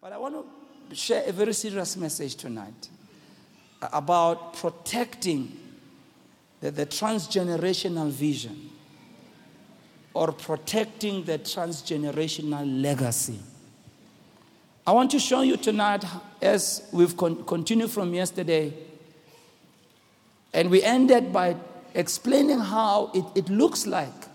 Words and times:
But 0.00 0.14
I 0.14 0.16
want 0.16 0.34
to 0.88 0.96
share 0.96 1.24
a 1.26 1.32
very 1.32 1.52
serious 1.52 1.94
message 1.96 2.34
tonight 2.36 2.88
about 3.92 4.54
protecting 4.54 5.54
the, 6.62 6.70
the 6.70 6.86
transgenerational 6.86 8.08
vision 8.08 8.70
or 10.14 10.32
protecting 10.32 11.24
the 11.24 11.38
transgenerational 11.38 12.82
legacy. 12.82 13.38
I 14.86 14.92
want 14.92 15.10
to 15.10 15.18
show 15.18 15.42
you 15.42 15.58
tonight, 15.58 16.02
as 16.40 16.88
we've 16.92 17.14
con- 17.14 17.44
continued 17.44 17.90
from 17.90 18.14
yesterday, 18.14 18.72
and 20.54 20.70
we 20.70 20.82
ended 20.82 21.30
by 21.30 21.56
explaining 21.92 22.58
how 22.58 23.10
it, 23.12 23.24
it 23.34 23.48
looks 23.50 23.86
like 23.86 24.30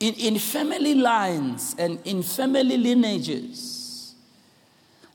in, 0.00 0.14
in 0.14 0.38
family 0.38 0.94
lines 0.94 1.74
and 1.78 1.98
in 2.04 2.22
family 2.22 2.76
lineages, 2.76 3.75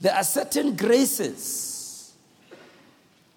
there 0.02 0.16
are 0.16 0.24
certain 0.24 0.76
graces 0.76 2.14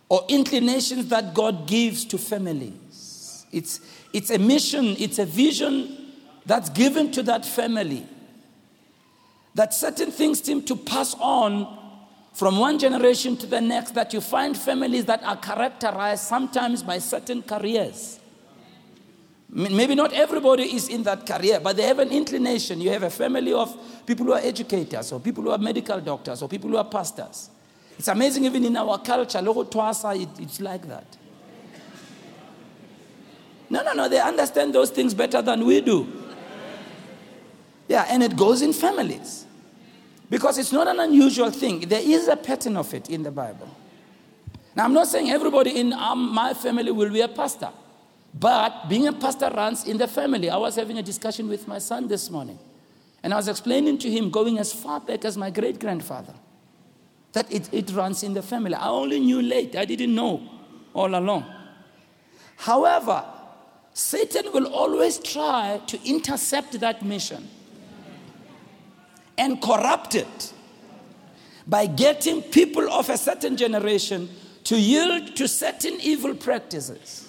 or 0.09 0.25
inclinations 0.29 1.09
that 1.09 1.35
God 1.35 1.67
gives 1.67 2.05
to 2.07 2.19
families. 2.19 3.47
It's, 3.53 3.81
it's 4.13 4.31
a 4.31 4.39
mission, 4.39 4.97
it's 4.99 5.19
a 5.19 5.27
vision 5.27 6.13
that's 6.47 6.71
given 6.71 7.13
to 7.13 7.23
that 7.25 7.45
family. 7.45 8.07
That 9.55 9.75
certain 9.75 10.11
things 10.11 10.43
seem 10.43 10.63
to 10.65 10.75
pass 10.75 11.15
on 11.21 11.79
from 12.33 12.59
one 12.59 12.79
generation 12.79 13.37
to 13.37 13.47
the 13.47 13.61
next, 13.61 13.93
that 13.93 14.13
you 14.13 14.21
find 14.21 14.57
families 14.57 15.05
that 15.05 15.23
are 15.23 15.37
characterized 15.37 16.25
sometimes 16.25 16.83
by 16.83 16.99
certain 16.99 17.43
careers. 17.43 18.19
Maybe 19.55 19.95
not 19.95 20.13
everybody 20.13 20.65
is 20.75 20.89
in 20.89 21.05
that 21.05 21.25
career, 21.25 21.61
but 21.63 21.77
they 21.77 21.85
have 21.85 22.01
an 22.01 22.09
inclination. 22.11 22.81
You 22.81 22.91
have 22.91 23.05
a 23.05 23.11
family 23.11 23.53
of 23.53 23.73
people 24.05 24.27
who 24.27 24.33
are 24.33 24.41
educators, 24.41 25.13
or 25.13 25.21
people 25.21 25.45
who 25.45 25.51
are 25.51 25.59
medical 25.59 26.01
doctors, 26.01 26.43
or 26.43 26.49
people 26.49 26.71
who 26.71 26.77
are 26.77 26.85
pastors. 26.85 27.51
It's 27.97 28.09
amazing, 28.09 28.47
even 28.47 28.65
in 28.65 28.77
our 28.77 28.99
culture, 28.99 29.39
it, 29.39 30.29
it's 30.41 30.61
like 30.61 30.89
that. 30.89 31.07
No, 33.71 33.85
no, 33.85 33.93
no, 33.93 34.09
they 34.09 34.21
understand 34.21 34.75
those 34.75 34.91
things 34.91 35.15
better 35.15 35.41
than 35.41 35.65
we 35.65 35.81
do. 35.81 36.07
Yeah, 37.87 38.07
and 38.09 38.25
it 38.25 38.37
goes 38.37 38.61
in 38.61 38.73
families. 38.73 39.47
Because 40.29 40.59
it's 40.59 40.73
not 40.73 40.89
an 40.89 40.99
unusual 40.99 41.51
thing. 41.51 41.81
There 41.81 42.03
is 42.03 42.27
a 42.27 42.35
pattern 42.37 42.77
of 42.77 42.93
it 42.93 43.09
in 43.09 43.23
the 43.23 43.31
Bible. 43.31 43.69
Now, 44.75 44.85
I'm 44.85 44.95
not 44.95 45.07
saying 45.07 45.31
everybody 45.31 45.79
in 45.79 45.93
um, 45.93 46.35
my 46.35 46.55
family 46.55 46.91
will 46.91 47.11
be 47.11 47.21
a 47.21 47.29
pastor. 47.29 47.71
But 48.35 48.89
being 48.89 49.07
a 49.07 49.13
pastor 49.13 49.49
runs 49.55 49.87
in 49.87 49.97
the 49.97 50.09
family. 50.09 50.51
I 50.51 50.57
was 50.57 50.75
having 50.75 50.99
a 50.99 51.03
discussion 51.03 51.49
with 51.49 51.69
my 51.69 51.79
son 51.79 52.09
this 52.09 52.29
morning. 52.31 52.59
And 53.23 53.33
I 53.33 53.37
was 53.37 53.49
explaining 53.49 53.99
to 53.99 54.11
him, 54.11 54.31
going 54.31 54.59
as 54.59 54.73
far 54.73 55.01
back 55.01 55.25
as 55.25 55.37
my 55.37 55.51
great 55.51 55.79
grandfather, 55.79 56.35
that 57.33 57.51
it, 57.51 57.73
it 57.73 57.91
runs 57.93 58.23
in 58.23 58.35
the 58.35 58.43
family. 58.43 58.75
I 58.75 58.89
only 58.89 59.21
knew 59.21 59.41
late, 59.41 59.77
I 59.77 59.85
didn't 59.85 60.15
know 60.15 60.43
all 60.93 61.15
along. 61.15 61.47
However, 62.57 63.25
Satan 63.95 64.53
will 64.53 64.67
always 64.67 65.19
try 65.19 65.81
to 65.87 66.09
intercept 66.09 66.79
that 66.81 67.05
mission 67.05 67.49
and 69.39 69.63
corrupt 69.63 70.17
it 70.17 70.53
by 71.67 71.87
getting 71.87 72.43
people 72.43 72.91
of 72.91 73.09
a 73.09 73.17
certain 73.17 73.57
generation 73.57 74.29
to 74.65 74.79
yield 74.79 75.37
to 75.37 75.49
certain 75.49 75.99
evil 76.01 76.35
practices. 76.35 77.24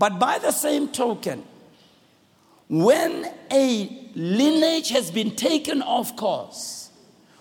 But 0.00 0.18
by 0.18 0.38
the 0.38 0.50
same 0.50 0.88
token, 0.88 1.44
when 2.70 3.30
a 3.52 4.10
lineage 4.14 4.88
has 4.88 5.10
been 5.10 5.36
taken 5.36 5.82
off 5.82 6.16
course, 6.16 6.90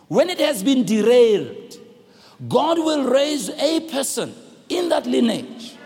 when 0.10 0.30
it 0.30 0.40
has 0.40 0.62
been 0.62 0.84
derailed, 0.84 1.78
God 2.50 2.78
will 2.78 3.06
raise 3.06 3.48
a 3.48 3.80
person 3.90 4.36
in 4.68 4.90
that 4.90 5.06
lineage, 5.06 5.78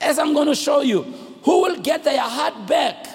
as 0.00 0.18
I'm 0.18 0.32
going 0.32 0.48
to 0.48 0.54
show 0.54 0.80
you, 0.80 1.02
who 1.42 1.60
will 1.60 1.76
get 1.82 2.02
their 2.04 2.22
heart 2.22 2.66
back. 2.66 3.06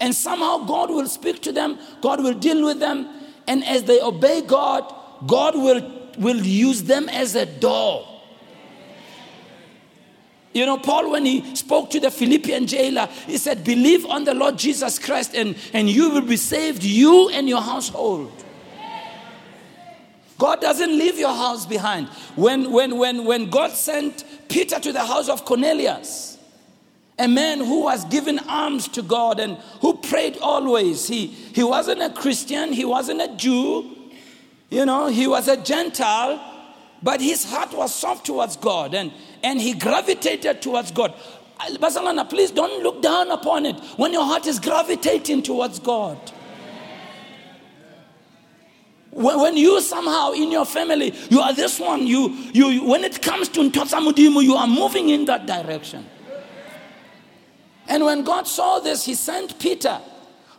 And 0.00 0.14
somehow 0.14 0.64
God 0.64 0.88
will 0.88 1.06
speak 1.06 1.42
to 1.42 1.52
them, 1.52 1.78
God 2.00 2.22
will 2.22 2.32
deal 2.32 2.64
with 2.64 2.80
them, 2.80 3.10
and 3.46 3.62
as 3.64 3.84
they 3.84 4.00
obey 4.00 4.40
God, 4.40 4.90
God 5.26 5.54
will, 5.54 5.82
will 6.16 6.40
use 6.40 6.84
them 6.84 7.10
as 7.10 7.34
a 7.34 7.44
door 7.44 8.08
you 10.52 10.66
know, 10.66 10.76
Paul, 10.78 11.10
when 11.10 11.24
he 11.24 11.56
spoke 11.56 11.90
to 11.90 12.00
the 12.00 12.10
Philippian 12.10 12.66
jailer, 12.66 13.06
he 13.26 13.38
said, 13.38 13.64
Believe 13.64 14.04
on 14.06 14.24
the 14.24 14.34
Lord 14.34 14.58
Jesus 14.58 14.98
Christ 14.98 15.34
and, 15.34 15.56
and 15.72 15.88
you 15.88 16.10
will 16.10 16.20
be 16.22 16.36
saved, 16.36 16.82
you 16.82 17.30
and 17.30 17.48
your 17.48 17.62
household. 17.62 18.32
God 20.38 20.60
doesn't 20.60 20.90
leave 20.90 21.18
your 21.18 21.32
house 21.32 21.66
behind. 21.66 22.08
When, 22.34 22.72
when, 22.72 22.98
when, 22.98 23.24
when 23.24 23.48
God 23.48 23.70
sent 23.70 24.24
Peter 24.48 24.80
to 24.80 24.92
the 24.92 25.04
house 25.04 25.28
of 25.28 25.44
Cornelius, 25.44 26.36
a 27.18 27.28
man 27.28 27.58
who 27.58 27.84
was 27.84 28.04
given 28.06 28.40
alms 28.40 28.88
to 28.88 29.02
God 29.02 29.38
and 29.38 29.56
who 29.80 29.94
prayed 29.94 30.38
always, 30.38 31.06
he, 31.06 31.28
he 31.28 31.62
wasn't 31.62 32.02
a 32.02 32.10
Christian, 32.10 32.72
he 32.72 32.84
wasn't 32.84 33.22
a 33.22 33.28
Jew, 33.36 33.88
you 34.68 34.84
know, 34.84 35.06
he 35.06 35.26
was 35.26 35.48
a 35.48 35.56
Gentile, 35.56 36.51
but 37.02 37.20
his 37.20 37.44
heart 37.44 37.72
was 37.72 37.94
soft 37.94 38.26
towards 38.26 38.56
God. 38.56 38.94
And 38.94 39.12
and 39.42 39.60
he 39.60 39.74
gravitated 39.74 40.62
towards 40.62 40.90
God. 40.90 41.14
Uh, 41.58 41.70
Basalana, 41.76 42.28
please 42.28 42.50
don't 42.50 42.82
look 42.82 43.02
down 43.02 43.30
upon 43.30 43.66
it 43.66 43.76
when 43.96 44.12
your 44.12 44.24
heart 44.24 44.46
is 44.46 44.58
gravitating 44.58 45.42
towards 45.42 45.78
God. 45.78 46.18
When 49.10 49.58
you 49.58 49.80
somehow 49.82 50.32
in 50.32 50.50
your 50.50 50.64
family, 50.64 51.12
you 51.28 51.40
are 51.40 51.52
this 51.52 51.78
one, 51.78 52.06
you, 52.06 52.30
you 52.52 52.84
when 52.84 53.04
it 53.04 53.20
comes 53.20 53.48
to 53.50 53.60
Ntotsamudimu, 53.68 54.42
you 54.42 54.54
are 54.54 54.66
moving 54.66 55.10
in 55.10 55.26
that 55.26 55.46
direction. 55.46 56.06
And 57.88 58.04
when 58.04 58.24
God 58.24 58.46
saw 58.46 58.78
this, 58.78 59.04
he 59.04 59.14
sent 59.14 59.58
Peter, 59.58 60.00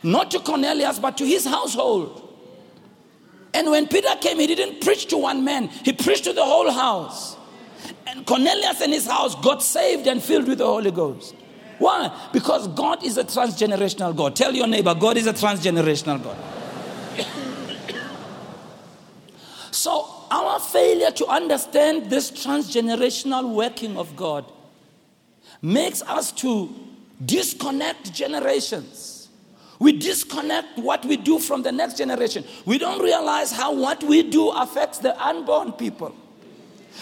not 0.04 0.30
to 0.30 0.38
Cornelius, 0.38 1.00
but 1.00 1.18
to 1.18 1.26
his 1.26 1.44
household. 1.46 2.23
And 3.54 3.70
when 3.70 3.86
Peter 3.86 4.14
came, 4.20 4.40
he 4.40 4.48
didn't 4.48 4.80
preach 4.80 5.06
to 5.06 5.16
one 5.16 5.44
man, 5.44 5.68
he 5.68 5.92
preached 5.92 6.24
to 6.24 6.32
the 6.32 6.44
whole 6.44 6.70
house. 6.70 7.36
And 8.06 8.26
Cornelius 8.26 8.80
and 8.80 8.92
his 8.92 9.06
house 9.06 9.34
got 9.36 9.62
saved 9.62 10.06
and 10.06 10.22
filled 10.22 10.48
with 10.48 10.58
the 10.58 10.66
Holy 10.66 10.90
Ghost. 10.90 11.34
Why? 11.78 12.28
Because 12.32 12.68
God 12.68 13.04
is 13.04 13.16
a 13.16 13.24
transgenerational 13.24 14.16
God. 14.16 14.36
Tell 14.36 14.52
your 14.52 14.66
neighbor, 14.66 14.94
God 14.94 15.16
is 15.16 15.26
a 15.26 15.32
transgenerational 15.32 16.22
God. 16.22 16.36
so, 19.70 20.08
our 20.30 20.58
failure 20.58 21.10
to 21.12 21.26
understand 21.26 22.10
this 22.10 22.30
transgenerational 22.30 23.54
working 23.54 23.96
of 23.96 24.16
God 24.16 24.44
makes 25.62 26.02
us 26.02 26.32
to 26.32 26.74
disconnect 27.24 28.12
generations. 28.12 29.13
We 29.84 29.92
disconnect 29.92 30.78
what 30.78 31.04
we 31.04 31.18
do 31.18 31.38
from 31.38 31.62
the 31.62 31.70
next 31.70 31.98
generation. 31.98 32.42
We 32.64 32.78
don't 32.78 33.02
realize 33.02 33.52
how 33.52 33.74
what 33.74 34.02
we 34.02 34.22
do 34.22 34.48
affects 34.48 34.96
the 34.96 35.12
unborn 35.22 35.72
people. 35.72 36.16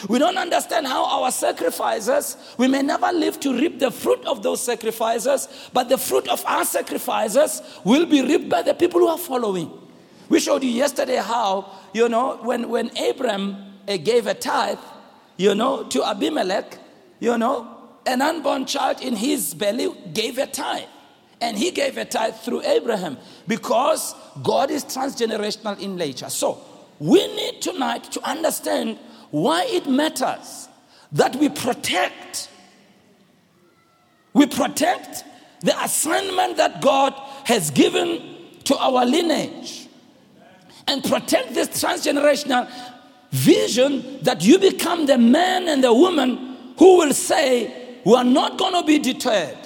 We 0.08 0.18
don't 0.18 0.36
understand 0.36 0.88
how 0.88 1.04
our 1.04 1.30
sacrifices, 1.30 2.36
we 2.58 2.66
may 2.66 2.82
never 2.82 3.12
live 3.12 3.38
to 3.38 3.56
reap 3.56 3.78
the 3.78 3.92
fruit 3.92 4.24
of 4.26 4.42
those 4.42 4.60
sacrifices, 4.60 5.46
but 5.72 5.90
the 5.90 5.96
fruit 5.96 6.26
of 6.26 6.44
our 6.44 6.64
sacrifices 6.64 7.62
will 7.84 8.04
be 8.04 8.20
reaped 8.20 8.48
by 8.48 8.62
the 8.62 8.74
people 8.74 8.98
who 8.98 9.06
are 9.06 9.16
following. 9.16 9.70
We 10.28 10.40
showed 10.40 10.64
you 10.64 10.70
yesterday 10.70 11.18
how, 11.18 11.70
you 11.92 12.08
know, 12.08 12.38
when, 12.42 12.68
when 12.68 12.90
Abram 12.98 13.74
uh, 13.86 13.96
gave 13.96 14.26
a 14.26 14.34
tithe, 14.34 14.80
you 15.36 15.54
know, 15.54 15.84
to 15.84 16.02
Abimelech, 16.02 16.78
you 17.20 17.38
know, 17.38 17.68
an 18.06 18.22
unborn 18.22 18.66
child 18.66 19.00
in 19.02 19.14
his 19.14 19.54
belly 19.54 19.94
gave 20.12 20.36
a 20.38 20.48
tithe. 20.48 20.88
And 21.42 21.58
he 21.58 21.72
gave 21.72 21.98
a 21.98 22.04
tithe 22.04 22.36
through 22.36 22.62
Abraham 22.62 23.18
because 23.48 24.14
God 24.42 24.70
is 24.70 24.84
transgenerational 24.84 25.78
in 25.80 25.96
nature. 25.96 26.30
So 26.30 26.62
we 27.00 27.26
need 27.34 27.60
tonight 27.60 28.04
to 28.12 28.22
understand 28.22 28.98
why 29.30 29.64
it 29.68 29.88
matters 29.88 30.68
that 31.10 31.34
we 31.36 31.48
protect 31.48 32.48
we 34.34 34.46
protect 34.46 35.24
the 35.60 35.78
assignment 35.82 36.56
that 36.56 36.80
God 36.80 37.12
has 37.44 37.70
given 37.70 38.36
to 38.64 38.76
our 38.78 39.04
lineage 39.04 39.88
and 40.86 41.04
protect 41.04 41.54
this 41.54 41.68
transgenerational 41.68 42.70
vision 43.30 44.18
that 44.22 44.42
you 44.42 44.58
become 44.58 45.06
the 45.06 45.18
man 45.18 45.68
and 45.68 45.84
the 45.84 45.92
woman 45.92 46.56
who 46.78 46.98
will 46.98 47.12
say, 47.12 48.00
We 48.04 48.14
are 48.14 48.24
not 48.24 48.58
going 48.58 48.74
to 48.74 48.86
be 48.86 48.98
deterred. 48.98 49.61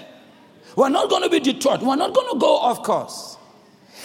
We 0.76 0.84
are 0.84 0.90
not 0.90 1.08
going 1.08 1.22
to 1.22 1.30
be 1.30 1.40
deterred. 1.40 1.80
We 1.80 1.88
are 1.88 1.96
not 1.96 2.12
going 2.12 2.32
to 2.34 2.38
go 2.38 2.56
off 2.58 2.82
course. 2.82 3.38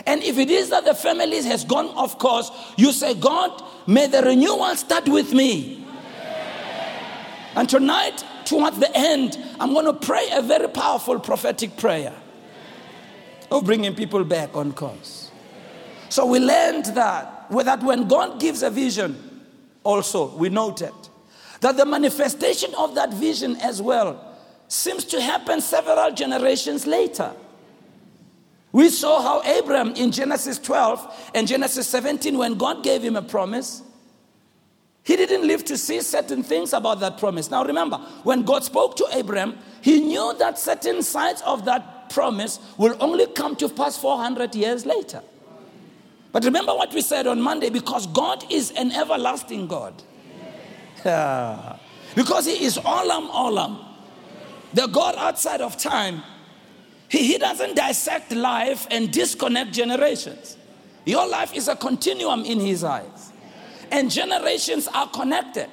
And 0.06 0.24
if 0.24 0.38
it 0.38 0.50
is 0.50 0.70
that 0.70 0.86
the 0.86 0.96
family 0.96 1.44
has 1.44 1.66
gone 1.66 1.88
off 1.88 2.18
course, 2.18 2.50
you 2.78 2.94
say, 2.94 3.14
God, 3.14 3.62
may 3.88 4.08
the 4.08 4.22
renewal 4.22 4.74
start 4.76 5.08
with 5.08 5.34
me. 5.34 5.86
And 7.56 7.68
tonight, 7.68 8.24
towards 8.46 8.80
the 8.80 8.90
end, 8.96 9.38
I'm 9.60 9.74
going 9.74 9.86
to 9.86 9.94
pray 9.94 10.30
a 10.32 10.42
very 10.42 10.70
powerful 10.70 11.20
prophetic 11.20 11.76
prayer 11.76 12.16
of 13.52 13.66
bringing 13.66 13.94
people 13.94 14.24
back 14.24 14.56
on 14.56 14.72
course. 14.72 15.30
So 16.08 16.26
we 16.26 16.40
learned 16.40 16.86
that, 16.96 17.48
that 17.50 17.84
when 17.84 18.08
God 18.08 18.40
gives 18.40 18.64
a 18.64 18.70
vision, 18.70 19.42
also, 19.84 20.34
we 20.38 20.48
noted 20.48 20.94
that 21.60 21.76
the 21.76 21.86
manifestation 21.86 22.74
of 22.76 22.96
that 22.96 23.14
vision 23.14 23.58
as 23.58 23.82
well 23.82 24.31
seems 24.72 25.04
to 25.04 25.20
happen 25.22 25.60
several 25.60 26.12
generations 26.12 26.88
later. 26.88 27.34
We 28.72 28.90
saw 28.90 29.22
how 29.22 29.44
Abraham 29.44 29.94
in 29.96 30.12
Genesis 30.12 30.58
12 30.60 31.32
and 31.36 31.46
Genesis 31.46 31.88
17, 31.88 32.38
when 32.38 32.56
God 32.56 32.82
gave 32.82 33.02
him 33.04 33.18
a 33.18 33.22
promise, 33.22 33.84
he 35.04 35.18
didn't 35.18 35.46
live 35.46 35.66
to 35.66 35.78
see 35.78 36.00
certain 36.00 36.42
things 36.42 36.72
about 36.72 37.02
that 37.02 37.18
promise. 37.18 37.52
Now 37.52 37.66
remember, 37.66 37.98
when 38.24 38.44
God 38.44 38.64
spoke 38.64 38.96
to 38.98 39.08
Abraham, 39.12 39.58
he 39.82 40.00
knew 40.00 40.34
that 40.40 40.58
certain 40.58 41.04
sides 41.04 41.42
of 41.42 41.66
that 41.66 42.10
promise 42.10 42.60
will 42.78 42.96
only 43.02 43.28
come 43.28 43.58
to 43.58 43.68
pass 43.68 43.98
400 43.98 44.56
years 44.56 44.86
later. 44.86 45.22
But 46.32 46.46
remember 46.46 46.74
what 46.74 46.94
we 46.94 47.02
said 47.02 47.28
on 47.28 47.42
Monday 47.42 47.70
because 47.70 48.08
God 48.08 48.50
is 48.50 48.72
an 48.72 48.92
everlasting 48.92 49.68
God. 49.68 50.02
Yeah. 51.04 51.78
Because 52.14 52.46
He 52.46 52.64
is 52.64 52.78
Olam 52.78 53.32
Olam, 53.32 53.91
the 54.74 54.88
God 54.88 55.16
outside 55.18 55.62
of 55.62 55.78
time. 55.78 56.24
He, 57.10 57.26
he 57.26 57.38
doesn't 57.38 57.76
dissect 57.76 58.32
life 58.32 58.88
and 58.90 59.12
disconnect 59.12 59.74
generations. 59.74 60.58
Your 61.06 61.28
life 61.28 61.54
is 61.54 61.68
a 61.68 61.76
continuum 61.76 62.46
in 62.46 62.60
His 62.60 62.84
eyes, 62.84 63.32
and 63.92 64.10
generations 64.10 64.88
are 64.88 65.10
connected. 65.10 65.70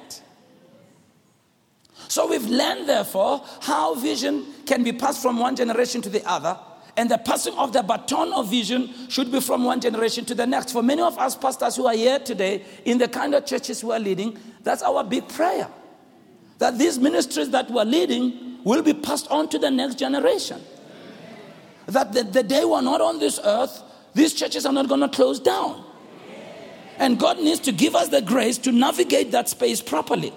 So 2.07 2.27
we've 2.27 2.47
learned, 2.47 2.89
therefore, 2.89 3.45
how 3.61 3.93
vision 3.93 4.45
can 4.65 4.83
be 4.83 4.91
passed 4.91 5.21
from 5.21 5.37
one 5.37 5.55
generation 5.55 6.01
to 6.01 6.09
the 6.09 6.27
other. 6.27 6.57
And 6.97 7.09
the 7.09 7.19
passing 7.19 7.53
of 7.53 7.71
the 7.71 7.83
baton 7.83 8.33
of 8.33 8.49
vision 8.49 8.93
should 9.09 9.31
be 9.31 9.39
from 9.39 9.63
one 9.63 9.79
generation 9.79 10.25
to 10.25 10.35
the 10.35 10.45
next. 10.45 10.73
For 10.73 10.81
many 10.81 11.01
of 11.01 11.17
us 11.17 11.35
pastors 11.35 11.75
who 11.75 11.85
are 11.85 11.93
here 11.93 12.19
today, 12.19 12.65
in 12.83 12.97
the 12.97 13.07
kind 13.07 13.35
of 13.35 13.45
churches 13.45 13.83
we 13.83 13.93
are 13.93 13.99
leading, 13.99 14.37
that's 14.63 14.81
our 14.81 15.03
big 15.03 15.29
prayer. 15.29 15.69
That 16.57 16.77
these 16.77 16.97
ministries 16.99 17.51
that 17.51 17.69
we're 17.69 17.85
leading 17.85 18.48
will 18.63 18.81
be 18.81 18.93
passed 18.93 19.27
on 19.29 19.49
to 19.49 19.59
the 19.59 19.71
next 19.71 19.95
generation. 19.95 20.61
That 21.87 22.13
the, 22.13 22.23
the 22.23 22.43
day 22.43 22.65
we're 22.65 22.81
not 22.81 23.01
on 23.01 23.19
this 23.19 23.39
earth, 23.43 23.81
these 24.13 24.33
churches 24.33 24.65
are 24.65 24.73
not 24.73 24.87
going 24.87 25.01
to 25.01 25.09
close 25.09 25.39
down. 25.39 25.83
And 26.97 27.17
God 27.17 27.39
needs 27.39 27.61
to 27.61 27.71
give 27.71 27.95
us 27.95 28.09
the 28.09 28.21
grace 28.21 28.57
to 28.59 28.71
navigate 28.71 29.31
that 29.31 29.47
space 29.47 29.81
properly 29.81 30.33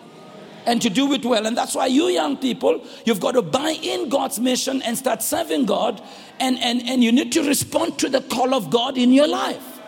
and 0.64 0.80
to 0.80 0.88
do 0.88 1.12
it 1.12 1.24
well. 1.24 1.46
And 1.46 1.56
that's 1.56 1.74
why 1.74 1.86
you 1.86 2.06
young 2.06 2.36
people, 2.36 2.86
you've 3.04 3.20
got 3.20 3.32
to 3.32 3.42
buy 3.42 3.76
in 3.82 4.08
God's 4.08 4.38
mission 4.38 4.80
and 4.82 4.96
start 4.96 5.22
serving 5.22 5.66
God. 5.66 6.00
And, 6.38 6.58
and, 6.60 6.82
and 6.88 7.02
you 7.02 7.10
need 7.10 7.32
to 7.32 7.42
respond 7.42 7.98
to 7.98 8.08
the 8.08 8.20
call 8.20 8.54
of 8.54 8.70
God 8.70 8.96
in 8.96 9.12
your 9.12 9.26
life. 9.26 9.80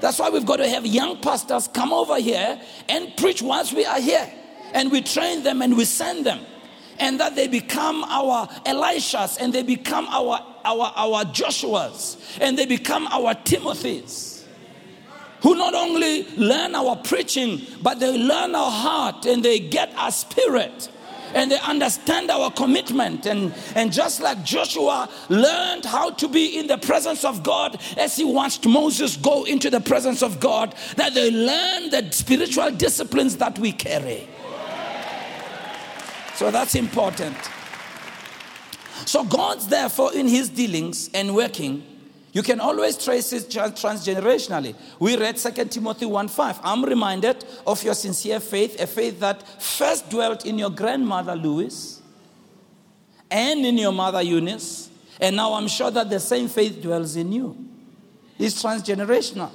That's 0.00 0.18
why 0.18 0.28
we've 0.30 0.44
got 0.44 0.56
to 0.56 0.68
have 0.68 0.84
young 0.84 1.20
pastors 1.20 1.68
come 1.68 1.92
over 1.92 2.18
here 2.18 2.60
and 2.88 3.16
preach 3.16 3.40
whilst 3.40 3.72
we 3.72 3.86
are 3.86 4.00
here. 4.00 4.30
And 4.74 4.90
we 4.90 5.00
train 5.00 5.42
them 5.42 5.62
and 5.62 5.76
we 5.76 5.84
send 5.84 6.26
them. 6.26 6.40
And 6.98 7.20
that 7.20 7.36
they 7.36 7.48
become 7.48 8.04
our 8.04 8.46
Elishas 8.64 9.38
and 9.40 9.52
they 9.52 9.62
become 9.62 10.06
our, 10.08 10.40
our, 10.64 10.92
our 10.96 11.24
Joshuas 11.24 12.38
and 12.40 12.58
they 12.58 12.66
become 12.66 13.06
our 13.08 13.34
Timothys 13.34 14.36
who 15.42 15.54
not 15.54 15.74
only 15.74 16.26
learn 16.36 16.74
our 16.74 16.96
preaching, 16.96 17.60
but 17.82 18.00
they 18.00 18.16
learn 18.16 18.54
our 18.54 18.70
heart 18.70 19.26
and 19.26 19.44
they 19.44 19.60
get 19.60 19.94
our 19.96 20.10
spirit 20.10 20.88
and 21.34 21.50
they 21.50 21.58
understand 21.60 22.30
our 22.30 22.50
commitment. 22.50 23.26
And, 23.26 23.54
and 23.74 23.92
just 23.92 24.20
like 24.20 24.42
Joshua 24.42 25.08
learned 25.28 25.84
how 25.84 26.10
to 26.10 26.28
be 26.28 26.58
in 26.58 26.66
the 26.66 26.78
presence 26.78 27.24
of 27.24 27.42
God 27.42 27.80
as 27.96 28.16
he 28.16 28.24
watched 28.24 28.66
Moses 28.66 29.16
go 29.16 29.44
into 29.44 29.70
the 29.70 29.80
presence 29.80 30.22
of 30.22 30.40
God, 30.40 30.74
that 30.96 31.14
they 31.14 31.30
learn 31.30 31.90
the 31.90 32.10
spiritual 32.10 32.70
disciplines 32.70 33.36
that 33.36 33.58
we 33.58 33.72
carry. 33.72 34.28
So 36.36 36.50
that's 36.50 36.74
important. 36.74 37.36
So 39.04 39.24
God's 39.24 39.68
therefore 39.68 40.14
in 40.14 40.28
his 40.28 40.48
dealings 40.48 41.10
and 41.12 41.34
working 41.34 41.96
you 42.36 42.42
can 42.42 42.60
always 42.60 43.02
trace 43.02 43.32
it 43.32 43.48
transgenerationally. 43.48 44.74
We 45.00 45.16
read 45.16 45.38
2 45.38 45.70
Timothy 45.70 46.04
1:5. 46.04 46.60
I'm 46.62 46.84
reminded 46.84 47.42
of 47.66 47.82
your 47.82 47.94
sincere 47.94 48.40
faith, 48.40 48.78
a 48.78 48.86
faith 48.86 49.20
that 49.20 49.42
first 49.62 50.10
dwelt 50.10 50.44
in 50.44 50.58
your 50.58 50.68
grandmother 50.68 51.34
Lois 51.34 52.02
and 53.30 53.64
in 53.64 53.78
your 53.78 53.92
mother 53.92 54.20
Eunice, 54.20 54.90
and 55.18 55.34
now 55.34 55.54
I'm 55.54 55.66
sure 55.66 55.90
that 55.90 56.10
the 56.10 56.20
same 56.20 56.48
faith 56.48 56.82
dwells 56.82 57.16
in 57.16 57.32
you. 57.32 57.56
It's 58.38 58.62
transgenerational. 58.62 59.48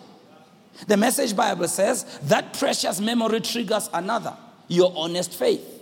The 0.88 0.98
message 0.98 1.36
Bible 1.36 1.68
says 1.68 2.04
that 2.24 2.54
precious 2.54 3.00
memory 3.00 3.42
triggers 3.42 3.92
another, 3.94 4.36
your 4.68 4.92
honest 4.96 5.36
faith. 5.36 5.81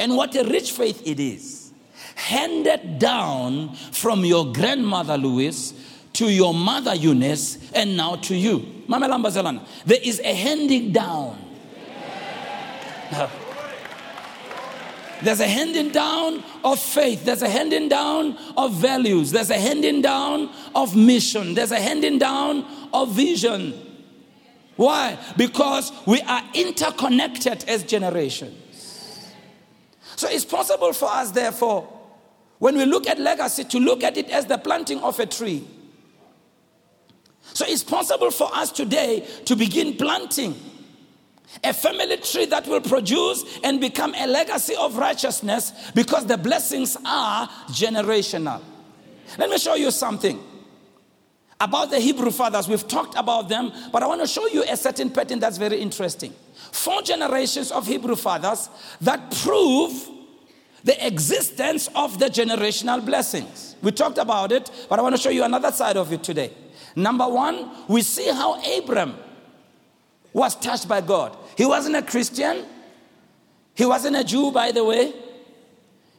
And 0.00 0.16
what 0.16 0.34
a 0.34 0.44
rich 0.44 0.72
faith 0.72 1.06
it 1.06 1.20
is. 1.20 1.72
Handed 2.14 2.98
down 2.98 3.74
from 3.74 4.24
your 4.24 4.52
grandmother 4.52 5.18
Lois 5.18 5.74
to 6.14 6.28
your 6.28 6.52
mother 6.52 6.94
Eunice, 6.94 7.70
and 7.72 7.96
now 7.96 8.16
to 8.16 8.34
you. 8.34 8.66
There 8.88 9.98
is 10.02 10.20
a 10.20 10.34
handing 10.34 10.92
down. 10.92 11.38
There's 15.22 15.40
a 15.40 15.46
handing 15.46 15.90
down 15.90 16.42
of 16.64 16.80
faith. 16.80 17.24
There's 17.24 17.42
a 17.42 17.48
handing 17.48 17.88
down 17.88 18.38
of 18.56 18.72
values. 18.72 19.30
There's 19.30 19.50
a 19.50 19.58
handing 19.58 20.00
down 20.00 20.50
of 20.74 20.96
mission. 20.96 21.54
There's 21.54 21.72
a 21.72 21.80
handing 21.80 22.18
down 22.18 22.64
of 22.92 23.12
vision. 23.12 23.74
Why? 24.76 25.18
Because 25.36 25.92
we 26.06 26.22
are 26.22 26.42
interconnected 26.54 27.64
as 27.68 27.82
generations. 27.84 28.56
So 30.20 30.28
it's 30.28 30.44
possible 30.44 30.92
for 30.92 31.06
us, 31.06 31.30
therefore, 31.30 31.88
when 32.58 32.76
we 32.76 32.84
look 32.84 33.06
at 33.06 33.18
legacy, 33.18 33.64
to 33.64 33.78
look 33.80 34.04
at 34.04 34.18
it 34.18 34.28
as 34.28 34.44
the 34.44 34.58
planting 34.58 34.98
of 34.98 35.18
a 35.18 35.24
tree. 35.24 35.66
So 37.54 37.64
it's 37.66 37.82
possible 37.82 38.30
for 38.30 38.54
us 38.54 38.70
today 38.70 39.26
to 39.46 39.56
begin 39.56 39.96
planting 39.96 40.54
a 41.64 41.72
family 41.72 42.18
tree 42.18 42.44
that 42.44 42.66
will 42.68 42.82
produce 42.82 43.60
and 43.64 43.80
become 43.80 44.14
a 44.14 44.26
legacy 44.26 44.76
of 44.76 44.98
righteousness 44.98 45.72
because 45.94 46.26
the 46.26 46.36
blessings 46.36 46.98
are 47.06 47.48
generational. 47.70 48.60
Let 49.38 49.48
me 49.48 49.56
show 49.56 49.74
you 49.74 49.90
something 49.90 50.38
about 51.58 51.90
the 51.90 51.98
Hebrew 51.98 52.30
fathers. 52.30 52.68
We've 52.68 52.86
talked 52.86 53.14
about 53.16 53.48
them, 53.48 53.72
but 53.90 54.02
I 54.02 54.06
want 54.06 54.20
to 54.20 54.26
show 54.26 54.46
you 54.48 54.64
a 54.68 54.76
certain 54.76 55.08
pattern 55.08 55.38
that's 55.38 55.56
very 55.56 55.80
interesting. 55.80 56.34
Four 56.72 57.02
generations 57.02 57.70
of 57.70 57.86
Hebrew 57.86 58.16
fathers 58.16 58.68
that 59.00 59.30
prove 59.42 60.08
the 60.84 61.06
existence 61.06 61.88
of 61.94 62.18
the 62.18 62.26
generational 62.26 63.04
blessings. 63.04 63.76
We 63.82 63.92
talked 63.92 64.18
about 64.18 64.52
it, 64.52 64.70
but 64.88 64.98
I 64.98 65.02
want 65.02 65.16
to 65.16 65.20
show 65.20 65.30
you 65.30 65.44
another 65.44 65.72
side 65.72 65.96
of 65.96 66.12
it 66.12 66.22
today. 66.22 66.52
Number 66.96 67.28
one, 67.28 67.70
we 67.88 68.02
see 68.02 68.28
how 68.28 68.60
Abram 68.78 69.14
was 70.32 70.54
touched 70.56 70.88
by 70.88 71.00
God. 71.00 71.36
He 71.56 71.66
wasn't 71.66 71.96
a 71.96 72.02
Christian, 72.02 72.64
he 73.74 73.84
wasn't 73.84 74.16
a 74.16 74.24
Jew, 74.24 74.50
by 74.52 74.72
the 74.72 74.84
way, 74.84 75.12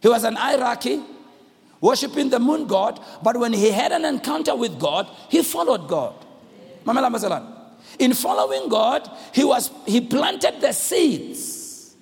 he 0.01 0.07
was 0.07 0.23
an 0.23 0.37
Iraqi 0.37 1.01
worshiping 1.81 2.29
the 2.29 2.39
moon 2.39 2.67
god, 2.67 2.99
but 3.23 3.35
when 3.37 3.51
he 3.51 3.71
had 3.71 3.91
an 3.91 4.05
encounter 4.05 4.55
with 4.55 4.79
God, 4.79 5.07
he 5.29 5.43
followed 5.43 5.87
God. 5.87 6.13
In 7.99 8.13
following 8.13 8.69
God, 8.69 9.09
he 9.33 9.43
was 9.43 9.71
he 9.85 10.01
planted 10.01 10.61
the 10.61 10.71
seeds 10.71 11.95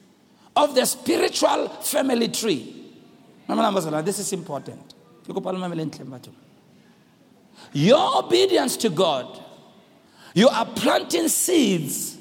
of 0.55 0.75
the 0.75 0.85
spiritual 0.85 1.69
family 1.69 2.27
tree. 2.27 2.75
This 3.47 4.19
is 4.19 4.33
important. 4.33 4.93
Your 7.73 8.23
obedience 8.23 8.77
to 8.77 8.89
God, 8.89 9.43
you 10.33 10.47
are 10.47 10.65
planting 10.65 11.27
seeds 11.27 12.17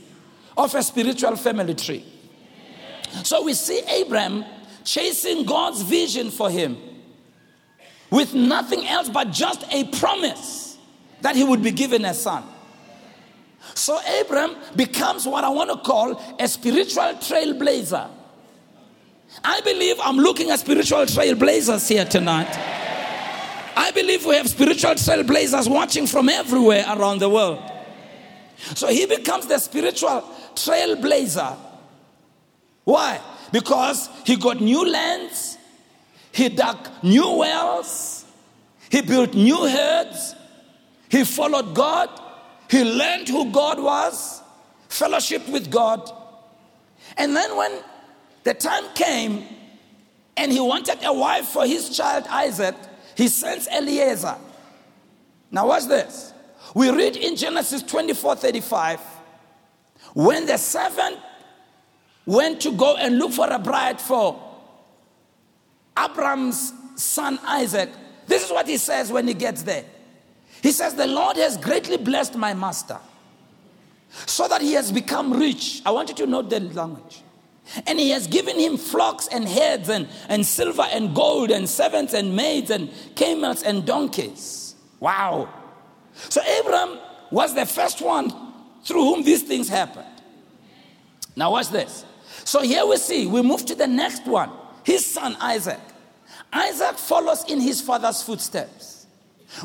of 0.56 0.74
a 0.74 0.82
spiritual 0.82 1.36
family 1.36 1.74
tree. 1.74 2.04
So 3.22 3.42
we 3.42 3.54
see 3.54 3.80
Abraham 3.88 4.44
chasing 4.84 5.44
God's 5.44 5.82
vision 5.82 6.30
for 6.30 6.50
him 6.50 6.76
with 8.10 8.34
nothing 8.34 8.86
else 8.86 9.08
but 9.08 9.30
just 9.30 9.64
a 9.70 9.84
promise 9.98 10.78
that 11.20 11.36
he 11.36 11.44
would 11.44 11.62
be 11.62 11.70
given 11.70 12.04
a 12.04 12.14
son. 12.14 12.44
So 13.74 14.00
Abraham 14.20 14.56
becomes 14.74 15.26
what 15.26 15.44
I 15.44 15.48
want 15.48 15.70
to 15.70 15.76
call 15.78 16.20
a 16.38 16.48
spiritual 16.48 17.14
trailblazer. 17.14 18.08
I 19.44 19.60
believe 19.60 19.96
I'm 20.02 20.16
looking 20.16 20.50
at 20.50 20.60
spiritual 20.60 21.04
trailblazers 21.06 21.88
here 21.88 22.04
tonight. 22.04 22.48
I 23.76 23.90
believe 23.92 24.26
we 24.26 24.34
have 24.34 24.48
spiritual 24.48 24.92
trailblazers 24.92 25.70
watching 25.70 26.06
from 26.06 26.28
everywhere 26.28 26.84
around 26.88 27.20
the 27.20 27.28
world. 27.28 27.62
So 28.74 28.88
he 28.88 29.06
becomes 29.06 29.46
the 29.46 29.58
spiritual 29.58 30.22
trailblazer. 30.54 31.56
Why? 32.84 33.20
Because 33.52 34.08
he 34.24 34.36
got 34.36 34.60
new 34.60 34.90
lands, 34.90 35.58
he 36.32 36.48
dug 36.48 36.88
new 37.02 37.36
wells, 37.36 38.24
he 38.90 39.02
built 39.02 39.34
new 39.34 39.66
herds, 39.66 40.34
he 41.08 41.24
followed 41.24 41.74
God, 41.74 42.08
He 42.70 42.84
learned 42.84 43.28
who 43.28 43.50
God 43.50 43.80
was, 43.80 44.42
fellowship 44.88 45.48
with 45.48 45.70
God. 45.70 46.10
And 47.16 47.34
then 47.34 47.56
when 47.56 47.82
the 48.44 48.54
time 48.54 48.84
came 48.94 49.44
and 50.36 50.52
he 50.52 50.60
wanted 50.60 50.98
a 51.04 51.12
wife 51.12 51.46
for 51.46 51.66
his 51.66 51.96
child 51.96 52.24
Isaac, 52.28 52.74
he 53.14 53.28
sends 53.28 53.66
Eliezer. 53.68 54.36
Now, 55.50 55.66
watch 55.66 55.86
this. 55.86 56.32
We 56.74 56.90
read 56.90 57.16
in 57.16 57.36
Genesis 57.36 57.82
24 57.82 58.36
35 58.36 59.00
when 60.14 60.46
the 60.46 60.56
servant 60.56 61.18
went 62.26 62.60
to 62.62 62.72
go 62.72 62.96
and 62.96 63.18
look 63.18 63.32
for 63.32 63.48
a 63.48 63.58
bride 63.58 64.00
for 64.00 64.42
Abraham's 65.98 66.72
son 66.96 67.38
Isaac, 67.44 67.90
this 68.26 68.44
is 68.44 68.50
what 68.50 68.68
he 68.68 68.76
says 68.76 69.10
when 69.10 69.26
he 69.26 69.34
gets 69.34 69.62
there. 69.62 69.84
He 70.62 70.72
says, 70.72 70.94
The 70.94 71.06
Lord 71.06 71.36
has 71.36 71.56
greatly 71.56 71.96
blessed 71.96 72.36
my 72.36 72.54
master 72.54 72.98
so 74.26 74.48
that 74.48 74.60
he 74.60 74.72
has 74.72 74.90
become 74.90 75.32
rich. 75.32 75.82
I 75.84 75.90
want 75.90 76.08
you 76.08 76.14
to 76.16 76.26
note 76.26 76.50
the 76.50 76.60
language. 76.60 77.22
And 77.86 78.00
he 78.00 78.10
has 78.10 78.26
given 78.26 78.58
him 78.58 78.78
flocks 78.78 79.28
and 79.28 79.46
herds 79.46 79.90
and, 79.90 80.08
and 80.28 80.44
silver 80.44 80.86
and 80.90 81.14
gold 81.14 81.50
and 81.50 81.68
servants 81.68 82.14
and 82.14 82.34
maids 82.34 82.70
and 82.70 82.90
camels 83.14 83.62
and 83.62 83.84
donkeys. 83.84 84.74
Wow. 85.00 85.48
So 86.30 86.40
Abraham 86.42 86.98
was 87.30 87.54
the 87.54 87.66
first 87.66 88.00
one 88.00 88.32
through 88.84 89.04
whom 89.04 89.22
these 89.22 89.42
things 89.42 89.68
happened. 89.68 90.06
Now, 91.36 91.52
watch 91.52 91.68
this. 91.68 92.04
So 92.44 92.62
here 92.62 92.86
we 92.86 92.96
see, 92.96 93.26
we 93.26 93.42
move 93.42 93.66
to 93.66 93.74
the 93.74 93.86
next 93.86 94.26
one 94.26 94.50
his 94.82 95.04
son 95.04 95.36
Isaac. 95.38 95.80
Isaac 96.50 96.96
follows 96.96 97.44
in 97.44 97.60
his 97.60 97.82
father's 97.82 98.22
footsteps. 98.22 98.97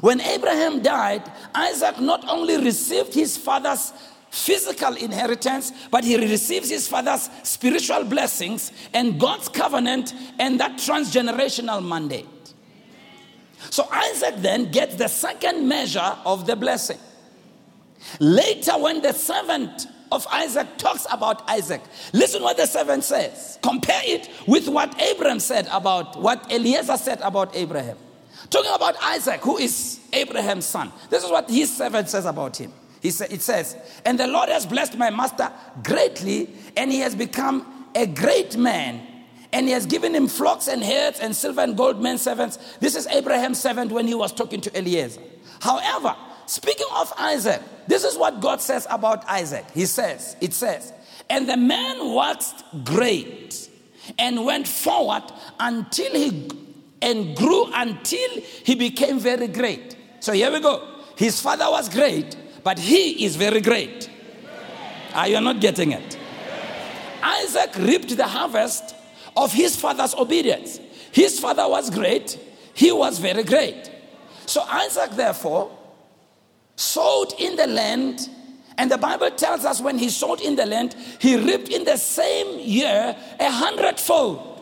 When 0.02 0.22
Abraham 0.22 0.82
died, 0.82 1.30
Isaac 1.54 2.00
not 2.00 2.28
only 2.28 2.58
received 2.58 3.14
his 3.14 3.38
father's 3.38 3.94
physical 4.30 4.96
inheritance, 4.96 5.72
but 5.92 6.04
he 6.04 6.18
receives 6.18 6.70
his 6.70 6.88
father's 6.88 7.30
spiritual 7.44 8.04
blessings 8.06 8.72
and 8.94 9.20
God's 9.20 9.48
covenant 9.50 10.14
and 10.40 10.60
that 10.60 10.74
transgenerational 10.78 11.86
mandate. 11.86 12.26
So 13.70 13.88
Isaac 13.92 14.36
then 14.38 14.72
gets 14.72 14.96
the 14.96 15.08
second 15.08 15.68
measure 15.68 16.18
of 16.26 16.48
the 16.48 16.56
blessing. 16.56 16.98
Later, 18.20 18.74
when 18.74 19.02
the 19.02 19.14
servant 19.14 19.88
of 20.12 20.26
Isaac 20.32 20.68
talks 20.78 21.06
about 21.12 21.48
Isaac, 21.50 21.82
listen 22.12 22.42
what 22.42 22.58
the 22.58 22.66
servant 22.66 23.04
says. 23.04 23.60
Compare 23.62 24.02
it 24.04 24.30
with 24.48 24.68
what 24.68 25.00
Abraham 25.02 25.40
said 25.40 25.68
about 25.72 26.20
what 26.20 26.52
Eliezer 26.52 26.98
said 26.98 27.20
about 27.22 27.56
Abraham. 27.56 27.98
Talking 28.50 28.72
about 28.74 28.96
Isaac, 29.02 29.42
who 29.42 29.58
is 29.58 30.00
Abraham's 30.12 30.66
son. 30.66 30.92
This 31.10 31.24
is 31.24 31.32
what 31.32 31.50
his 31.50 31.76
servant 31.76 32.10
says 32.10 32.26
about 32.26 32.58
him. 32.58 32.72
He 33.02 33.12
sa- 33.12 33.26
it 33.30 33.42
says, 33.42 33.76
And 34.06 34.20
the 34.20 34.28
Lord 34.28 34.50
has 34.50 34.66
blessed 34.66 34.98
my 34.98 35.10
master 35.10 35.52
greatly, 35.84 36.50
and 36.78 36.92
he 36.92 37.00
has 37.00 37.16
become 37.16 37.66
a 37.96 38.06
great 38.06 38.58
man 38.58 39.08
and 39.54 39.68
he 39.68 39.72
has 39.72 39.86
given 39.86 40.14
him 40.16 40.28
flocks 40.28 40.68
and 40.68 40.84
herds 40.84 41.20
and 41.20 41.34
silver 41.36 41.62
and 41.62 41.78
gold 41.78 42.02
men 42.02 42.18
servants. 42.18 42.58
This 42.80 42.96
is 42.96 43.06
Abraham's 43.08 43.60
servant 43.60 43.92
when 43.92 44.08
he 44.08 44.16
was 44.16 44.34
talking 44.34 44.60
to 44.62 44.78
Eliezer. 44.78 45.22
However, 45.62 46.16
speaking 46.48 46.88
of 46.96 47.14
Isaac, 47.18 47.62
this 47.88 48.04
is 48.04 48.18
what 48.18 48.42
God 48.42 48.62
says 48.62 48.88
about 48.90 49.24
Isaac. 49.30 49.66
He 49.74 49.86
says, 49.86 50.36
it 50.42 50.54
says, 50.54 50.92
and 51.30 51.48
the 51.48 51.56
man 51.56 52.14
waxed 52.16 52.66
great 52.84 53.70
and 54.18 54.44
went 54.44 54.68
forward 54.68 55.24
until 55.60 56.12
he 56.14 56.50
and 57.04 57.36
grew 57.36 57.70
until 57.74 58.30
he 58.64 58.76
became 58.76 59.20
very 59.20 59.48
great. 59.48 59.96
So 60.22 60.32
here 60.32 60.52
we 60.52 60.62
go. 60.62 60.88
His 61.18 61.40
father 61.42 61.70
was 61.70 61.90
great, 61.90 62.36
but 62.64 62.80
he 62.80 63.26
is 63.26 63.36
very 63.36 63.62
great. 63.62 64.10
Ah, 65.14 65.22
are 65.22 65.28
you 65.28 65.42
not 65.42 65.60
getting 65.60 65.92
it? 65.92 66.18
Isaac 67.22 67.76
reaped 67.78 68.16
the 68.16 68.26
harvest 68.26 68.96
of 69.36 69.52
his 69.52 69.76
father's 69.76 70.16
obedience. 70.16 70.80
His 71.12 71.40
father 71.40 71.68
was 71.68 71.90
great, 71.90 72.40
he 72.74 72.92
was 72.92 73.20
very 73.20 73.44
great. 73.44 73.92
So 74.46 74.62
Isaac, 74.62 75.12
therefore, 75.12 75.72
sowed 76.76 77.34
in 77.38 77.56
the 77.56 77.68
land, 77.68 78.30
and 78.78 78.90
the 78.90 78.98
Bible 78.98 79.30
tells 79.32 79.66
us 79.66 79.80
when 79.82 80.00
he 80.00 80.10
sowed 80.10 80.42
in 80.42 80.56
the 80.56 80.66
land, 80.66 80.96
he 81.20 81.38
reaped 81.38 81.70
in 81.70 81.84
the 81.84 81.98
same 81.98 82.60
year 82.60 83.16
a 83.40 83.52
hundredfold. 83.52 84.53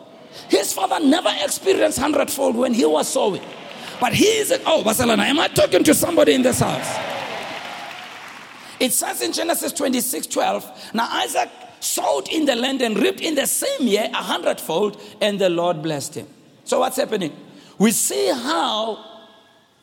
His 0.50 0.74
father 0.74 1.00
never 1.00 1.30
experienced 1.44 2.00
hundredfold 2.00 2.56
when 2.56 2.74
he 2.74 2.86
was 2.86 3.08
sowing. 3.08 3.42
But 4.00 4.14
he 4.14 4.26
is, 4.26 4.52
oh, 4.66 4.84
Barcelona, 4.84 5.24
am 5.24 5.40
I 5.40 5.48
talking 5.48 5.84
to 5.84 5.94
somebody 5.94 6.34
in 6.34 6.42
this 6.42 6.60
house? 6.60 7.12
It 8.80 8.94
says 8.94 9.22
in 9.22 9.32
Genesis 9.32 9.72
26 9.74 10.28
12, 10.28 10.94
now 10.96 11.08
Isaac 11.12 11.50
sowed 11.80 12.28
in 12.30 12.46
the 12.46 12.56
land 12.56 12.82
and 12.82 12.98
reaped 12.98 13.22
in 13.22 13.36
the 13.36 13.46
same 13.46 13.88
year 13.88 14.10
a 14.12 14.18
hundredfold, 14.18 15.00
and 15.22 15.40
the 15.40 15.50
Lord 15.50 15.82
blessed 15.84 16.16
him. 16.16 16.28
So, 16.64 16.80
what's 16.80 16.98
happening? 16.98 17.36
We 17.78 17.92
see 17.92 18.30
how 18.30 19.04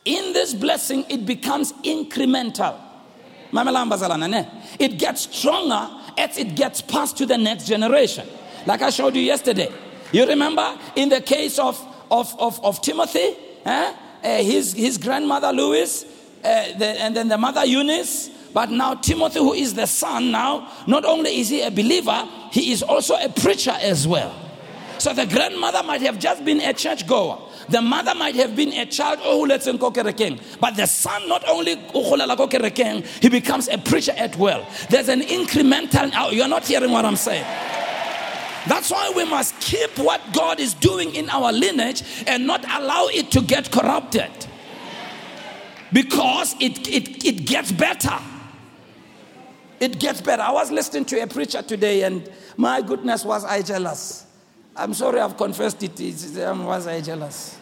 in 0.05 0.33
this 0.33 0.53
blessing 0.53 1.05
it 1.09 1.25
becomes 1.25 1.71
incremental. 1.83 2.77
It 4.79 4.97
gets 4.99 5.21
stronger 5.21 5.89
as 6.17 6.37
it 6.37 6.55
gets 6.55 6.81
passed 6.81 7.17
to 7.17 7.25
the 7.25 7.37
next 7.37 7.67
generation. 7.67 8.27
Like 8.65 8.81
I 8.81 8.89
showed 8.89 9.15
you 9.15 9.21
yesterday. 9.21 9.71
You 10.11 10.27
remember 10.27 10.77
in 10.95 11.09
the 11.09 11.21
case 11.21 11.59
of, 11.59 11.79
of, 12.09 12.33
of, 12.39 12.63
of 12.63 12.81
Timothy, 12.81 13.35
eh? 13.65 13.93
uh, 14.23 14.37
his, 14.37 14.73
his 14.73 14.97
grandmother 14.97 15.53
Lois, 15.53 16.03
uh, 16.43 16.77
the, 16.77 16.85
and 17.01 17.15
then 17.15 17.27
the 17.27 17.37
mother 17.37 17.65
Eunice, 17.65 18.29
but 18.53 18.71
now, 18.71 18.95
Timothy, 18.95 19.39
who 19.39 19.53
is 19.53 19.73
the 19.75 19.85
son 19.85 20.31
now, 20.31 20.71
not 20.87 21.05
only 21.05 21.39
is 21.39 21.49
he 21.49 21.61
a 21.61 21.69
believer, 21.69 22.27
he 22.51 22.71
is 22.71 22.81
also 22.81 23.15
a 23.15 23.29
preacher 23.29 23.75
as 23.79 24.07
well. 24.07 24.33
So 24.97 25.13
the 25.13 25.25
grandmother 25.25 25.83
might 25.83 26.01
have 26.01 26.19
just 26.19 26.43
been 26.43 26.59
a 26.59 26.73
church 26.73 27.07
goer. 27.07 27.37
The 27.69 27.81
mother 27.81 28.15
might 28.15 28.35
have 28.35 28.55
been 28.55 28.73
a 28.73 28.85
child, 28.85 29.19
oh, 29.23 29.41
let's 29.41 29.65
king. 29.65 30.39
But 30.59 30.75
the 30.75 30.87
son 30.87 31.29
not 31.29 31.47
only 31.47 31.75
he 33.21 33.29
becomes 33.29 33.67
a 33.69 33.77
preacher 33.77 34.13
at 34.17 34.35
well. 34.35 34.67
There's 34.89 35.07
an 35.07 35.21
incremental, 35.21 36.11
oh, 36.15 36.31
you're 36.31 36.47
not 36.47 36.65
hearing 36.65 36.91
what 36.91 37.05
I'm 37.05 37.15
saying. 37.15 37.45
That's 38.67 38.91
why 38.91 39.11
we 39.15 39.25
must 39.25 39.59
keep 39.61 39.97
what 39.97 40.21
God 40.33 40.59
is 40.59 40.73
doing 40.73 41.15
in 41.15 41.29
our 41.29 41.51
lineage 41.51 42.03
and 42.27 42.45
not 42.45 42.63
allow 42.65 43.07
it 43.07 43.31
to 43.31 43.41
get 43.41 43.71
corrupted. 43.71 44.31
Because 45.91 46.55
it, 46.59 46.87
it, 46.87 47.25
it 47.25 47.45
gets 47.45 47.71
better. 47.71 48.17
It 49.79 49.99
gets 49.99 50.21
better. 50.21 50.41
I 50.41 50.51
was 50.51 50.71
listening 50.71 51.05
to 51.05 51.21
a 51.21 51.27
preacher 51.27 51.61
today, 51.61 52.03
and 52.03 52.29
my 52.57 52.81
goodness, 52.81 53.23
was 53.23 53.45
I 53.45 53.61
jealous. 53.61 54.25
I'm 54.75 54.93
sorry 54.93 55.19
I've 55.19 55.37
confessed 55.37 55.81
it. 55.81 56.43
Um, 56.43 56.65
was 56.65 56.85
I 56.85 57.01
jealous? 57.01 57.57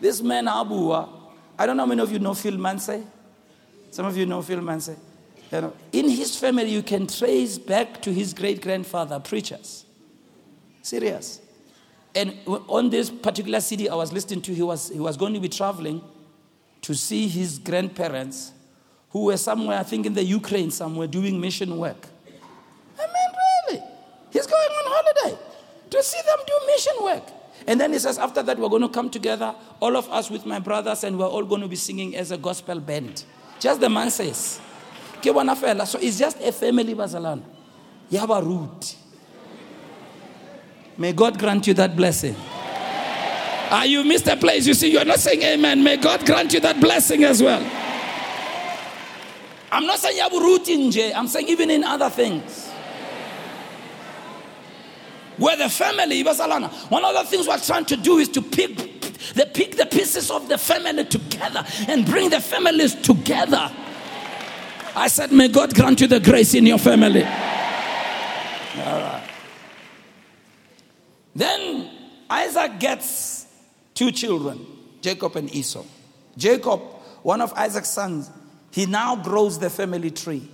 This 0.00 0.22
man, 0.22 0.48
Abu, 0.48 0.92
I 0.92 1.66
don't 1.66 1.76
know 1.76 1.82
how 1.82 1.86
many 1.86 2.00
of 2.00 2.10
you 2.10 2.18
know 2.18 2.34
Phil 2.34 2.54
Mansay. 2.54 3.04
Some 3.90 4.06
of 4.06 4.16
you 4.16 4.26
know 4.26 4.40
Phil 4.40 4.60
Mansay. 4.60 4.96
You 5.50 5.60
know, 5.60 5.72
in 5.92 6.08
his 6.08 6.34
family, 6.36 6.70
you 6.70 6.82
can 6.82 7.06
trace 7.06 7.58
back 7.58 8.00
to 8.02 8.12
his 8.12 8.32
great 8.32 8.62
grandfather, 8.62 9.20
preachers. 9.20 9.84
Serious. 10.82 11.40
And 12.14 12.36
on 12.46 12.90
this 12.90 13.08
particular 13.08 13.60
CD 13.60 13.88
I 13.88 13.94
was 13.94 14.12
listening 14.12 14.42
to, 14.42 14.54
he 14.54 14.62
was, 14.62 14.90
he 14.90 15.00
was 15.00 15.16
going 15.16 15.32
to 15.34 15.40
be 15.40 15.48
traveling 15.48 16.02
to 16.82 16.94
see 16.94 17.28
his 17.28 17.58
grandparents 17.58 18.52
who 19.10 19.24
were 19.24 19.36
somewhere, 19.36 19.78
I 19.78 19.82
think 19.82 20.06
in 20.06 20.14
the 20.14 20.24
Ukraine 20.24 20.70
somewhere, 20.70 21.06
doing 21.06 21.40
mission 21.40 21.78
work. 21.78 22.08
I 22.98 23.06
mean, 23.06 23.76
really? 23.78 23.82
He's 24.30 24.46
going 24.46 24.62
on 24.62 24.84
holiday 24.86 25.38
to 25.90 26.02
see 26.02 26.20
them 26.26 26.38
do 26.46 26.52
mission 26.66 26.92
work. 27.02 27.22
And 27.66 27.80
then 27.80 27.92
he 27.92 27.98
says, 27.98 28.18
after 28.18 28.42
that, 28.42 28.58
we're 28.58 28.68
going 28.68 28.82
to 28.82 28.88
come 28.88 29.08
together, 29.08 29.54
all 29.80 29.96
of 29.96 30.08
us 30.10 30.30
with 30.30 30.44
my 30.44 30.58
brothers, 30.58 31.04
and 31.04 31.18
we're 31.18 31.26
all 31.26 31.44
going 31.44 31.60
to 31.60 31.68
be 31.68 31.76
singing 31.76 32.16
as 32.16 32.32
a 32.32 32.36
gospel 32.36 32.80
band. 32.80 33.24
Just 33.60 33.80
the 33.80 33.88
man 33.88 34.10
says. 34.10 34.60
So 35.22 35.98
it's 36.00 36.18
just 36.18 36.40
a 36.40 36.50
family 36.50 36.94
bazalana. 36.94 37.42
Yaba 38.10 38.44
root. 38.44 38.96
May 40.98 41.12
God 41.12 41.38
grant 41.38 41.66
you 41.66 41.74
that 41.74 41.96
blessing. 41.96 42.36
Ah, 43.74 43.84
you 43.84 44.04
missed 44.04 44.26
a 44.26 44.36
place. 44.36 44.66
You 44.66 44.74
see, 44.74 44.92
you're 44.92 45.04
not 45.04 45.18
saying 45.18 45.42
amen. 45.42 45.82
May 45.82 45.96
God 45.96 46.26
grant 46.26 46.52
you 46.52 46.60
that 46.60 46.78
blessing 46.80 47.24
as 47.24 47.42
well. 47.42 47.62
I'm 49.72 49.86
not 49.86 49.98
saying 49.98 50.18
yabu 50.18 50.38
routine, 50.40 50.92
I'm 51.16 51.26
saying 51.26 51.48
even 51.48 51.70
in 51.70 51.82
other 51.82 52.10
things. 52.10 52.68
Where 55.38 55.56
the 55.56 55.70
family, 55.70 56.22
one 56.22 57.04
of 57.04 57.14
the 57.14 57.24
things 57.24 57.48
we're 57.48 57.58
trying 57.58 57.86
to 57.86 57.96
do 57.96 58.18
is 58.18 58.28
to 58.28 58.42
pick 58.42 58.76
the, 59.34 59.46
pick 59.46 59.76
the 59.76 59.86
pieces 59.86 60.30
of 60.30 60.48
the 60.50 60.58
family 60.58 61.06
together 61.06 61.64
and 61.88 62.04
bring 62.04 62.28
the 62.28 62.40
families 62.40 62.94
together. 62.94 63.72
I 64.94 65.08
said, 65.08 65.32
May 65.32 65.48
God 65.48 65.74
grant 65.74 66.02
you 66.02 66.06
the 66.06 66.20
grace 66.20 66.52
in 66.54 66.66
your 66.66 66.78
family. 66.78 67.24
All 67.24 67.30
right. 68.98 69.22
Then 71.34 71.90
Isaac 72.28 72.78
gets 72.78 73.46
two 73.94 74.10
children, 74.10 74.66
Jacob 75.00 75.36
and 75.36 75.52
Esau. 75.54 75.84
Jacob, 76.36 76.80
one 77.22 77.40
of 77.40 77.52
Isaac's 77.54 77.90
sons, 77.90 78.30
he 78.70 78.86
now 78.86 79.16
grows 79.16 79.58
the 79.58 79.70
family 79.70 80.10
tree 80.10 80.48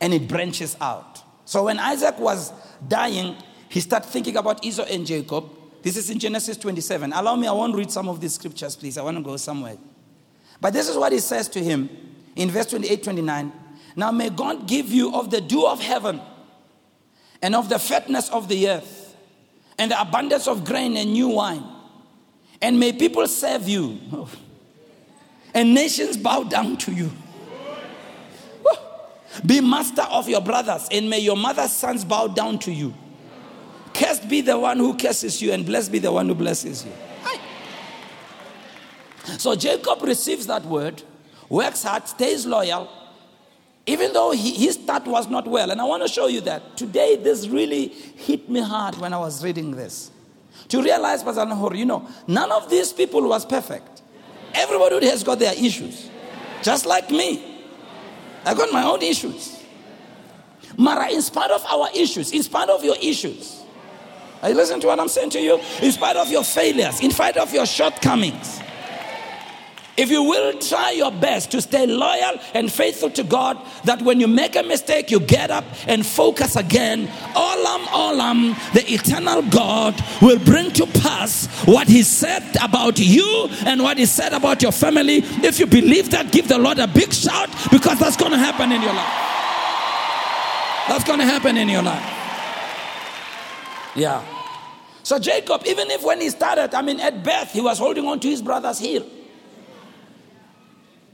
and 0.00 0.14
it 0.14 0.28
branches 0.28 0.76
out. 0.80 1.22
So 1.44 1.64
when 1.64 1.78
Isaac 1.78 2.18
was 2.18 2.52
dying, 2.86 3.36
he 3.68 3.80
started 3.80 4.08
thinking 4.08 4.36
about 4.36 4.64
Esau 4.64 4.84
and 4.84 5.06
Jacob. 5.06 5.44
This 5.82 5.96
is 5.96 6.10
in 6.10 6.18
Genesis 6.18 6.56
27. 6.56 7.12
Allow 7.12 7.36
me, 7.36 7.46
I 7.46 7.52
want 7.52 7.72
to 7.72 7.78
read 7.78 7.90
some 7.90 8.08
of 8.08 8.20
these 8.20 8.34
scriptures, 8.34 8.76
please. 8.76 8.98
I 8.98 9.02
want 9.02 9.16
to 9.16 9.22
go 9.22 9.36
somewhere. 9.36 9.76
But 10.60 10.72
this 10.72 10.88
is 10.88 10.96
what 10.96 11.12
he 11.12 11.18
says 11.18 11.48
to 11.50 11.62
him 11.62 11.90
in 12.36 12.50
verse 12.50 12.66
28 12.66 13.02
29. 13.02 13.52
Now 13.96 14.12
may 14.12 14.30
God 14.30 14.68
give 14.68 14.90
you 14.90 15.14
of 15.14 15.30
the 15.30 15.40
dew 15.40 15.66
of 15.66 15.80
heaven 15.80 16.20
and 17.42 17.56
of 17.56 17.68
the 17.68 17.78
fatness 17.78 18.28
of 18.30 18.48
the 18.48 18.68
earth 18.68 19.01
and 19.78 19.90
the 19.90 20.00
abundance 20.00 20.46
of 20.46 20.64
grain 20.64 20.96
and 20.96 21.12
new 21.12 21.28
wine. 21.28 21.64
And 22.60 22.78
may 22.78 22.92
people 22.92 23.26
serve 23.26 23.68
you 23.68 23.98
and 25.54 25.74
nations 25.74 26.16
bow 26.16 26.44
down 26.44 26.76
to 26.78 26.92
you. 26.92 27.10
Be 29.46 29.60
master 29.62 30.02
of 30.02 30.28
your 30.28 30.42
brothers, 30.42 30.88
and 30.90 31.08
may 31.08 31.18
your 31.18 31.36
mother's 31.36 31.72
sons 31.72 32.04
bow 32.04 32.28
down 32.28 32.58
to 32.60 32.72
you. 32.72 32.92
Cursed 33.94 34.28
be 34.28 34.42
the 34.42 34.58
one 34.58 34.76
who 34.78 34.96
curses 34.96 35.40
you, 35.40 35.52
and 35.52 35.64
blessed 35.64 35.90
be 35.90 35.98
the 35.98 36.12
one 36.12 36.28
who 36.28 36.34
blesses 36.34 36.84
you. 36.84 36.92
So 39.38 39.54
Jacob 39.54 40.02
receives 40.02 40.46
that 40.48 40.64
word, 40.64 41.02
works 41.48 41.82
hard, 41.82 42.06
stays 42.08 42.44
loyal, 42.44 42.90
even 43.86 44.12
though 44.12 44.30
he, 44.30 44.52
his 44.52 44.74
start 44.74 45.06
was 45.06 45.28
not 45.28 45.46
well. 45.46 45.70
And 45.70 45.80
I 45.80 45.84
want 45.84 46.02
to 46.02 46.08
show 46.08 46.28
you 46.28 46.40
that. 46.42 46.76
Today, 46.76 47.16
this 47.16 47.48
really 47.48 47.88
hit 47.88 48.48
me 48.48 48.60
hard 48.60 48.96
when 48.98 49.12
I 49.12 49.18
was 49.18 49.42
reading 49.42 49.72
this. 49.72 50.10
To 50.68 50.82
realize, 50.82 51.22
Pastor 51.22 51.44
Nahor, 51.44 51.74
you 51.74 51.84
know, 51.84 52.08
none 52.26 52.52
of 52.52 52.70
these 52.70 52.92
people 52.92 53.28
was 53.28 53.44
perfect. 53.44 54.02
Everybody 54.54 55.06
has 55.06 55.24
got 55.24 55.38
their 55.38 55.54
issues. 55.54 56.10
Just 56.62 56.86
like 56.86 57.10
me. 57.10 57.60
I 58.44 58.54
got 58.54 58.72
my 58.72 58.84
own 58.84 59.02
issues. 59.02 59.62
Mara, 60.76 61.10
in 61.10 61.20
spite 61.20 61.50
of 61.50 61.64
our 61.66 61.88
issues, 61.94 62.32
in 62.32 62.42
spite 62.42 62.70
of 62.70 62.84
your 62.84 62.96
issues, 63.02 63.62
you 64.42 64.54
listening 64.54 64.80
to 64.80 64.86
what 64.88 64.98
I'm 64.98 65.08
saying 65.08 65.30
to 65.30 65.40
you? 65.40 65.60
In 65.80 65.92
spite 65.92 66.16
of 66.16 66.30
your 66.30 66.42
failures, 66.42 67.00
in 67.00 67.10
spite 67.10 67.36
of 67.36 67.52
your 67.52 67.66
shortcomings, 67.66 68.60
if 69.96 70.10
you 70.10 70.22
will 70.22 70.58
try 70.58 70.92
your 70.92 71.12
best 71.12 71.50
to 71.50 71.60
stay 71.60 71.86
loyal 71.86 72.38
and 72.54 72.72
faithful 72.72 73.10
to 73.10 73.22
God, 73.22 73.58
that 73.84 74.00
when 74.00 74.20
you 74.20 74.26
make 74.26 74.56
a 74.56 74.62
mistake, 74.62 75.10
you 75.10 75.20
get 75.20 75.50
up 75.50 75.64
and 75.86 76.04
focus 76.04 76.56
again. 76.56 77.08
Olam, 77.34 77.84
Olam, 77.86 78.72
the 78.72 78.90
eternal 78.90 79.42
God 79.42 79.94
will 80.22 80.38
bring 80.38 80.70
to 80.72 80.86
pass 80.86 81.46
what 81.66 81.88
He 81.88 82.02
said 82.02 82.42
about 82.62 82.98
you 82.98 83.48
and 83.66 83.82
what 83.82 83.98
He 83.98 84.06
said 84.06 84.32
about 84.32 84.62
your 84.62 84.72
family. 84.72 85.18
If 85.42 85.58
you 85.58 85.66
believe 85.66 86.10
that, 86.10 86.32
give 86.32 86.48
the 86.48 86.58
Lord 86.58 86.78
a 86.78 86.86
big 86.86 87.12
shout 87.12 87.50
because 87.70 87.98
that's 87.98 88.16
going 88.16 88.32
to 88.32 88.38
happen 88.38 88.72
in 88.72 88.80
your 88.80 88.94
life. 88.94 89.28
That's 90.88 91.04
going 91.04 91.18
to 91.18 91.26
happen 91.26 91.58
in 91.58 91.68
your 91.68 91.82
life. 91.82 92.18
Yeah. 93.94 94.24
So, 95.02 95.18
Jacob, 95.18 95.64
even 95.66 95.90
if 95.90 96.02
when 96.02 96.20
he 96.20 96.30
started, 96.30 96.74
I 96.74 96.80
mean, 96.80 96.98
at 97.00 97.22
birth, 97.22 97.52
he 97.52 97.60
was 97.60 97.78
holding 97.78 98.06
on 98.06 98.20
to 98.20 98.28
his 98.28 98.40
brother's 98.40 98.78
heel. 98.78 99.04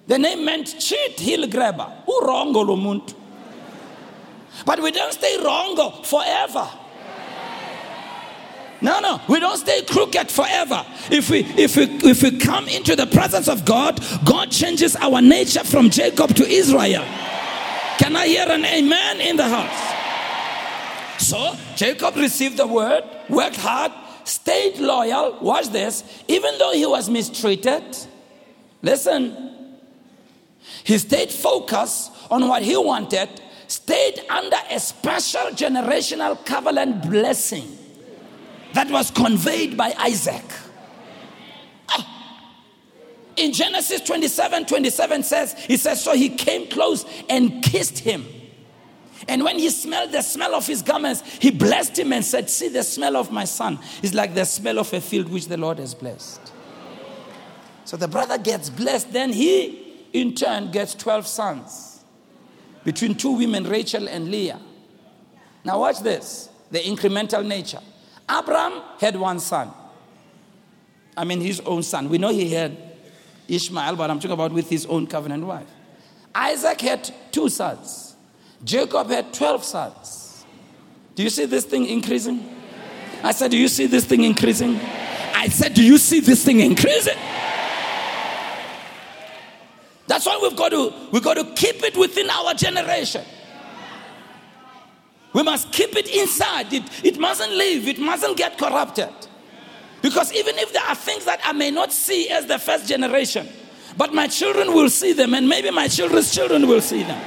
The 0.09 0.19
name 0.19 0.45
meant 0.45 0.81
cheat, 0.81 1.21
heel 1.21 1.47
grabber. 1.47 1.87
Who 2.07 2.21
Urongo 2.23 2.65
lomuntu. 2.65 3.15
But 4.65 4.83
we 4.83 4.91
don't 4.91 5.13
stay 5.13 5.37
wrong 5.45 6.03
forever. 6.03 6.69
No, 8.81 9.01
no, 9.01 9.21
we 9.29 9.39
don't 9.39 9.59
stay 9.59 9.83
crooked 9.83 10.31
forever. 10.31 10.85
If 11.11 11.29
we 11.31 11.41
if 11.41 11.77
we 11.77 11.83
if 12.09 12.23
we 12.23 12.39
come 12.39 12.69
into 12.69 12.97
the 12.97 13.07
presence 13.07 13.49
of 13.49 13.65
God, 13.65 14.01
God 14.25 14.51
changes 14.51 14.97
our 14.97 15.21
nature 15.21 15.65
from 15.65 15.91
Jacob 15.91 16.35
to 16.37 16.47
Israel. 16.47 17.05
Can 17.99 18.17
I 18.17 18.29
hear 18.29 18.47
an 18.49 18.65
amen 18.65 19.21
in 19.21 19.37
the 19.37 19.49
house? 19.49 21.27
So 21.27 21.55
Jacob 21.77 22.17
received 22.17 22.57
the 22.57 22.67
word, 22.67 23.03
worked 23.29 23.57
hard, 23.57 23.93
stayed 24.25 24.79
loyal. 24.79 25.39
Watch 25.43 25.69
this, 25.69 26.05
even 26.29 26.57
though 26.59 26.73
he 26.73 26.87
was 26.87 27.11
mistreated. 27.11 27.85
Listen, 28.81 29.58
he 30.85 30.99
stayed 30.99 31.31
focused 31.31 32.13
on 32.31 32.49
what 32.49 32.63
he 32.63 32.77
wanted, 32.77 33.29
stayed 33.67 34.21
under 34.29 34.57
a 34.71 34.81
special 34.81 35.51
generational 35.51 36.45
covenant 36.45 37.09
blessing 37.09 37.77
that 38.75 38.91
was 38.91 39.11
conveyed 39.11 39.77
by 39.77 39.95
Isaac. 39.99 40.45
Ah. 41.89 42.55
In 43.37 43.53
Genesis 43.53 44.01
27 44.03 44.67
27 44.67 45.23
says, 45.23 45.55
He 45.65 45.77
says, 45.77 46.03
So 46.03 46.15
he 46.15 46.31
came 46.31 46.69
close 46.69 47.05
and 47.29 47.63
kissed 47.63 47.99
him. 47.99 48.27
And 49.27 49.43
when 49.43 49.59
he 49.59 49.69
smelled 49.71 50.13
the 50.13 50.23
smell 50.23 50.55
of 50.55 50.67
his 50.67 50.81
garments, 50.81 51.23
he 51.41 51.51
blessed 51.51 51.99
him 51.99 52.13
and 52.13 52.25
said, 52.25 52.49
See, 52.49 52.69
the 52.69 52.83
smell 52.83 53.17
of 53.17 53.33
my 53.33 53.45
son 53.45 53.79
is 54.03 54.15
like 54.15 54.35
the 54.35 54.45
smell 54.45 54.79
of 54.79 54.93
a 54.93 55.01
field 55.01 55.29
which 55.29 55.49
the 55.49 55.57
Lord 55.57 55.79
has 55.79 55.95
blessed. 55.95 56.53
So 57.85 57.97
the 57.97 58.09
brother 58.09 58.39
gets 58.39 58.69
blessed, 58.69 59.13
then 59.13 59.33
he 59.33 59.88
in 60.13 60.35
turn 60.35 60.71
gets 60.71 60.95
12 60.95 61.27
sons 61.27 62.05
between 62.85 63.15
two 63.15 63.33
women, 63.33 63.65
Rachel 63.65 64.09
and 64.09 64.31
Leah. 64.31 64.61
Now, 65.65 65.81
watch 65.81 66.01
this 66.01 66.49
the 66.71 66.79
incremental 66.79 67.45
nature. 67.47 67.81
Abraham 68.31 68.83
had 69.01 69.17
one 69.17 69.41
son. 69.41 69.71
I 71.17 71.25
mean, 71.25 71.41
his 71.41 71.61
own 71.61 71.83
son. 71.83 72.09
We 72.09 72.19
know 72.19 72.29
he 72.29 72.51
had 72.51 72.77
Ishmael, 73.49 73.97
but 73.97 74.11
I'm 74.11 74.19
talking 74.19 74.33
about 74.33 74.53
with 74.53 74.69
his 74.69 74.87
own 74.87 75.07
covenant 75.07 75.45
wife. 75.45 75.67
Isaac 76.35 76.81
had 76.81 77.11
two 77.33 77.49
sons. 77.49 78.15
Jacob 78.63 79.09
had 79.09 79.33
12 79.33 79.65
sons. 79.65 80.45
Do 81.15 81.23
you 81.23 81.31
see 81.31 81.47
this 81.47 81.65
thing 81.65 81.87
increasing? 81.87 82.57
I 83.23 83.33
said, 83.33 83.51
Do 83.51 83.57
you 83.57 83.69
see 83.69 83.87
this 83.87 84.05
thing 84.05 84.23
increasing? 84.23 84.79
I 85.35 85.49
said, 85.49 85.75
Do 85.75 85.83
you 85.83 85.99
see 85.99 86.21
this 86.21 86.45
thing 86.45 86.61
increasing? 86.61 87.19
That's 90.19 90.27
why 90.27 90.41
we've 90.43 90.57
got 90.57 90.71
to 90.71 90.93
we've 91.13 91.23
got 91.23 91.35
to 91.35 91.45
keep 91.55 91.81
it 91.85 91.97
within 91.97 92.29
our 92.29 92.53
generation. 92.53 93.25
We 95.33 95.45
must 95.45 95.71
keep 95.71 95.95
it 95.95 96.09
inside. 96.09 96.73
It, 96.73 96.83
it 97.05 97.21
mustn't 97.21 97.53
leave, 97.53 97.87
it 97.87 98.01
mustn't 98.01 98.37
get 98.37 98.59
corrupted. 98.59 99.11
Because 100.03 100.33
even 100.33 100.59
if 100.59 100.73
there 100.73 100.83
are 100.83 100.97
things 100.97 101.25
that 101.27 101.39
I 101.45 101.53
may 101.53 101.71
not 101.71 101.93
see 101.93 102.31
as 102.31 102.47
the 102.47 102.59
first 102.59 102.89
generation, 102.89 103.49
but 103.97 104.13
my 104.13 104.27
children 104.27 104.75
will 104.75 104.91
see 104.91 105.13
them, 105.13 105.35
and 105.35 105.49
maybe 105.49 105.71
my 105.71 105.87
children's 105.87 106.35
children 106.35 106.67
will 106.67 106.81
see 106.81 107.05
them. 107.05 107.21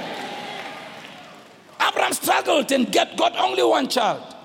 Abraham 1.82 2.12
struggled 2.12 2.74
and 2.74 2.92
get, 2.92 3.16
got 3.16 3.38
only 3.38 3.64
one 3.64 3.88
child. 3.88 4.36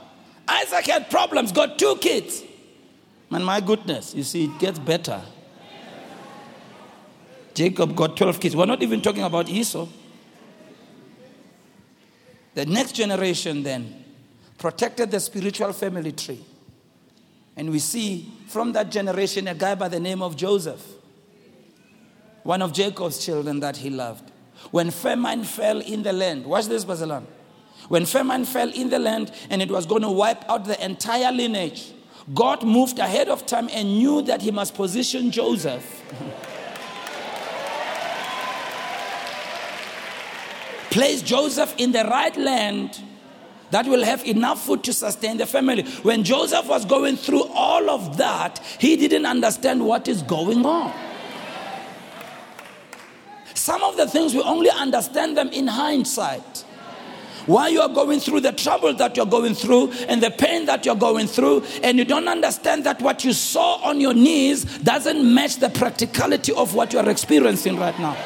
Isaac 0.46 0.86
had 0.86 1.10
problems, 1.10 1.50
got 1.50 1.80
two 1.80 1.96
kids. 1.96 2.44
And 3.32 3.44
my 3.44 3.60
goodness, 3.60 4.14
you 4.14 4.22
see, 4.22 4.44
it 4.44 4.58
gets 4.60 4.78
better. 4.78 5.20
Jacob 7.56 7.96
got 7.96 8.18
12 8.18 8.38
kids. 8.38 8.54
We're 8.54 8.66
not 8.66 8.82
even 8.82 9.00
talking 9.00 9.22
about 9.22 9.48
Esau. 9.48 9.88
The 12.52 12.66
next 12.66 12.92
generation 12.92 13.62
then 13.62 14.04
protected 14.58 15.10
the 15.10 15.18
spiritual 15.20 15.72
family 15.72 16.12
tree. 16.12 16.44
And 17.56 17.70
we 17.70 17.78
see 17.78 18.30
from 18.46 18.72
that 18.72 18.90
generation 18.90 19.48
a 19.48 19.54
guy 19.54 19.74
by 19.74 19.88
the 19.88 19.98
name 19.98 20.20
of 20.20 20.36
Joseph, 20.36 20.86
one 22.42 22.60
of 22.60 22.74
Jacob's 22.74 23.24
children 23.24 23.60
that 23.60 23.78
he 23.78 23.88
loved. 23.88 24.30
When 24.70 24.90
famine 24.90 25.42
fell 25.42 25.80
in 25.80 26.02
the 26.02 26.12
land, 26.12 26.44
watch 26.44 26.66
this, 26.66 26.84
Bazalan. 26.84 27.24
When 27.88 28.04
famine 28.04 28.44
fell 28.44 28.68
in 28.70 28.90
the 28.90 28.98
land 28.98 29.32
and 29.48 29.62
it 29.62 29.70
was 29.70 29.86
going 29.86 30.02
to 30.02 30.10
wipe 30.10 30.46
out 30.50 30.66
the 30.66 30.82
entire 30.84 31.32
lineage, 31.32 31.92
God 32.34 32.64
moved 32.64 32.98
ahead 32.98 33.30
of 33.30 33.46
time 33.46 33.70
and 33.72 33.96
knew 33.96 34.20
that 34.22 34.42
he 34.42 34.50
must 34.50 34.74
position 34.74 35.30
Joseph. 35.30 36.02
Place 40.90 41.22
Joseph 41.22 41.74
in 41.78 41.92
the 41.92 42.04
right 42.04 42.36
land 42.36 43.00
that 43.70 43.86
will 43.86 44.04
have 44.04 44.24
enough 44.24 44.64
food 44.64 44.84
to 44.84 44.92
sustain 44.92 45.36
the 45.36 45.46
family. 45.46 45.82
When 46.02 46.22
Joseph 46.22 46.66
was 46.68 46.84
going 46.84 47.16
through 47.16 47.44
all 47.44 47.90
of 47.90 48.16
that, 48.16 48.58
he 48.78 48.96
didn't 48.96 49.26
understand 49.26 49.84
what 49.84 50.08
is 50.08 50.22
going 50.22 50.64
on. 50.64 50.92
Some 53.54 53.82
of 53.82 53.96
the 53.96 54.06
things 54.06 54.34
we 54.34 54.42
only 54.42 54.70
understand 54.70 55.36
them 55.36 55.48
in 55.48 55.66
hindsight. 55.66 56.64
Why 57.46 57.68
you 57.68 57.80
are 57.80 57.88
going 57.88 58.20
through 58.20 58.40
the 58.40 58.52
trouble 58.52 58.92
that 58.94 59.16
you're 59.16 59.26
going 59.26 59.54
through 59.54 59.92
and 60.08 60.22
the 60.22 60.30
pain 60.30 60.66
that 60.66 60.84
you're 60.84 60.96
going 60.96 61.26
through, 61.26 61.64
and 61.82 61.96
you 61.96 62.04
don't 62.04 62.28
understand 62.28 62.84
that 62.84 63.00
what 63.00 63.24
you 63.24 63.32
saw 63.32 63.76
on 63.82 64.00
your 64.00 64.14
knees 64.14 64.64
doesn't 64.78 65.34
match 65.34 65.56
the 65.56 65.70
practicality 65.70 66.52
of 66.52 66.74
what 66.74 66.92
you're 66.92 67.08
experiencing 67.08 67.76
right 67.76 67.98
now. 67.98 68.16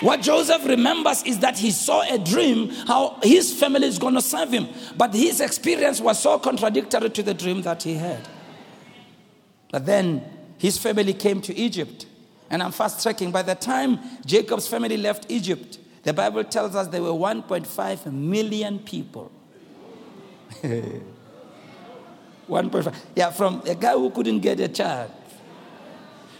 What 0.00 0.22
Joseph 0.22 0.64
remembers 0.64 1.24
is 1.24 1.40
that 1.40 1.58
he 1.58 1.72
saw 1.72 2.02
a 2.02 2.18
dream 2.18 2.68
how 2.68 3.18
his 3.22 3.52
family 3.58 3.88
is 3.88 3.98
going 3.98 4.14
to 4.14 4.20
serve 4.20 4.52
him. 4.52 4.68
But 4.96 5.12
his 5.12 5.40
experience 5.40 6.00
was 6.00 6.20
so 6.20 6.38
contradictory 6.38 7.10
to 7.10 7.22
the 7.22 7.34
dream 7.34 7.62
that 7.62 7.82
he 7.82 7.94
had. 7.94 8.28
But 9.72 9.86
then 9.86 10.22
his 10.58 10.78
family 10.78 11.14
came 11.14 11.40
to 11.42 11.54
Egypt. 11.54 12.06
And 12.48 12.62
I'm 12.62 12.70
fast 12.72 13.02
tracking. 13.02 13.32
By 13.32 13.42
the 13.42 13.56
time 13.56 13.98
Jacob's 14.24 14.68
family 14.68 14.96
left 14.96 15.26
Egypt, 15.30 15.78
the 16.04 16.12
Bible 16.12 16.44
tells 16.44 16.76
us 16.76 16.86
there 16.86 17.02
were 17.02 17.10
1.5 17.10 18.12
million 18.12 18.78
people. 18.78 19.32
1.5. 20.62 22.94
Yeah, 23.14 23.30
from 23.30 23.62
a 23.66 23.74
guy 23.74 23.92
who 23.92 24.08
couldn't 24.10 24.40
get 24.40 24.58
a 24.60 24.68
child. 24.68 25.10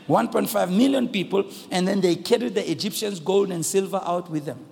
1.5 0.09 0.75
million 0.75 1.07
people, 1.09 1.45
and 1.71 1.87
then 1.87 2.01
they 2.01 2.17
carried 2.17 2.55
the 2.55 2.71
Egyptians' 2.71 3.21
gold 3.21 3.53
and 3.53 3.65
silver 3.65 4.01
out 4.03 4.31
with 4.31 4.47
them. 4.47 4.65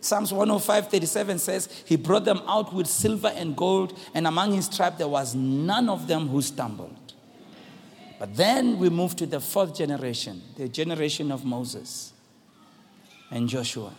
Psalms 0.00 0.32
105 0.32 0.88
37 0.88 1.38
says, 1.38 1.82
He 1.86 1.96
brought 1.96 2.24
them 2.24 2.40
out 2.46 2.72
with 2.72 2.86
silver 2.86 3.32
and 3.34 3.56
gold, 3.56 3.98
and 4.14 4.26
among 4.26 4.52
his 4.52 4.68
tribe 4.68 4.98
there 4.98 5.08
was 5.08 5.34
none 5.34 5.88
of 5.88 6.06
them 6.06 6.28
who 6.28 6.40
stumbled. 6.42 6.94
But 8.18 8.36
then 8.36 8.78
we 8.78 8.90
move 8.90 9.16
to 9.16 9.26
the 9.26 9.40
fourth 9.40 9.76
generation, 9.76 10.42
the 10.56 10.68
generation 10.68 11.32
of 11.32 11.44
Moses 11.44 12.12
and 13.30 13.48
Joshua. 13.48 13.92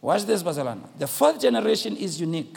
Watch 0.00 0.24
this, 0.24 0.42
Bazalana. 0.42 0.88
The 0.98 1.08
fourth 1.08 1.40
generation 1.40 1.96
is 1.96 2.20
unique 2.20 2.56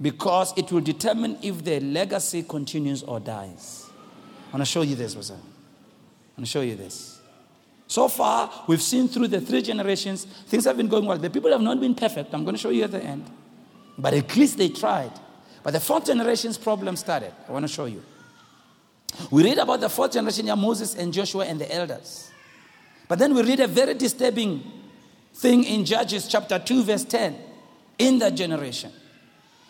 because 0.00 0.56
it 0.56 0.70
will 0.70 0.80
determine 0.80 1.38
if 1.42 1.64
the 1.64 1.80
legacy 1.80 2.42
continues 2.44 3.02
or 3.02 3.20
dies. 3.20 3.90
I 4.48 4.56
want 4.56 4.64
to 4.66 4.70
show 4.70 4.82
you 4.82 4.94
this, 4.94 5.14
Bazalana. 5.14 5.53
To 6.38 6.46
show 6.46 6.62
you 6.62 6.74
this. 6.74 7.20
So 7.86 8.08
far, 8.08 8.50
we've 8.66 8.82
seen 8.82 9.08
through 9.08 9.28
the 9.28 9.40
three 9.40 9.62
generations, 9.62 10.24
things 10.24 10.64
have 10.64 10.76
been 10.76 10.88
going 10.88 11.06
well. 11.06 11.16
The 11.16 11.30
people 11.30 11.52
have 11.52 11.60
not 11.60 11.80
been 11.80 11.94
perfect. 11.94 12.34
I'm 12.34 12.44
going 12.44 12.56
to 12.56 12.60
show 12.60 12.70
you 12.70 12.82
at 12.84 12.90
the 12.90 13.02
end. 13.02 13.24
But 13.96 14.14
at 14.14 14.36
least 14.36 14.58
they 14.58 14.68
tried. 14.68 15.12
But 15.62 15.72
the 15.72 15.80
fourth 15.80 16.06
generation's 16.06 16.58
problem 16.58 16.96
started. 16.96 17.32
I 17.48 17.52
want 17.52 17.64
to 17.64 17.72
show 17.72 17.84
you. 17.84 18.02
We 19.30 19.44
read 19.44 19.58
about 19.58 19.80
the 19.80 19.88
fourth 19.88 20.12
generation, 20.12 20.46
yeah, 20.46 20.56
Moses 20.56 20.96
and 20.96 21.12
Joshua 21.12 21.44
and 21.46 21.60
the 21.60 21.72
elders. 21.72 22.30
But 23.06 23.18
then 23.18 23.34
we 23.34 23.42
read 23.42 23.60
a 23.60 23.68
very 23.68 23.94
disturbing 23.94 24.62
thing 25.34 25.64
in 25.64 25.84
Judges 25.84 26.26
chapter 26.26 26.58
2, 26.58 26.84
verse 26.84 27.04
10, 27.04 27.36
in 27.98 28.18
that 28.18 28.34
generation. 28.34 28.90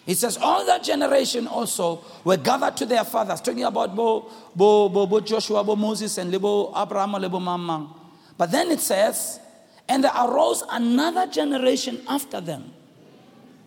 It 0.06 0.16
says, 0.16 0.36
All 0.36 0.66
that 0.66 0.84
generation 0.84 1.46
also 1.46 2.04
were 2.24 2.36
gathered 2.36 2.76
to 2.78 2.86
their 2.86 3.04
fathers, 3.04 3.40
talking 3.40 3.64
about 3.64 3.96
Bo, 3.96 4.30
Bo, 4.54 4.88
Bo, 4.88 5.06
Bo 5.06 5.20
Joshua, 5.20 5.64
Bo 5.64 5.76
Moses, 5.76 6.18
and 6.18 6.30
Lebo 6.30 6.72
Abraham, 6.76 7.12
Lebo 7.12 7.38
Mamang. 7.38 7.88
But 8.36 8.50
then 8.50 8.70
it 8.70 8.80
says, 8.80 9.40
And 9.88 10.04
there 10.04 10.12
arose 10.14 10.62
another 10.70 11.26
generation 11.26 12.02
after 12.08 12.40
them 12.40 12.72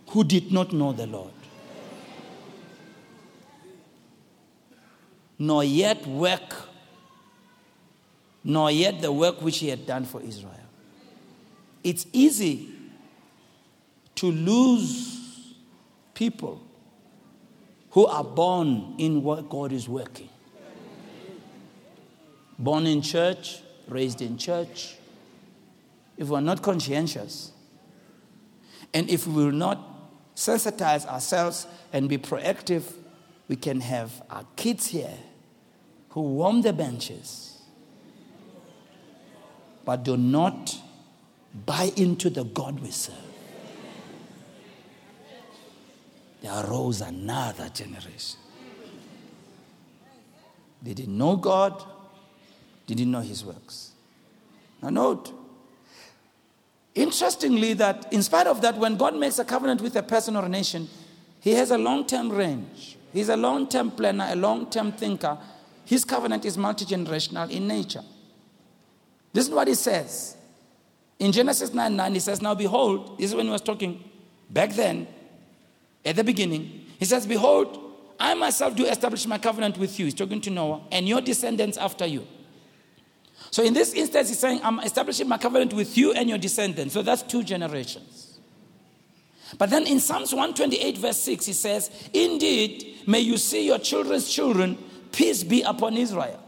who 0.09 0.23
did 0.23 0.51
not 0.51 0.73
know 0.73 0.93
the 0.93 1.07
Lord. 1.07 1.31
nor 5.39 5.63
yet 5.63 6.05
work, 6.07 6.55
nor 8.43 8.71
yet 8.71 9.01
the 9.01 9.11
work 9.11 9.41
which 9.41 9.59
he 9.59 9.69
had 9.69 9.85
done 9.85 10.05
for 10.05 10.21
Israel. 10.21 10.53
It's 11.83 12.07
easy 12.11 12.69
to 14.15 14.31
lose 14.31 15.26
people 16.17 16.59
who 17.91 18.07
are 18.07 18.23
born 18.23 18.95
in 18.97 19.21
what 19.21 19.47
God 19.47 19.71
is 19.71 19.87
working. 19.87 20.29
Born 22.57 22.87
in 22.87 23.03
church, 23.03 23.59
raised 23.87 24.23
in 24.23 24.35
church. 24.39 24.95
If 26.17 26.29
we're 26.29 26.41
not 26.41 26.63
conscientious, 26.63 27.51
and 28.95 29.07
if 29.11 29.27
we 29.27 29.45
will 29.45 29.51
not 29.51 29.77
sensitize 30.35 31.05
ourselves 31.05 31.67
and 31.93 32.09
be 32.09 32.17
proactive, 32.17 32.93
we 33.47 33.55
can 33.55 33.79
have 33.81 34.23
our 34.31 34.45
kids 34.55 34.87
here 34.87 35.19
who 36.09 36.21
warm 36.21 36.63
the 36.63 36.73
benches, 36.73 37.61
but 39.85 40.03
do 40.03 40.17
not 40.17 40.75
buy 41.53 41.91
into 41.95 42.31
the 42.31 42.43
God 42.43 42.79
we 42.79 42.89
serve. 42.89 43.26
There 46.47 46.65
arose 46.65 47.01
another 47.01 47.67
generation. 47.67 48.39
They 50.81 50.93
didn't 50.93 51.17
know 51.17 51.35
God, 51.35 51.83
they 52.87 52.95
didn't 52.95 53.11
know 53.11 53.19
His 53.19 53.43
works. 53.43 53.91
Now, 54.81 54.89
note, 54.89 55.33
interestingly, 56.95 57.73
that 57.73 58.13
in 58.13 58.23
spite 58.23 58.47
of 58.47 58.61
that, 58.61 58.77
when 58.77 58.95
God 58.95 59.17
makes 59.17 59.39
a 59.39 59.45
covenant 59.45 59.81
with 59.81 59.95
a 59.97 60.03
person 60.03 60.37
or 60.37 60.45
a 60.45 60.49
nation, 60.49 60.87
He 61.41 61.51
has 61.51 61.71
a 61.71 61.77
long 61.77 62.07
term 62.07 62.31
range. 62.31 62.97
He's 63.11 63.27
a 63.27 63.35
long 63.35 63.67
term 63.67 63.91
planner, 63.91 64.27
a 64.29 64.35
long 64.35 64.69
term 64.69 64.93
thinker, 64.93 65.37
his 65.83 66.05
covenant 66.05 66.45
is 66.45 66.57
multi 66.57 66.85
generational 66.85 67.49
in 67.49 67.67
nature. 67.67 68.03
This 69.33 69.47
is 69.47 69.53
what 69.53 69.67
he 69.67 69.73
says. 69.73 70.37
In 71.19 71.33
Genesis 71.33 71.73
9 71.73 71.95
9, 71.95 72.13
he 72.13 72.19
says, 72.19 72.41
Now 72.41 72.55
behold, 72.55 73.17
this 73.17 73.31
is 73.31 73.35
when 73.35 73.47
he 73.47 73.51
was 73.51 73.61
talking 73.61 74.01
back 74.49 74.71
then, 74.71 75.07
at 76.07 76.15
the 76.15 76.23
beginning. 76.23 76.85
He 76.99 77.05
says, 77.05 77.25
Behold, 77.25 77.83
I 78.19 78.33
myself 78.33 78.75
do 78.75 78.85
establish 78.85 79.25
my 79.27 79.37
covenant 79.37 79.77
with 79.77 79.99
you. 79.99 80.05
He's 80.05 80.13
talking 80.15 80.41
to 80.41 80.49
Noah, 80.49 80.81
and 80.91 81.07
your 81.07 81.21
descendants 81.21 81.77
after 81.77 82.05
you. 82.05 82.27
So 83.51 83.63
in 83.63 83.73
this 83.73 83.93
instance, 83.93 84.29
he's 84.29 84.39
saying, 84.39 84.61
I'm 84.63 84.79
establishing 84.79 85.27
my 85.27 85.37
covenant 85.37 85.73
with 85.73 85.97
you 85.97 86.13
and 86.13 86.27
your 86.27 86.37
descendants. 86.37 86.93
So 86.93 87.01
that's 87.01 87.21
two 87.21 87.43
generations. 87.43 88.39
But 89.57 89.69
then 89.69 89.87
in 89.87 89.99
Psalms 89.99 90.33
128, 90.33 90.97
verse 90.97 91.19
6, 91.19 91.45
he 91.45 91.53
says, 91.53 92.09
Indeed, 92.13 93.03
may 93.05 93.19
you 93.19 93.37
see 93.37 93.65
your 93.65 93.79
children's 93.79 94.29
children 94.29 94.77
Peace 95.11 95.43
be 95.43 95.61
upon 95.61 95.97
Israel. 95.97 96.43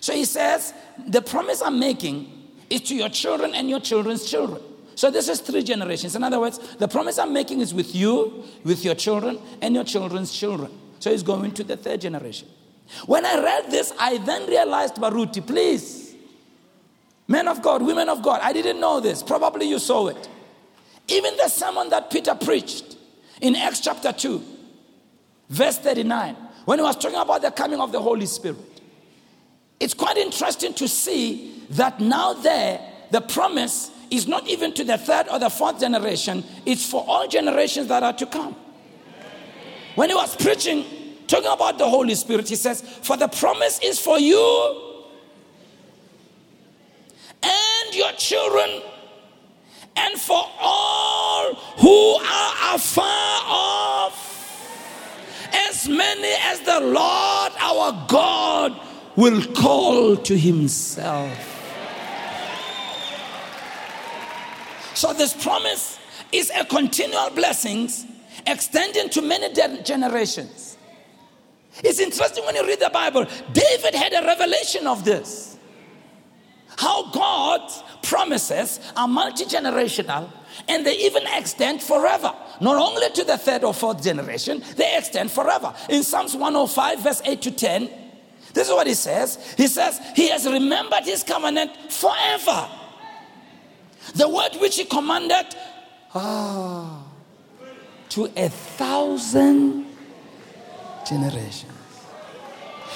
So 0.00 0.12
he 0.12 0.24
says, 0.24 0.74
The 1.06 1.22
promise 1.22 1.62
I'm 1.62 1.78
making 1.78 2.30
is 2.68 2.82
to 2.82 2.94
your 2.94 3.08
children 3.08 3.54
and 3.54 3.70
your 3.70 3.80
children's 3.80 4.28
children. 4.28 4.62
So 4.94 5.10
this 5.10 5.28
is 5.28 5.40
three 5.40 5.62
generations. 5.62 6.16
In 6.16 6.22
other 6.22 6.40
words, 6.40 6.58
the 6.76 6.88
promise 6.88 7.18
I'm 7.18 7.32
making 7.32 7.60
is 7.60 7.72
with 7.72 7.94
you, 7.94 8.44
with 8.64 8.84
your 8.84 8.94
children, 8.94 9.38
and 9.60 9.74
your 9.74 9.84
children's 9.84 10.32
children. 10.32 10.70
So 10.98 11.10
it's 11.10 11.22
going 11.22 11.52
to 11.52 11.64
the 11.64 11.76
third 11.76 12.00
generation. 12.00 12.48
When 13.06 13.24
I 13.24 13.42
read 13.42 13.70
this, 13.70 13.92
I 13.98 14.18
then 14.18 14.46
realized, 14.46 14.96
Baruti, 14.96 15.44
please, 15.46 16.14
men 17.26 17.48
of 17.48 17.62
God, 17.62 17.82
women 17.82 18.08
of 18.08 18.22
God, 18.22 18.40
I 18.42 18.52
didn't 18.52 18.80
know 18.80 19.00
this. 19.00 19.22
Probably 19.22 19.68
you 19.68 19.78
saw 19.78 20.08
it. 20.08 20.28
Even 21.08 21.36
the 21.36 21.48
sermon 21.48 21.88
that 21.88 22.10
Peter 22.10 22.34
preached 22.34 22.96
in 23.40 23.56
Acts 23.56 23.80
chapter 23.80 24.12
2, 24.12 24.42
verse 25.48 25.78
39, 25.78 26.36
when 26.64 26.78
he 26.78 26.82
was 26.84 26.96
talking 26.96 27.18
about 27.18 27.42
the 27.42 27.50
coming 27.50 27.80
of 27.80 27.92
the 27.92 28.00
Holy 28.00 28.26
Spirit. 28.26 28.58
It's 29.80 29.94
quite 29.94 30.16
interesting 30.16 30.74
to 30.74 30.86
see 30.86 31.64
that 31.70 31.98
now 31.98 32.34
there, 32.34 32.80
the 33.10 33.20
promise 33.20 33.90
is 34.12 34.28
not 34.28 34.46
even 34.46 34.72
to 34.74 34.84
the 34.84 34.98
third 34.98 35.26
or 35.28 35.38
the 35.38 35.48
fourth 35.48 35.80
generation, 35.80 36.44
it's 36.66 36.88
for 36.88 37.04
all 37.08 37.26
generations 37.26 37.88
that 37.88 38.02
are 38.02 38.12
to 38.12 38.26
come. 38.26 38.54
When 39.94 40.10
he 40.10 40.14
was 40.14 40.36
preaching, 40.36 40.84
talking 41.26 41.50
about 41.50 41.78
the 41.78 41.88
Holy 41.88 42.14
Spirit, 42.14 42.48
he 42.48 42.56
says, 42.56 42.82
For 42.82 43.16
the 43.16 43.28
promise 43.28 43.80
is 43.82 43.98
for 43.98 44.18
you 44.18 44.98
and 47.42 47.94
your 47.94 48.12
children 48.12 48.82
and 49.96 50.20
for 50.20 50.44
all 50.60 51.54
who 51.78 52.14
are 52.14 52.76
afar 52.76 53.40
off 53.44 54.28
as 55.52 55.88
many 55.88 56.34
as 56.42 56.60
the 56.60 56.80
Lord 56.80 57.52
our 57.58 58.06
God 58.08 58.80
will 59.16 59.42
call 59.54 60.16
to 60.16 60.38
himself. 60.38 61.51
So, 65.02 65.12
this 65.12 65.34
promise 65.34 65.98
is 66.30 66.52
a 66.54 66.64
continual 66.64 67.30
blessings 67.30 68.06
extending 68.46 69.08
to 69.08 69.20
many 69.20 69.52
generations. 69.82 70.78
It's 71.82 71.98
interesting 71.98 72.44
when 72.44 72.54
you 72.54 72.64
read 72.64 72.78
the 72.78 72.88
Bible, 72.88 73.26
David 73.52 73.96
had 73.96 74.12
a 74.12 74.24
revelation 74.24 74.86
of 74.86 75.04
this. 75.04 75.58
How 76.78 77.10
God's 77.10 77.82
promises 78.04 78.78
are 78.96 79.08
multi 79.08 79.44
generational 79.44 80.30
and 80.68 80.86
they 80.86 80.96
even 80.98 81.24
extend 81.34 81.82
forever. 81.82 82.32
Not 82.60 82.76
only 82.76 83.10
to 83.10 83.24
the 83.24 83.38
third 83.38 83.64
or 83.64 83.74
fourth 83.74 84.04
generation, 84.04 84.62
they 84.76 84.96
extend 84.96 85.32
forever. 85.32 85.74
In 85.88 86.04
Psalms 86.04 86.34
105, 86.34 87.00
verse 87.00 87.22
8 87.24 87.42
to 87.42 87.50
10, 87.50 87.90
this 88.54 88.68
is 88.68 88.72
what 88.72 88.86
he 88.86 88.94
says. 88.94 89.52
He 89.56 89.66
says, 89.66 90.00
He 90.14 90.28
has 90.28 90.46
remembered 90.46 91.02
his 91.02 91.24
covenant 91.24 91.72
forever. 91.90 92.70
The 94.14 94.28
word 94.28 94.56
which 94.60 94.76
he 94.76 94.84
commanded 94.84 95.54
ah, 96.14 97.04
to 98.10 98.30
a 98.36 98.48
thousand 98.48 99.86
generations. 101.08 101.72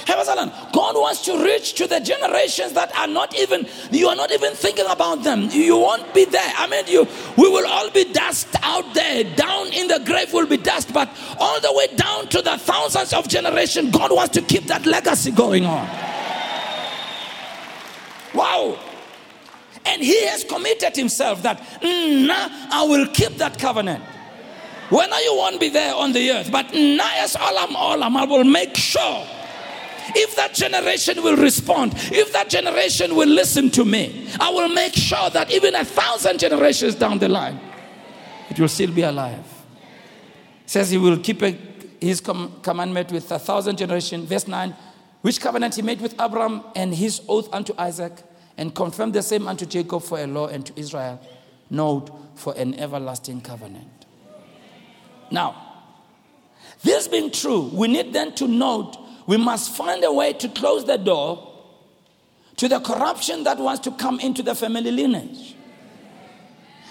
God 0.07 0.95
wants 0.95 1.25
to 1.25 1.42
reach 1.42 1.75
to 1.75 1.87
the 1.87 1.99
generations 2.01 2.73
that 2.75 2.97
are 2.97 3.07
not 3.07 3.35
even, 3.35 3.66
you 3.90 4.09
are 4.09 4.14
not 4.14 4.31
even 4.31 4.53
thinking 4.55 4.87
about 4.88 5.25
them. 5.25 5.49
You 5.51 5.79
won't 5.79 6.14
be 6.14 6.25
there. 6.25 6.53
I 6.57 6.69
mean, 6.69 6.85
you, 6.87 7.09
we 7.37 7.49
will 7.49 7.66
all 7.66 7.90
be 7.90 8.12
dust 8.12 8.49
out 8.62 8.95
there. 8.95 9.25
Down 9.25 9.73
in 9.73 9.88
the 9.88 10.01
grave 10.05 10.33
will 10.33 10.47
be 10.47 10.59
dust, 10.59 10.92
but 10.92 11.09
all 11.38 11.61
the 11.61 11.73
way 11.73 11.88
down 11.97 12.29
to 12.29 12.42
the 12.42 12.57
thousands 12.59 13.12
of 13.12 13.27
generations, 13.27 13.90
God 13.90 14.12
wants 14.12 14.35
to 14.35 14.42
keep 14.42 14.64
that 14.66 14.87
legacy 14.87 15.31
going 15.33 15.64
on. 15.64 15.88
Wow. 18.35 18.79
And 19.87 20.03
he 20.03 20.27
has 20.27 20.44
committed 20.44 20.96
himself 20.96 21.42
that, 21.42 21.61
mm, 21.81 22.27
nah, 22.27 22.49
I 22.70 22.85
will 22.88 23.07
keep 23.09 23.37
that 23.38 23.59
covenant. 23.59 24.03
When 24.88 25.09
you 25.11 25.35
won't 25.35 25.61
be 25.61 25.68
there 25.68 25.94
on 25.94 26.12
the 26.12 26.31
earth, 26.31 26.51
but 26.53 26.66
nah, 26.66 27.11
yes, 27.14 27.37
olam, 27.37 27.68
olam, 27.68 28.16
I 28.16 28.25
will 28.25 28.44
make 28.44 28.77
sure. 28.77 29.27
If 30.14 30.37
that 30.37 30.55
generation 30.55 31.20
will 31.22 31.37
respond, 31.37 31.94
if 31.96 32.33
that 32.33 32.49
generation 32.49 33.16
will 33.16 33.29
listen 33.29 33.70
to 33.70 33.85
me, 33.85 34.29
I 34.38 34.51
will 34.51 34.68
make 34.68 34.94
sure 34.94 35.31
that 35.31 35.51
even 35.51 35.75
a 35.75 35.85
thousand 35.85 36.38
generations 36.38 36.94
down 36.94 37.18
the 37.18 37.29
line, 37.29 37.59
it 38.49 38.61
will 38.61 38.68
still 38.68 38.92
be 38.92 39.03
alive. 39.03 39.44
says 40.66 40.90
he 40.90 40.99
will 40.99 41.18
keep 41.18 41.42
a, 41.42 41.57
his 42.01 42.20
com- 42.20 42.53
commandment 42.62 43.11
with 43.12 43.31
a 43.31 43.38
thousand 43.38 43.79
generations. 43.79 44.29
Verse 44.29 44.46
9, 44.46 44.75
which 45.22 45.40
covenant 45.40 45.75
he 45.75 45.83
made 45.83 46.01
with 46.01 46.12
Abraham 46.20 46.62
and 46.75 46.94
his 46.94 47.22
oath 47.29 47.53
unto 47.53 47.72
Isaac, 47.79 48.12
and 48.57 48.75
confirmed 48.75 49.14
the 49.14 49.23
same 49.23 49.47
unto 49.49 49.66
Jacob 49.66 50.03
for 50.03 50.19
a 50.19 50.27
law 50.27 50.49
and 50.49 50.64
to 50.66 50.79
Israel, 50.79 51.21
note 51.71 52.11
for 52.35 52.55
an 52.57 52.79
everlasting 52.79 53.40
covenant. 53.40 54.07
Now, 55.31 55.62
this 56.83 57.09
being 57.09 57.31
true, 57.31 57.71
we 57.73 57.88
need 57.88 58.12
then 58.12 58.35
to 58.37 58.47
note 58.47 58.97
we 59.27 59.37
must 59.37 59.75
find 59.77 60.05
a 60.05 60.12
way 60.12 60.33
to 60.35 60.49
close 60.49 60.85
the 60.85 60.97
door 60.97 61.53
to 62.57 62.69
the 62.69 62.81
corruption 62.81 63.45
that 63.45 63.59
wants 63.59 63.81
to 63.81 63.90
come 63.92 64.19
into 64.21 64.42
the 64.42 64.55
family 64.55 64.90
lineage. 64.90 65.55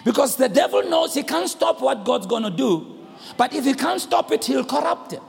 Because 0.04 0.36
the 0.36 0.50
devil 0.50 0.84
knows 0.84 1.16
he 1.16 1.24
can't 1.24 1.50
stop 1.50 1.82
what 1.82 2.06
God's 2.06 2.28
going 2.28 2.44
to 2.44 2.52
do, 2.52 3.08
but 3.38 3.54
if 3.54 3.66
he 3.66 3.74
can't 3.74 4.00
stop 4.00 4.32
it, 4.32 4.46
he'll 4.46 4.66
corrupt 4.66 5.14
it. 5.14 5.22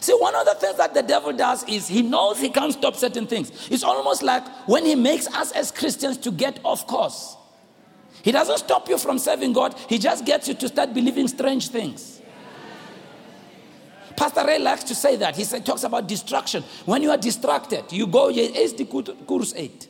See, 0.00 0.12
one 0.12 0.34
of 0.34 0.44
the 0.46 0.54
things 0.54 0.76
that 0.78 0.94
the 0.94 1.02
devil 1.02 1.32
does 1.32 1.64
is 1.68 1.88
he 1.88 2.02
knows 2.02 2.40
he 2.40 2.48
can't 2.48 2.72
stop 2.72 2.96
certain 2.96 3.26
things. 3.26 3.68
It's 3.70 3.84
almost 3.84 4.22
like 4.22 4.46
when 4.66 4.84
he 4.84 4.94
makes 4.94 5.26
us 5.28 5.52
as 5.52 5.70
Christians 5.70 6.16
to 6.18 6.30
get 6.30 6.58
off 6.64 6.86
course. 6.86 7.36
He 8.22 8.32
doesn't 8.32 8.58
stop 8.58 8.88
you 8.88 8.98
from 8.98 9.18
serving 9.18 9.52
God, 9.52 9.74
he 9.88 9.98
just 9.98 10.24
gets 10.24 10.48
you 10.48 10.54
to 10.54 10.68
start 10.68 10.94
believing 10.94 11.28
strange 11.28 11.68
things. 11.68 12.20
Pastor 14.16 14.46
Ray 14.46 14.58
likes 14.58 14.84
to 14.84 14.94
say 14.94 15.16
that. 15.16 15.36
He 15.36 15.44
say, 15.44 15.60
talks 15.60 15.84
about 15.84 16.06
distraction. 16.06 16.62
When 16.84 17.02
you 17.02 17.10
are 17.10 17.16
distracted, 17.16 17.90
you 17.90 18.06
go, 18.06 18.32
course 19.26 19.54
8. 19.56 19.88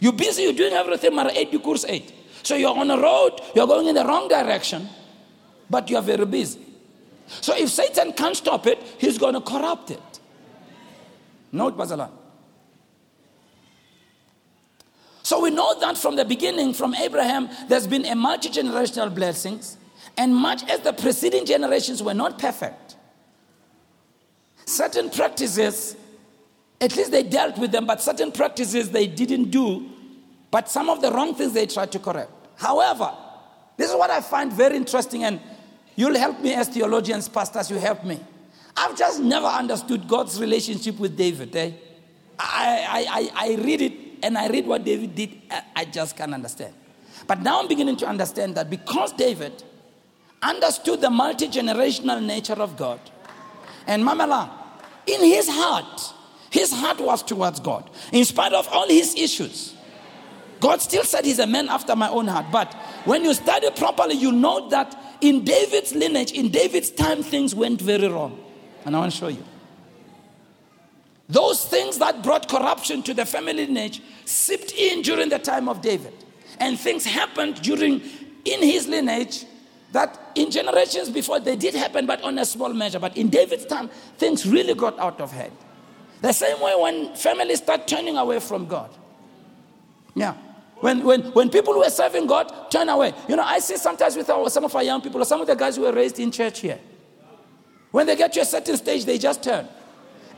You're 0.00 0.12
busy, 0.12 0.42
you're 0.42 0.52
doing 0.52 0.72
everything, 0.72 1.14
but 1.14 1.36
8 1.36 1.62
course 1.62 1.84
8. 1.86 2.12
So 2.42 2.56
you're 2.56 2.76
on 2.76 2.90
a 2.90 2.98
road, 3.00 3.40
you're 3.54 3.66
going 3.66 3.86
in 3.86 3.94
the 3.94 4.04
wrong 4.04 4.28
direction, 4.28 4.88
but 5.70 5.88
you're 5.88 6.02
very 6.02 6.26
busy. 6.26 6.60
So 7.40 7.56
if 7.56 7.70
Satan 7.70 8.12
can't 8.12 8.36
stop 8.36 8.66
it, 8.66 8.82
he's 8.98 9.18
going 9.18 9.34
to 9.34 9.40
corrupt 9.40 9.90
it. 9.90 10.20
Note 11.52 11.76
Bazalan. 11.76 12.10
So 15.22 15.40
we 15.40 15.50
know 15.50 15.78
that 15.80 15.96
from 15.96 16.16
the 16.16 16.24
beginning, 16.24 16.74
from 16.74 16.94
Abraham, 16.94 17.48
there's 17.68 17.86
been 17.86 18.04
a 18.04 18.14
multi 18.14 18.50
generational 18.50 19.14
blessings, 19.14 19.78
and 20.18 20.34
much 20.36 20.68
as 20.68 20.80
the 20.80 20.92
preceding 20.92 21.46
generations 21.46 22.02
were 22.02 22.12
not 22.12 22.38
perfect, 22.38 22.96
certain 24.66 25.08
practices, 25.08 25.96
at 26.80 26.94
least 26.94 27.10
they 27.10 27.22
dealt 27.22 27.56
with 27.56 27.72
them, 27.72 27.86
but 27.86 28.02
certain 28.02 28.32
practices 28.32 28.90
they 28.90 29.06
didn't 29.06 29.50
do, 29.50 29.88
but 30.50 30.68
some 30.68 30.90
of 30.90 31.00
the 31.00 31.10
wrong 31.10 31.34
things 31.34 31.54
they 31.54 31.66
tried 31.66 31.90
to 31.92 31.98
correct. 31.98 32.30
However, 32.56 33.10
this 33.78 33.90
is 33.90 33.96
what 33.96 34.10
I 34.10 34.20
find 34.20 34.52
very 34.52 34.76
interesting, 34.76 35.24
and 35.24 35.40
you'll 35.96 36.16
help 36.16 36.40
me 36.40 36.54
as 36.54 36.68
theologians, 36.68 37.28
pastors, 37.28 37.70
you 37.70 37.78
help 37.78 38.04
me. 38.04 38.20
I've 38.76 38.96
just 38.96 39.20
never 39.20 39.46
understood 39.46 40.08
God's 40.08 40.40
relationship 40.40 40.98
with 40.98 41.16
David. 41.16 41.54
Eh? 41.54 41.72
I, 42.38 42.86
I, 42.88 43.06
I, 43.08 43.50
I 43.50 43.54
read 43.56 43.80
it 43.82 43.92
and 44.22 44.38
I 44.38 44.48
read 44.48 44.66
what 44.66 44.84
David 44.84 45.14
did, 45.14 45.36
I 45.76 45.84
just 45.84 46.16
can't 46.16 46.32
understand. 46.32 46.74
But 47.26 47.42
now 47.42 47.60
I'm 47.60 47.68
beginning 47.68 47.96
to 47.98 48.06
understand 48.06 48.54
that 48.56 48.70
because 48.70 49.12
David 49.12 49.62
understood 50.42 51.00
the 51.00 51.10
multi 51.10 51.48
generational 51.48 52.24
nature 52.24 52.54
of 52.54 52.76
God, 52.76 53.00
and 53.86 54.02
Mamela, 54.02 54.50
in 55.06 55.20
his 55.20 55.48
heart, 55.48 56.12
his 56.50 56.72
heart 56.72 57.00
was 57.00 57.22
towards 57.22 57.60
God. 57.60 57.90
In 58.12 58.24
spite 58.24 58.52
of 58.52 58.68
all 58.68 58.88
his 58.88 59.14
issues, 59.14 59.74
God 60.60 60.80
still 60.80 61.04
said 61.04 61.24
he's 61.24 61.38
a 61.38 61.46
man 61.46 61.68
after 61.68 61.94
my 61.94 62.08
own 62.08 62.26
heart. 62.26 62.46
But 62.50 62.72
when 63.04 63.24
you 63.24 63.34
study 63.34 63.70
properly, 63.70 64.14
you 64.14 64.32
know 64.32 64.68
that 64.70 64.96
in 65.20 65.44
David's 65.44 65.94
lineage, 65.94 66.32
in 66.32 66.50
David's 66.50 66.90
time, 66.90 67.22
things 67.22 67.54
went 67.54 67.80
very 67.80 68.08
wrong. 68.08 68.38
And 68.84 68.94
I 68.94 68.98
want 69.00 69.12
to 69.12 69.18
show 69.18 69.28
you. 69.28 69.44
Those 71.28 71.64
things 71.64 71.98
that 71.98 72.22
brought 72.22 72.48
corruption 72.48 73.02
to 73.04 73.14
the 73.14 73.24
family 73.24 73.66
lineage 73.66 74.02
seeped 74.24 74.72
in 74.72 75.02
during 75.02 75.30
the 75.30 75.38
time 75.38 75.68
of 75.68 75.80
David. 75.80 76.12
And 76.60 76.78
things 76.78 77.04
happened 77.04 77.62
during 77.62 78.02
in 78.44 78.62
his 78.62 78.86
lineage 78.86 79.46
that 79.92 80.18
in 80.34 80.50
generations 80.50 81.08
before 81.08 81.40
they 81.40 81.56
did 81.56 81.74
happen, 81.74 82.04
but 82.04 82.20
on 82.22 82.38
a 82.38 82.44
small 82.44 82.72
measure. 82.72 82.98
But 82.98 83.16
in 83.16 83.28
David's 83.30 83.64
time, 83.64 83.88
things 84.18 84.46
really 84.46 84.74
got 84.74 84.98
out 84.98 85.20
of 85.20 85.32
hand. 85.32 85.52
The 86.20 86.32
same 86.32 86.60
way 86.60 86.74
when 86.76 87.14
families 87.14 87.58
start 87.58 87.86
turning 87.86 88.16
away 88.16 88.40
from 88.40 88.66
God. 88.66 88.90
Yeah. 90.14 90.34
When, 90.84 91.02
when, 91.02 91.22
when 91.32 91.48
people 91.48 91.72
who 91.72 91.82
are 91.82 91.88
serving 91.88 92.26
God 92.26 92.70
turn 92.70 92.90
away. 92.90 93.14
You 93.26 93.36
know, 93.36 93.42
I 93.42 93.58
see 93.58 93.78
sometimes 93.78 94.16
with 94.16 94.28
our, 94.28 94.50
some 94.50 94.64
of 94.64 94.76
our 94.76 94.82
young 94.82 95.00
people, 95.00 95.22
or 95.22 95.24
some 95.24 95.40
of 95.40 95.46
the 95.46 95.56
guys 95.56 95.76
who 95.76 95.82
were 95.84 95.92
raised 95.92 96.18
in 96.18 96.30
church 96.30 96.60
here. 96.60 96.78
When 97.90 98.04
they 98.06 98.14
get 98.14 98.34
to 98.34 98.40
a 98.40 98.44
certain 98.44 98.76
stage, 98.76 99.06
they 99.06 99.16
just 99.16 99.42
turn. 99.42 99.66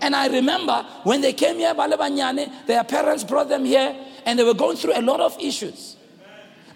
And 0.01 0.15
I 0.15 0.29
remember 0.29 0.87
when 1.03 1.21
they 1.21 1.33
came 1.33 1.57
here, 1.57 1.75
their 1.75 2.85
parents 2.85 3.25
brought 3.25 3.49
them 3.49 3.65
here, 3.65 3.97
and 4.25 4.39
they 4.39 4.45
were 4.45 4.55
going 4.55 4.77
through 4.77 4.93
a 4.95 5.03
lot 5.03 5.19
of 5.19 5.37
issues. 5.41 5.97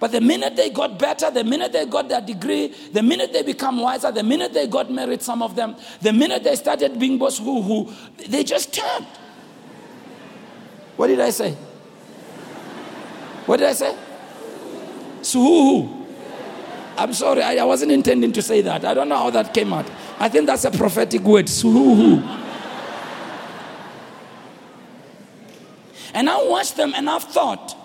But 0.01 0.11
the 0.11 0.21
minute 0.21 0.57
they 0.57 0.71
got 0.71 0.99
better, 0.99 1.31
the 1.31 1.45
minute 1.45 1.71
they 1.71 1.87
got 1.87 2.09
their 2.09 2.23
degree, 2.23 2.75
the 2.93 3.05
minute 3.05 3.33
they 3.33 3.45
become 3.45 3.79
wiser, 3.79 4.11
the 4.11 4.25
minute 4.25 4.53
they 4.53 4.67
got 4.67 4.91
married, 4.91 5.23
some 5.23 5.43
of 5.43 5.55
them, 5.55 5.77
the 6.03 6.13
minute 6.13 6.43
they 6.43 6.57
started 6.57 6.99
being 6.99 7.19
boss 7.19 7.39
who 7.39 7.63
who, 7.63 7.93
they 8.27 8.43
just 8.43 8.75
turned. 8.75 9.07
What 10.97 11.07
did 11.07 11.21
I 11.21 11.31
say? 11.31 11.57
What 13.51 13.59
did 13.59 13.69
I 13.69 13.73
say? 13.73 13.97
Suhu. 15.23 16.07
I'm 16.97 17.13
sorry, 17.13 17.43
I, 17.43 17.57
I 17.57 17.65
wasn't 17.65 17.91
intending 17.91 18.31
to 18.35 18.43
say 18.43 18.61
that. 18.61 18.85
I 18.85 18.95
don't 18.95 19.09
know 19.09 19.17
how 19.17 19.31
that 19.31 19.53
came 19.53 19.73
out. 19.73 19.91
I 20.21 20.29
think 20.29 20.47
that's 20.47 20.65
a 20.67 20.71
prophetic 20.71 21.23
word. 21.23 21.47
Suhu. 21.47 22.23
And 26.15 26.31
I 26.31 26.45
watched 26.45 26.77
them 26.77 26.93
and 26.95 27.11
I've 27.11 27.25
thought, 27.25 27.77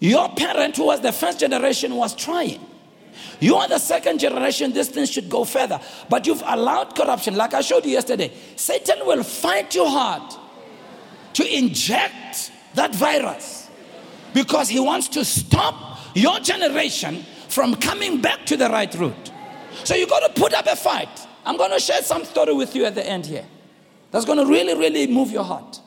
your 0.00 0.30
parent, 0.30 0.78
who 0.78 0.86
was 0.86 1.02
the 1.02 1.12
first 1.12 1.38
generation, 1.38 1.94
was 1.94 2.14
trying. 2.14 2.66
You 3.40 3.56
are 3.56 3.68
the 3.68 3.78
second 3.78 4.20
generation, 4.20 4.72
this 4.72 4.88
thing 4.88 5.04
should 5.04 5.28
go 5.28 5.44
further. 5.44 5.78
But 6.08 6.26
you've 6.26 6.42
allowed 6.46 6.96
corruption, 6.96 7.36
like 7.36 7.52
I 7.52 7.60
showed 7.60 7.84
you 7.84 7.90
yesterday. 7.90 8.32
Satan 8.56 9.00
will 9.04 9.22
fight 9.22 9.74
you 9.74 9.84
hard 9.84 10.32
to 11.34 11.58
inject 11.58 12.52
that 12.72 12.94
virus 12.94 13.65
because 14.36 14.68
he 14.68 14.78
wants 14.78 15.08
to 15.08 15.24
stop 15.24 15.98
your 16.14 16.38
generation 16.40 17.24
from 17.48 17.74
coming 17.74 18.20
back 18.20 18.44
to 18.44 18.54
the 18.54 18.68
right 18.68 18.94
route. 18.94 19.32
So 19.82 19.94
you 19.94 20.06
got 20.06 20.34
to 20.34 20.38
put 20.38 20.52
up 20.52 20.66
a 20.66 20.76
fight. 20.76 21.08
I'm 21.46 21.56
going 21.56 21.70
to 21.70 21.80
share 21.80 22.02
some 22.02 22.22
story 22.26 22.52
with 22.52 22.76
you 22.76 22.84
at 22.84 22.94
the 22.94 23.06
end 23.08 23.24
here. 23.24 23.46
That's 24.10 24.26
going 24.26 24.36
to 24.36 24.44
really, 24.44 24.74
really 24.74 25.06
move 25.06 25.30
your 25.30 25.42
heart. 25.42 25.80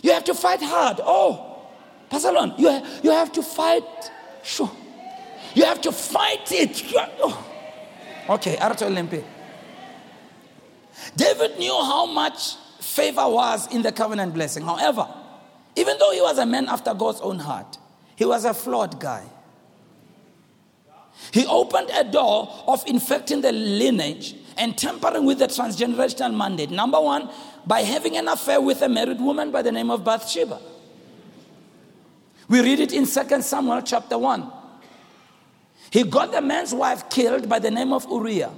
You 0.00 0.12
have 0.12 0.22
to 0.24 0.34
fight 0.34 0.62
hard. 0.62 1.00
Oh, 1.02 1.66
Pastor 2.08 2.30
Lon, 2.30 2.54
you, 2.56 2.70
you 3.02 3.10
have 3.10 3.32
to 3.32 3.42
fight. 3.42 4.12
Sure. 4.44 4.70
You 5.56 5.64
have 5.64 5.80
to 5.80 5.90
fight 5.90 6.52
it. 6.52 6.84
Oh. 7.20 7.50
Okay, 8.28 8.54
Arato 8.58 8.86
Olympi. 8.88 9.24
David 11.16 11.58
knew 11.58 11.74
how 11.74 12.06
much 12.06 12.54
favor 12.78 13.28
was 13.28 13.74
in 13.74 13.82
the 13.82 13.90
covenant 13.90 14.34
blessing. 14.34 14.62
However, 14.62 15.08
even 15.76 15.96
though 15.98 16.12
he 16.12 16.20
was 16.20 16.38
a 16.38 16.46
man 16.46 16.68
after 16.68 16.94
God's 16.94 17.20
own 17.20 17.38
heart, 17.38 17.78
he 18.16 18.24
was 18.24 18.44
a 18.44 18.54
flawed 18.54 19.00
guy. 19.00 19.24
He 21.32 21.46
opened 21.46 21.90
a 21.92 22.04
door 22.04 22.48
of 22.66 22.84
infecting 22.86 23.40
the 23.40 23.52
lineage 23.52 24.36
and 24.56 24.76
tampering 24.76 25.24
with 25.24 25.38
the 25.38 25.46
transgenerational 25.46 26.36
mandate. 26.36 26.70
Number 26.70 27.00
one, 27.00 27.30
by 27.66 27.80
having 27.80 28.16
an 28.16 28.28
affair 28.28 28.60
with 28.60 28.82
a 28.82 28.88
married 28.88 29.20
woman 29.20 29.50
by 29.50 29.62
the 29.62 29.72
name 29.72 29.90
of 29.90 30.04
Bathsheba. 30.04 30.60
We 32.48 32.60
read 32.60 32.80
it 32.80 32.92
in 32.92 33.06
2 33.06 33.42
Samuel 33.42 33.82
chapter 33.82 34.18
1. 34.18 34.52
He 35.90 36.02
got 36.02 36.32
the 36.32 36.40
man's 36.40 36.74
wife 36.74 37.08
killed 37.08 37.48
by 37.48 37.58
the 37.58 37.70
name 37.70 37.92
of 37.92 38.04
Uriah. 38.10 38.52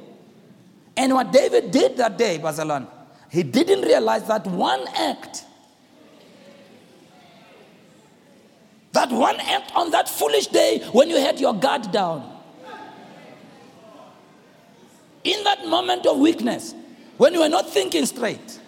And 0.97 1.13
what 1.15 1.33
David 1.33 1.71
did 1.71 1.97
that 1.99 2.17
day, 2.17 2.39
Bazalan, 2.39 2.89
he 3.31 3.43
didn't 3.43 3.83
realize 3.83 4.27
that 4.29 4.47
one 4.47 4.87
act, 4.97 5.45
that 8.97 9.11
one 9.11 9.39
act 9.41 9.73
on 9.75 9.91
that 9.91 10.09
foolish 10.09 10.47
day 10.49 10.81
when 10.93 11.09
you 11.11 11.17
had 11.17 11.39
your 11.39 11.55
guard 11.55 11.93
down, 11.93 12.33
in 15.23 15.45
that 15.45 15.67
moment 15.67 16.07
of 16.07 16.19
weakness, 16.19 16.75
when 17.17 17.35
you 17.35 17.41
were 17.41 17.49
not 17.49 17.69
thinking 17.69 18.07
straight, 18.07 18.61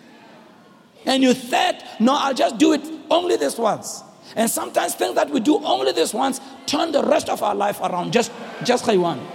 and 1.06 1.22
you 1.22 1.32
said, 1.34 1.82
No, 1.98 2.14
I'll 2.14 2.34
just 2.34 2.58
do 2.58 2.74
it 2.74 2.82
only 3.10 3.36
this 3.36 3.56
once. 3.56 4.02
And 4.36 4.50
sometimes 4.50 4.94
things 4.94 5.14
that 5.14 5.30
we 5.30 5.40
do 5.40 5.64
only 5.64 5.92
this 5.92 6.12
once 6.12 6.40
turn 6.66 6.92
the 6.92 7.02
rest 7.02 7.30
of 7.30 7.42
our 7.42 7.54
life 7.54 7.80
around. 7.80 8.12
Just, 8.12 8.30
just 8.62 8.86
like 8.86 8.98
one. 8.98 9.26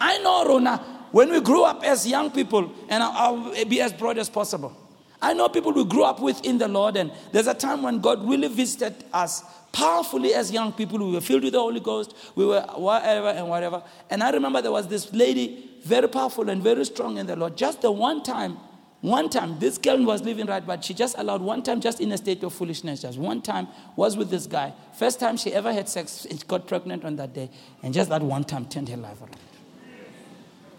I 0.00 0.18
know, 0.18 0.44
Rona, 0.44 0.76
when 1.12 1.30
we 1.30 1.40
grew 1.40 1.64
up 1.64 1.82
as 1.84 2.06
young 2.06 2.30
people, 2.30 2.70
and 2.90 3.02
I'll, 3.02 3.52
I'll 3.54 3.64
be 3.64 3.80
as 3.80 3.94
broad 3.94 4.18
as 4.18 4.28
possible. 4.28 4.76
I 5.22 5.32
know 5.32 5.48
people 5.48 5.72
we 5.72 5.84
grew 5.84 6.04
up 6.04 6.20
with 6.20 6.44
in 6.44 6.58
the 6.58 6.68
Lord, 6.68 6.96
and 6.96 7.12
there's 7.32 7.46
a 7.46 7.54
time 7.54 7.82
when 7.82 8.00
God 8.00 8.26
really 8.28 8.48
visited 8.48 9.04
us 9.12 9.42
powerfully 9.72 10.34
as 10.34 10.50
young 10.50 10.72
people. 10.72 10.98
We 10.98 11.12
were 11.12 11.20
filled 11.20 11.44
with 11.44 11.52
the 11.52 11.60
Holy 11.60 11.80
Ghost, 11.80 12.14
we 12.34 12.44
were 12.44 12.62
whatever 12.74 13.28
and 13.28 13.48
whatever. 13.48 13.82
And 14.08 14.22
I 14.22 14.30
remember 14.30 14.60
there 14.62 14.72
was 14.72 14.88
this 14.88 15.12
lady, 15.12 15.70
very 15.84 16.08
powerful 16.08 16.48
and 16.50 16.62
very 16.62 16.84
strong 16.84 17.18
in 17.18 17.26
the 17.26 17.36
Lord. 17.36 17.56
Just 17.56 17.82
the 17.82 17.90
one 17.90 18.22
time, 18.22 18.58
one 19.00 19.30
time, 19.30 19.58
this 19.58 19.78
girl 19.78 20.04
was 20.04 20.22
living 20.22 20.46
right, 20.46 20.66
but 20.66 20.84
she 20.84 20.92
just 20.92 21.16
allowed 21.16 21.40
one 21.40 21.62
time, 21.62 21.80
just 21.80 22.00
in 22.00 22.12
a 22.12 22.18
state 22.18 22.42
of 22.42 22.52
foolishness, 22.52 23.02
just 23.02 23.18
one 23.18 23.40
time 23.40 23.66
was 23.96 24.16
with 24.16 24.28
this 24.28 24.46
guy. 24.46 24.74
First 24.92 25.18
time 25.20 25.38
she 25.38 25.54
ever 25.54 25.72
had 25.72 25.88
sex, 25.88 26.26
she 26.30 26.36
got 26.46 26.66
pregnant 26.66 27.04
on 27.04 27.16
that 27.16 27.32
day, 27.32 27.48
and 27.82 27.94
just 27.94 28.10
that 28.10 28.20
one 28.20 28.44
time 28.44 28.66
turned 28.66 28.90
her 28.90 28.98
life 28.98 29.20
around. 29.22 29.36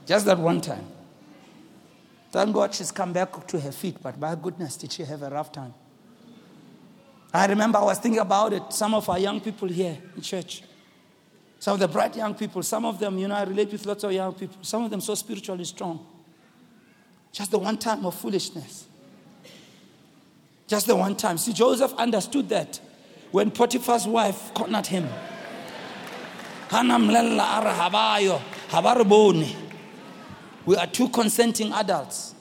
Just 0.06 0.26
that 0.26 0.38
one 0.38 0.62
time. 0.62 0.86
Thank 2.32 2.54
God 2.54 2.74
she's 2.74 2.92
come 2.92 3.12
back 3.12 3.48
to 3.48 3.60
her 3.60 3.72
feet, 3.72 3.98
but 4.02 4.20
by 4.20 4.36
goodness, 4.36 4.78
did 4.78 4.92
she 4.92 5.04
have 5.04 5.24
a 5.24 5.30
rough 5.30 5.52
time? 5.52 5.74
I 7.34 7.46
remember 7.48 7.78
I 7.78 7.84
was 7.84 7.98
thinking 8.00 8.20
about 8.20 8.54
it. 8.54 8.64
Some 8.72 8.94
of 8.94 9.08
our 9.10 9.20
young 9.20 9.40
people 9.40 9.68
here 9.68 9.98
in 10.16 10.22
church, 10.22 10.64
some 11.60 11.76
of 11.76 11.80
the 11.80 11.88
bright 11.88 12.16
young 12.16 12.36
people, 12.36 12.62
some 12.64 12.86
of 12.86 13.00
them, 13.00 13.18
you 13.18 13.28
know, 13.28 13.36
I 13.36 13.44
relate 13.44 13.72
with 13.72 13.86
lots 13.86 14.04
of 14.04 14.12
young 14.12 14.34
people, 14.34 14.58
some 14.62 14.84
of 14.84 14.92
them 14.92 15.00
so 15.00 15.16
spiritually 15.16 15.64
strong. 15.64 16.06
Just 17.32 17.52
the 17.52 17.60
one 17.60 17.78
time 17.78 18.06
of 18.06 18.16
foolishness. 18.16 18.86
Just 20.68 20.88
the 20.88 20.96
one 20.96 21.16
time. 21.16 21.38
See, 21.38 21.54
Joseph 21.54 21.94
understood 21.94 22.50
that 22.50 22.80
when 23.32 23.52
Potiphar's 23.52 24.06
wife 24.08 24.54
cornered 24.54 24.88
him. 24.88 25.08
We 30.66 30.76
are 30.78 30.88
two 30.88 31.10
consenting 31.10 31.74
adults. 31.74 32.36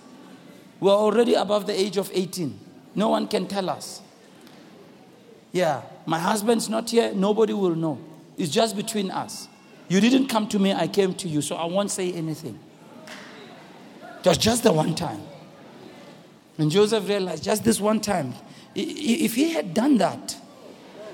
We 0.78 0.90
are 0.90 0.96
already 0.96 1.34
above 1.34 1.66
the 1.66 1.78
age 1.78 1.96
of 1.96 2.10
18. 2.12 2.58
No 2.94 3.08
one 3.08 3.28
can 3.28 3.46
tell 3.46 3.68
us. 3.70 4.02
Yeah, 5.52 5.82
my 6.06 6.18
husband's 6.18 6.68
not 6.68 6.90
here. 6.90 7.12
Nobody 7.12 7.52
will 7.52 7.74
know. 7.74 7.98
It's 8.36 8.50
just 8.50 8.76
between 8.76 9.10
us. 9.10 9.48
You 9.88 10.00
didn't 10.00 10.28
come 10.28 10.48
to 10.48 10.58
me, 10.58 10.72
I 10.72 10.86
came 10.86 11.14
to 11.14 11.28
you, 11.28 11.42
so 11.42 11.56
I 11.56 11.64
won't 11.64 11.90
say 11.90 12.12
anything. 12.12 12.58
Just, 14.22 14.40
just 14.40 14.62
the 14.62 14.72
one 14.72 14.94
time. 14.94 15.20
And 16.58 16.70
Joseph 16.70 17.08
realized 17.08 17.42
just 17.42 17.64
this 17.64 17.80
one 17.80 18.00
time, 18.00 18.34
if 18.74 19.34
he 19.34 19.52
had 19.52 19.74
done 19.74 19.98
that, 19.98 20.36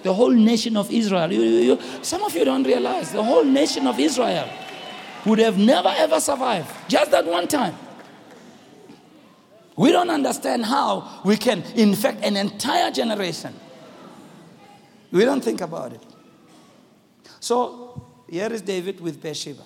the 0.03 0.13
whole 0.13 0.31
nation 0.31 0.77
of 0.77 0.91
Israel, 0.91 1.33
you, 1.33 1.41
you, 1.41 1.81
some 2.03 2.23
of 2.23 2.35
you 2.35 2.45
don't 2.45 2.65
realize, 2.65 3.13
the 3.13 3.23
whole 3.23 3.45
nation 3.45 3.87
of 3.87 3.99
Israel 3.99 4.49
would 5.25 5.39
have 5.39 5.57
never 5.57 5.89
ever 5.97 6.21
survived. 6.21 6.71
Just 6.89 7.11
that 7.11 7.25
one 7.27 7.49
time. 7.49 7.77
We 9.77 9.93
don't 9.93 10.11
understand 10.11 10.65
how 10.65 11.21
we 11.25 11.37
can 11.37 11.63
infect 11.75 12.25
an 12.25 12.37
entire 12.37 12.91
generation. 12.91 13.55
We 15.13 15.25
don't 15.25 15.43
think 15.43 15.61
about 15.61 15.93
it. 15.93 16.03
So 17.41 18.07
here 18.29 18.53
is 18.53 18.63
David 18.63 19.01
with 19.01 19.23
Bathsheba. 19.23 19.63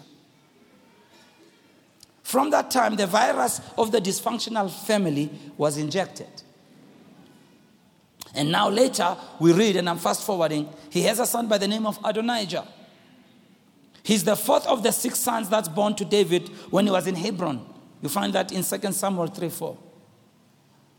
From 2.23 2.51
that 2.51 2.71
time, 2.71 2.95
the 2.97 3.07
virus 3.07 3.61
of 3.77 3.91
the 3.91 4.01
dysfunctional 4.01 4.71
family 4.71 5.31
was 5.57 5.77
injected. 5.77 6.29
And 8.35 8.53
now 8.53 8.69
later, 8.69 9.17
we 9.41 9.53
read, 9.53 9.77
and 9.77 9.89
I'm 9.89 9.99
fast 9.99 10.25
forwarding, 10.25 10.69
he 10.91 11.03
has 11.03 11.19
a 11.19 11.27
son 11.27 11.49
by 11.49 11.59
the 11.59 11.67
name 11.67 11.87
of 11.87 11.99
Adonijah. 12.05 12.67
He's 14.03 14.25
the 14.25 14.37
fourth 14.37 14.67
of 14.67 14.83
the 14.83 14.93
six 14.93 15.19
sons 15.19 15.49
that's 15.49 15.69
born 15.69 15.95
to 15.97 16.05
David 16.05 16.49
when 16.71 16.87
he 16.87 16.93
was 16.93 17.07
in 17.07 17.17
Hebron. 17.17 17.67
You 18.03 18.09
find 18.09 18.33
that 18.33 18.53
in 18.53 18.63
2 18.63 18.93
Samuel 18.93 19.27
3 19.27 19.49
4. 19.49 19.79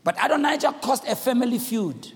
But 0.04 0.16
Adonijah 0.22 0.74
caused 0.82 1.06
a 1.06 1.16
family 1.16 1.58
feud. 1.58 2.12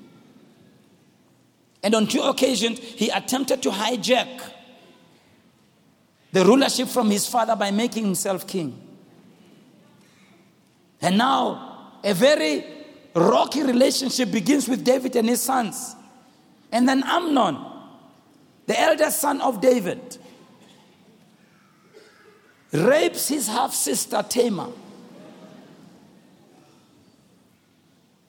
And 1.82 1.94
on 1.94 2.06
two 2.06 2.22
occasions, 2.22 2.78
he 2.78 3.08
attempted 3.10 3.62
to 3.62 3.70
hijack 3.70 4.52
the 6.32 6.44
rulership 6.44 6.88
from 6.88 7.10
his 7.10 7.26
father 7.26 7.56
by 7.56 7.70
making 7.70 8.04
himself 8.04 8.46
king. 8.46 8.80
And 11.00 11.18
now, 11.18 11.98
a 12.02 12.14
very 12.14 12.64
rocky 13.14 13.62
relationship 13.62 14.30
begins 14.30 14.68
with 14.68 14.84
David 14.84 15.16
and 15.16 15.28
his 15.28 15.40
sons. 15.40 15.94
And 16.72 16.88
then 16.88 17.02
Amnon, 17.04 17.58
the 18.66 18.78
eldest 18.78 19.20
son 19.20 19.40
of 19.40 19.60
David, 19.60 20.18
rapes 22.72 23.28
his 23.28 23.46
half 23.46 23.72
sister 23.72 24.24
Tamar. 24.28 24.68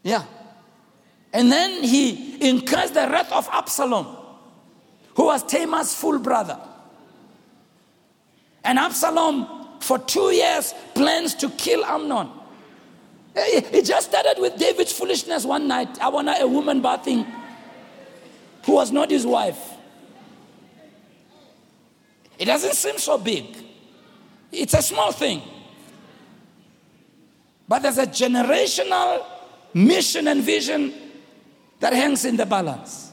Yeah. 0.03 0.23
And 1.37 1.51
then 1.51 1.83
he 1.83 2.49
incurs 2.49 2.89
the 2.89 3.01
wrath 3.01 3.31
of 3.31 3.47
Absalom, 3.51 4.07
who 5.15 5.25
was 5.25 5.43
Tamar's 5.43 5.93
full 5.93 6.17
brother. 6.17 6.59
And 8.63 8.79
Absalom, 8.79 9.77
for 9.79 9.99
two 9.99 10.31
years, 10.31 10.73
plans 10.95 11.35
to 11.35 11.51
kill 11.51 11.85
Amnon. 11.85 12.31
It 13.35 13.85
just 13.85 14.09
started 14.09 14.41
with 14.41 14.57
David's 14.57 14.91
foolishness 14.91 15.45
one 15.45 15.67
night. 15.67 16.01
I 16.01 16.09
want 16.09 16.27
a 16.27 16.47
woman 16.47 16.81
bathing 16.81 17.23
who 18.65 18.71
was 18.71 18.91
not 18.91 19.11
his 19.11 19.23
wife. 19.23 19.75
It 22.39 22.45
doesn't 22.45 22.73
seem 22.73 22.97
so 22.97 23.19
big. 23.19 23.45
It's 24.51 24.73
a 24.73 24.81
small 24.81 25.11
thing. 25.11 25.43
But 27.67 27.83
there's 27.83 27.99
a 27.99 28.07
generational 28.07 29.23
mission 29.75 30.29
and 30.29 30.41
vision 30.41 31.03
that 31.79 31.93
hangs 31.93 32.25
in 32.25 32.37
the 32.37 32.45
balance. 32.45 33.11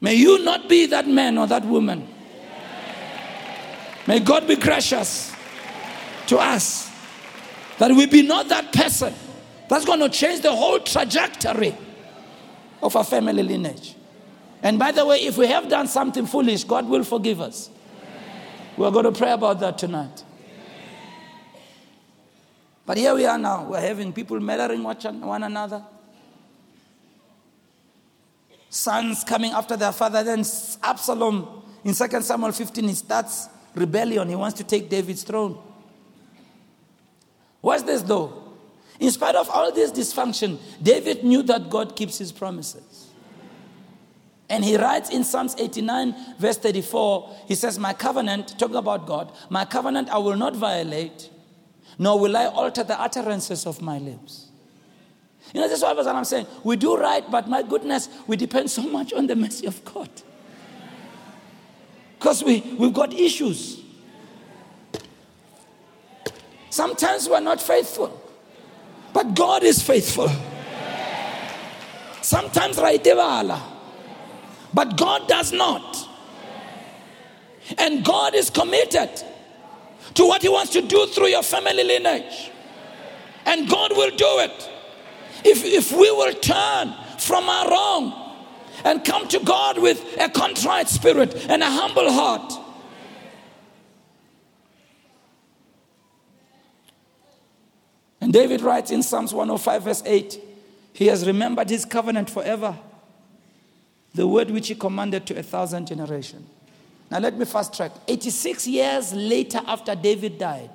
May 0.00 0.14
you 0.14 0.44
not 0.44 0.68
be 0.68 0.86
that 0.86 1.08
man 1.08 1.38
or 1.38 1.46
that 1.48 1.64
woman. 1.64 2.08
May 4.06 4.20
God 4.20 4.46
be 4.46 4.56
gracious 4.56 5.34
to 6.28 6.38
us 6.38 6.90
that 7.78 7.90
we 7.90 8.06
be 8.06 8.22
not 8.22 8.48
that 8.48 8.72
person 8.72 9.12
that's 9.68 9.84
going 9.84 10.00
to 10.00 10.08
change 10.08 10.40
the 10.40 10.54
whole 10.54 10.78
trajectory 10.78 11.76
of 12.82 12.94
our 12.96 13.04
family 13.04 13.42
lineage. 13.42 13.94
And 14.62 14.78
by 14.78 14.92
the 14.92 15.04
way, 15.04 15.18
if 15.18 15.36
we 15.36 15.46
have 15.48 15.68
done 15.68 15.88
something 15.88 16.26
foolish, 16.26 16.64
God 16.64 16.88
will 16.88 17.04
forgive 17.04 17.40
us. 17.40 17.70
We're 18.76 18.90
going 18.90 19.04
to 19.04 19.12
pray 19.12 19.32
about 19.32 19.60
that 19.60 19.78
tonight. 19.78 20.24
But 22.88 22.96
here 22.96 23.14
we 23.14 23.26
are 23.26 23.36
now. 23.36 23.64
We're 23.64 23.82
having 23.82 24.14
people 24.14 24.40
murdering 24.40 24.82
one 24.82 25.42
another. 25.42 25.84
Sons 28.70 29.24
coming 29.24 29.52
after 29.52 29.76
their 29.76 29.92
father. 29.92 30.24
Then 30.24 30.42
Absalom, 30.82 31.64
in 31.84 31.92
2 31.92 32.22
Samuel 32.22 32.52
15, 32.52 32.88
he 32.88 32.94
starts 32.94 33.50
rebellion. 33.74 34.26
He 34.30 34.34
wants 34.36 34.56
to 34.56 34.64
take 34.64 34.88
David's 34.88 35.22
throne. 35.22 35.58
What's 37.60 37.82
this 37.82 38.00
though? 38.00 38.54
In 38.98 39.10
spite 39.10 39.34
of 39.34 39.50
all 39.50 39.70
this 39.70 39.92
dysfunction, 39.92 40.58
David 40.82 41.24
knew 41.24 41.42
that 41.42 41.68
God 41.68 41.94
keeps 41.94 42.16
his 42.16 42.32
promises. 42.32 43.10
And 44.48 44.64
he 44.64 44.78
writes 44.78 45.10
in 45.10 45.24
Psalms 45.24 45.54
89, 45.58 46.14
verse 46.38 46.56
34, 46.56 47.36
he 47.48 47.54
says, 47.54 47.78
My 47.78 47.92
covenant, 47.92 48.58
talking 48.58 48.76
about 48.76 49.04
God, 49.06 49.30
my 49.50 49.66
covenant 49.66 50.08
I 50.08 50.16
will 50.16 50.36
not 50.36 50.56
violate, 50.56 51.28
nor 51.98 52.18
will 52.18 52.36
I 52.36 52.46
alter 52.46 52.84
the 52.84 52.98
utterances 52.98 53.66
of 53.66 53.82
my 53.82 53.98
lips. 53.98 54.46
You 55.52 55.60
know, 55.60 55.68
this 55.68 55.78
is 55.78 55.82
what 55.82 56.06
I'm 56.06 56.24
saying. 56.24 56.46
We 56.62 56.76
do 56.76 56.96
right, 56.96 57.28
but 57.30 57.48
my 57.48 57.62
goodness, 57.62 58.08
we 58.26 58.36
depend 58.36 58.70
so 58.70 58.82
much 58.82 59.12
on 59.12 59.26
the 59.26 59.34
mercy 59.34 59.66
of 59.66 59.84
God. 59.84 60.10
Because 62.18 62.44
we, 62.44 62.60
we've 62.78 62.92
got 62.92 63.12
issues. 63.12 63.80
Sometimes 66.70 67.28
we're 67.28 67.40
not 67.40 67.60
faithful, 67.60 68.20
but 69.12 69.34
God 69.34 69.62
is 69.62 69.82
faithful. 69.82 70.28
Sometimes 72.20 72.76
right 72.76 73.02
but 74.74 74.96
God 74.96 75.26
does 75.28 75.52
not. 75.52 76.08
And 77.78 78.04
God 78.04 78.34
is 78.34 78.50
committed 78.50 79.10
to 80.14 80.26
what 80.26 80.42
He 80.42 80.48
wants 80.48 80.72
to 80.72 80.82
do 80.82 81.06
through 81.06 81.28
your 81.28 81.42
family 81.42 81.84
lineage. 81.84 82.50
And 83.46 83.68
God 83.68 83.96
will 83.96 84.10
do 84.10 84.38
it. 84.40 84.70
If, 85.44 85.64
if 85.64 85.92
we 85.92 86.10
will 86.10 86.34
turn 86.34 86.94
from 87.18 87.48
our 87.48 87.70
wrong 87.70 88.28
and 88.84 89.04
come 89.04 89.26
to 89.28 89.40
God 89.40 89.78
with 89.78 90.16
a 90.18 90.28
contrite 90.28 90.88
spirit 90.88 91.34
and 91.48 91.62
a 91.62 91.70
humble 91.70 92.12
heart. 92.12 92.52
And 98.20 98.32
David 98.32 98.60
writes 98.60 98.90
in 98.90 99.02
Psalms 99.02 99.32
105, 99.32 99.82
verse 99.82 100.02
8, 100.04 100.40
He 100.92 101.06
has 101.06 101.26
remembered 101.26 101.70
his 101.70 101.84
covenant 101.84 102.28
forever, 102.28 102.76
the 104.14 104.26
word 104.26 104.50
which 104.50 104.68
he 104.68 104.74
commanded 104.74 105.26
to 105.26 105.38
a 105.38 105.42
thousand 105.42 105.86
generations. 105.86 106.48
Now, 107.10 107.18
let 107.18 107.38
me 107.38 107.44
fast 107.44 107.74
track. 107.74 107.92
86 108.06 108.66
years 108.66 109.12
later, 109.14 109.60
after 109.66 109.94
David 109.94 110.38
died, 110.38 110.70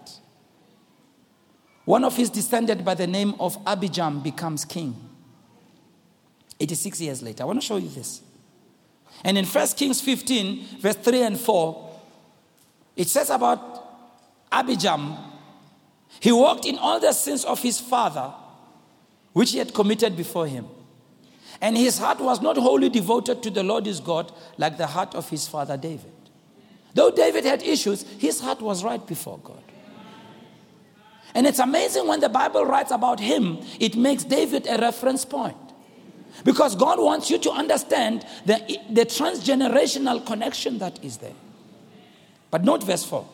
one 1.85 2.03
of 2.03 2.15
his 2.15 2.29
descendants 2.29 2.83
by 2.83 2.95
the 2.95 3.07
name 3.07 3.35
of 3.39 3.63
Abijam 3.65 4.23
becomes 4.23 4.65
king. 4.65 4.95
86 6.59 7.01
years 7.01 7.21
later. 7.21 7.43
I 7.43 7.45
want 7.45 7.61
to 7.61 7.65
show 7.65 7.77
you 7.77 7.89
this. 7.89 8.21
And 9.23 9.37
in 9.37 9.45
1 9.45 9.67
Kings 9.69 10.01
15, 10.01 10.79
verse 10.79 10.95
3 10.95 11.21
and 11.23 11.39
4, 11.39 11.99
it 12.95 13.07
says 13.09 13.29
about 13.29 14.49
Abijam, 14.51 15.17
he 16.19 16.31
walked 16.31 16.65
in 16.65 16.77
all 16.77 16.99
the 16.99 17.11
sins 17.11 17.43
of 17.43 17.61
his 17.61 17.79
father, 17.79 18.33
which 19.33 19.51
he 19.51 19.57
had 19.57 19.73
committed 19.73 20.15
before 20.15 20.47
him. 20.47 20.67
And 21.59 21.77
his 21.77 21.97
heart 21.97 22.19
was 22.19 22.41
not 22.41 22.57
wholly 22.57 22.89
devoted 22.89 23.43
to 23.43 23.49
the 23.49 23.63
Lord 23.63 23.85
his 23.85 23.99
God 23.99 24.31
like 24.57 24.77
the 24.77 24.87
heart 24.87 25.15
of 25.15 25.29
his 25.29 25.47
father 25.47 25.75
David. 25.75 26.12
Though 26.93 27.11
David 27.11 27.45
had 27.45 27.63
issues, 27.63 28.03
his 28.19 28.39
heart 28.39 28.61
was 28.61 28.83
right 28.83 29.05
before 29.05 29.39
God. 29.43 29.63
And 31.35 31.47
it's 31.47 31.59
amazing 31.59 32.07
when 32.07 32.19
the 32.19 32.29
Bible 32.29 32.65
writes 32.65 32.91
about 32.91 33.19
him, 33.19 33.59
it 33.79 33.95
makes 33.95 34.23
David 34.23 34.67
a 34.67 34.77
reference 34.77 35.25
point. 35.25 35.57
Because 36.43 36.75
God 36.75 36.99
wants 36.99 37.29
you 37.29 37.37
to 37.39 37.51
understand 37.51 38.25
the, 38.45 38.55
the 38.89 39.05
transgenerational 39.05 40.25
connection 40.25 40.79
that 40.79 41.03
is 41.03 41.17
there. 41.17 41.35
But 42.51 42.63
note 42.63 42.83
verse 42.83 43.03
4. 43.05 43.27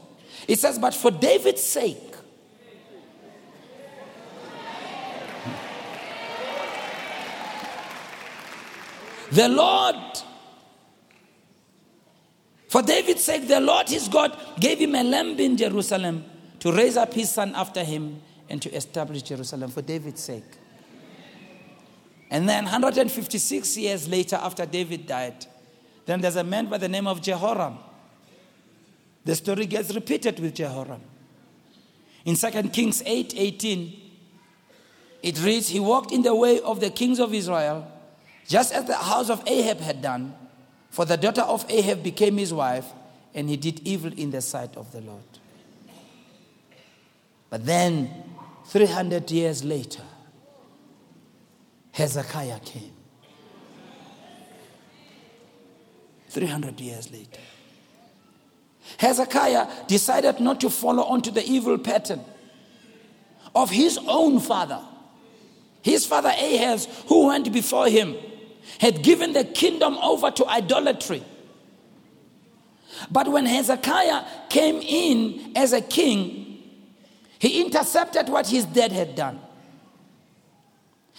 It 0.47 0.59
says, 0.59 0.79
But 0.79 0.93
for 0.93 1.11
David's 1.11 1.63
sake, 1.63 1.97
the 9.31 9.49
Lord, 9.49 9.95
for 12.69 12.83
David's 12.83 13.23
sake, 13.23 13.47
the 13.47 13.59
Lord 13.59 13.89
his 13.89 14.07
God 14.07 14.37
gave 14.59 14.77
him 14.77 14.93
a 14.93 15.03
lamb 15.03 15.39
in 15.39 15.57
Jerusalem 15.57 16.23
to 16.59 16.71
raise 16.71 16.97
up 16.97 17.13
his 17.13 17.31
son 17.31 17.53
after 17.55 17.83
him 17.83 18.21
and 18.47 18.61
to 18.61 18.71
establish 18.73 19.23
Jerusalem 19.23 19.71
for 19.71 19.81
David's 19.81 20.21
sake. 20.21 20.43
And 22.29 22.47
then 22.47 22.65
156 22.65 23.77
years 23.77 24.07
later, 24.07 24.35
after 24.35 24.67
David 24.67 25.07
died, 25.07 25.47
then 26.05 26.21
there's 26.21 26.35
a 26.35 26.43
man 26.43 26.67
by 26.67 26.77
the 26.77 26.87
name 26.87 27.07
of 27.07 27.23
Jehoram. 27.23 27.79
The 29.25 29.35
story 29.35 29.65
gets 29.65 29.93
repeated 29.93 30.39
with 30.39 30.53
Jehoram. 30.53 31.01
In 32.23 32.35
2 32.35 32.69
Kings 32.69 33.01
8 33.03 33.33
18, 33.35 34.01
it 35.23 35.43
reads, 35.43 35.69
He 35.69 35.79
walked 35.79 36.11
in 36.11 36.21
the 36.21 36.35
way 36.35 36.59
of 36.61 36.79
the 36.79 36.91
kings 36.91 37.19
of 37.19 37.33
Israel, 37.33 37.91
just 38.47 38.73
as 38.73 38.85
the 38.85 38.95
house 38.95 39.29
of 39.29 39.41
Ahab 39.47 39.79
had 39.79 40.01
done, 40.01 40.35
for 40.89 41.05
the 41.05 41.17
daughter 41.17 41.41
of 41.41 41.65
Ahab 41.69 42.03
became 42.03 42.37
his 42.37 42.53
wife, 42.53 42.85
and 43.33 43.49
he 43.49 43.57
did 43.57 43.87
evil 43.87 44.11
in 44.13 44.31
the 44.31 44.41
sight 44.41 44.75
of 44.75 44.91
the 44.91 45.01
Lord. 45.01 45.23
But 47.49 47.65
then, 47.65 48.23
300 48.65 49.29
years 49.31 49.63
later, 49.63 50.03
Hezekiah 51.91 52.59
came. 52.59 52.93
300 56.29 56.79
years 56.79 57.11
later. 57.11 57.41
Hezekiah 58.97 59.67
decided 59.87 60.39
not 60.39 60.61
to 60.61 60.69
follow 60.69 61.03
on 61.03 61.21
to 61.23 61.31
the 61.31 61.43
evil 61.45 61.77
pattern 61.77 62.23
of 63.55 63.69
his 63.69 63.99
own 64.07 64.39
father. 64.39 64.81
His 65.81 66.05
father 66.05 66.29
Ahaz, 66.29 66.87
who 67.07 67.27
went 67.27 67.51
before 67.51 67.87
him, 67.87 68.15
had 68.79 69.01
given 69.03 69.33
the 69.33 69.43
kingdom 69.43 69.97
over 69.97 70.31
to 70.31 70.45
idolatry. 70.45 71.23
But 73.11 73.27
when 73.27 73.45
Hezekiah 73.45 74.23
came 74.49 74.81
in 74.81 75.53
as 75.55 75.73
a 75.73 75.81
king, 75.81 76.61
he 77.39 77.61
intercepted 77.61 78.29
what 78.29 78.47
his 78.47 78.65
dad 78.65 78.91
had 78.91 79.15
done. 79.15 79.39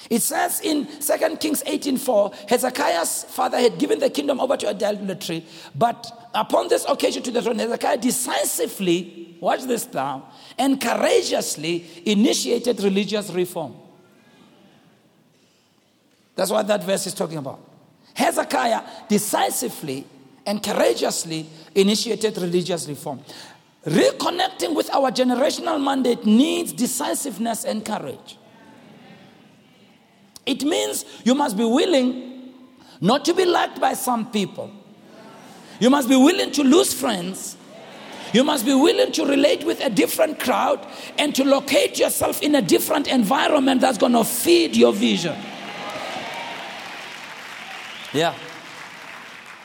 It 0.09 0.22
says 0.22 0.61
in 0.61 0.86
2 0.86 1.36
Kings 1.40 1.62
18:4, 1.66 2.32
Hezekiah's 2.48 3.24
father 3.24 3.59
had 3.59 3.78
given 3.78 3.98
the 3.98 4.09
kingdom 4.09 4.40
over 4.40 4.57
to 4.57 4.68
idolatry, 4.68 5.44
but 5.74 6.30
upon 6.34 6.68
this 6.68 6.86
occasion 6.88 7.22
to 7.24 7.30
the 7.30 7.42
throne, 7.42 7.59
Hezekiah 7.59 7.98
decisively, 7.98 9.36
watch 9.40 9.62
this 9.62 9.92
now, 9.92 10.28
and 10.59 10.80
courageously 10.80 11.84
initiated 12.07 12.80
religious 12.80 13.30
reform. 13.30 13.74
That's 16.41 16.51
what 16.51 16.66
that 16.68 16.82
verse 16.82 17.07
is 17.07 17.12
talking 17.12 17.36
about. 17.36 17.61
Hezekiah 18.14 18.80
decisively 19.11 20.07
and 20.47 20.62
courageously 20.62 21.47
initiated 21.74 22.38
religious 22.38 22.88
reform. 22.88 23.20
Reconnecting 23.84 24.74
with 24.74 24.88
our 24.88 25.11
generational 25.11 25.78
mandate 25.84 26.24
needs 26.24 26.72
decisiveness 26.72 27.66
and 27.66 27.84
courage. 27.84 28.38
It 30.47 30.64
means 30.64 31.05
you 31.24 31.34
must 31.34 31.59
be 31.59 31.64
willing 31.64 32.55
not 33.03 33.26
to 33.26 33.34
be 33.34 33.45
liked 33.45 33.78
by 33.78 33.93
some 33.93 34.30
people. 34.30 34.70
You 35.78 35.91
must 35.91 36.09
be 36.09 36.16
willing 36.16 36.53
to 36.53 36.62
lose 36.62 36.95
friends. 36.95 37.59
You 38.32 38.45
must 38.45 38.64
be 38.64 38.72
willing 38.72 39.12
to 39.12 39.26
relate 39.26 39.64
with 39.64 39.82
a 39.82 39.91
different 39.91 40.41
crowd 40.41 40.86
and 41.18 41.34
to 41.34 41.45
locate 41.45 41.99
yourself 41.99 42.41
in 42.41 42.55
a 42.55 42.62
different 42.62 43.09
environment 43.09 43.82
that's 43.82 43.99
going 43.99 44.12
to 44.12 44.24
feed 44.24 44.74
your 44.74 44.95
vision. 44.95 45.36
Yeah. 48.12 48.34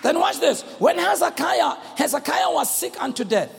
Then 0.02 0.20
watch 0.20 0.39
this. 0.39 0.62
When 0.80 0.98
Hezekiah, 0.98 1.78
Hezekiah 1.98 2.52
was 2.52 2.74
sick 2.76 3.02
unto 3.02 3.24
death, 3.24 3.52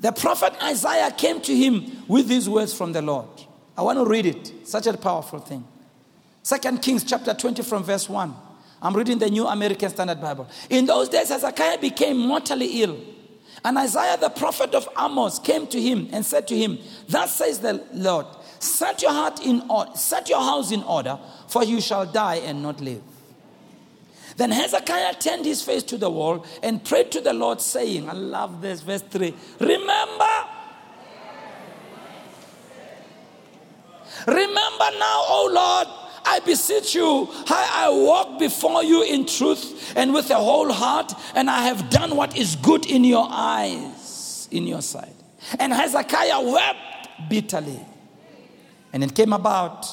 the 0.00 0.12
prophet 0.12 0.52
Isaiah 0.62 1.10
came 1.10 1.40
to 1.42 1.56
him 1.56 2.04
with 2.06 2.28
these 2.28 2.48
words 2.48 2.74
from 2.74 2.92
the 2.92 3.00
Lord. 3.00 3.28
I 3.76 3.82
want 3.82 3.98
to 3.98 4.04
read 4.04 4.26
it. 4.26 4.68
Such 4.68 4.86
a 4.86 4.96
powerful 4.96 5.38
thing. 5.38 5.66
Second 6.42 6.82
Kings 6.82 7.04
chapter 7.04 7.34
20 7.34 7.62
from 7.62 7.82
verse 7.82 8.08
1. 8.08 8.34
I'm 8.82 8.94
reading 8.94 9.18
the 9.18 9.30
New 9.30 9.46
American 9.46 9.88
Standard 9.88 10.20
Bible. 10.20 10.48
In 10.68 10.86
those 10.86 11.08
days, 11.08 11.30
Hezekiah 11.30 11.78
became 11.78 12.18
mortally 12.18 12.82
ill. 12.82 13.00
And 13.64 13.78
Isaiah 13.78 14.18
the 14.18 14.28
prophet 14.28 14.74
of 14.74 14.88
Amos 14.98 15.38
came 15.38 15.66
to 15.68 15.80
him 15.80 16.08
and 16.12 16.24
said 16.24 16.46
to 16.48 16.56
him, 16.56 16.78
Thus 17.08 17.34
says 17.36 17.58
the 17.58 17.82
Lord, 17.92 18.26
set 18.66 19.02
your 19.02 19.12
heart 19.12 19.44
in 19.44 19.62
order, 19.70 19.90
set 19.94 20.28
your 20.28 20.40
house 20.40 20.72
in 20.72 20.82
order, 20.82 21.18
for 21.48 21.64
you 21.64 21.80
shall 21.80 22.06
die 22.06 22.36
and 22.36 22.62
not 22.62 22.80
live. 22.80 23.02
Then 24.36 24.50
Hezekiah 24.50 25.14
turned 25.14 25.46
his 25.46 25.62
face 25.62 25.82
to 25.84 25.96
the 25.96 26.10
wall 26.10 26.44
and 26.62 26.84
prayed 26.84 27.10
to 27.12 27.20
the 27.20 27.32
Lord, 27.32 27.60
saying, 27.60 28.08
I 28.08 28.12
love 28.12 28.60
this, 28.60 28.82
verse 28.82 29.02
3. 29.02 29.34
Remember 29.60 30.26
Remember 34.26 34.90
now, 34.98 35.22
O 35.28 35.50
Lord, 35.52 35.88
I 36.24 36.40
beseech 36.40 36.94
you, 36.94 37.28
I, 37.48 37.86
I 37.86 37.90
walk 37.90 38.38
before 38.40 38.82
you 38.82 39.04
in 39.04 39.26
truth 39.26 39.92
and 39.96 40.12
with 40.12 40.30
a 40.30 40.36
whole 40.36 40.72
heart, 40.72 41.12
and 41.34 41.48
I 41.48 41.62
have 41.62 41.90
done 41.90 42.16
what 42.16 42.36
is 42.36 42.56
good 42.56 42.86
in 42.86 43.04
your 43.04 43.28
eyes, 43.30 44.48
in 44.50 44.66
your 44.66 44.82
sight. 44.82 45.14
And 45.60 45.72
Hezekiah 45.72 46.40
wept 46.40 47.28
bitterly. 47.28 47.80
And 48.96 49.04
it 49.04 49.14
came 49.14 49.34
about 49.34 49.86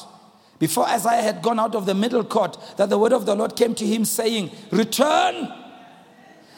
before 0.58 0.88
Isaiah 0.88 1.20
had 1.20 1.42
gone 1.42 1.60
out 1.60 1.74
of 1.74 1.84
the 1.84 1.92
middle 1.92 2.24
court 2.24 2.56
that 2.78 2.88
the 2.88 2.96
word 2.96 3.12
of 3.12 3.26
the 3.26 3.34
Lord 3.34 3.54
came 3.54 3.74
to 3.74 3.84
him 3.84 4.06
saying, 4.06 4.50
Return 4.70 5.52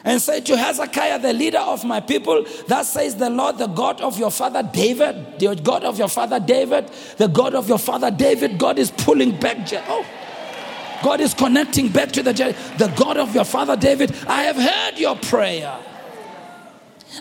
and 0.05 0.21
say 0.21 0.39
to 0.39 0.55
Hezekiah, 0.55 1.19
the 1.19 1.33
leader 1.33 1.57
of 1.57 1.83
my 1.83 1.99
people, 1.99 2.45
Thus 2.65 2.93
says 2.93 3.17
the 3.17 3.29
Lord, 3.29 3.57
the 3.57 3.67
God 3.67 3.99
of 3.99 4.17
your 4.17 4.31
father 4.31 4.63
David, 4.63 5.39
the 5.39 5.55
God 5.55 5.83
of 5.83 5.99
your 5.99 6.07
father 6.07 6.39
David, 6.39 6.87
the 7.17 7.27
God 7.27 7.53
of 7.53 7.67
your 7.67 7.79
father 7.79 8.11
David, 8.11 8.57
God 8.57 8.79
is 8.79 8.91
pulling 8.91 9.37
back. 9.37 9.57
Oh. 9.89 10.05
God 11.03 11.19
is 11.19 11.33
connecting 11.33 11.89
back 11.89 12.13
to 12.13 12.23
the 12.23 12.31
the 12.31 12.93
God 12.95 13.17
of 13.17 13.35
your 13.35 13.43
father 13.43 13.75
David. 13.75 14.15
I 14.25 14.43
have 14.43 14.55
heard 14.55 14.97
your 14.97 15.17
prayer. 15.17 15.77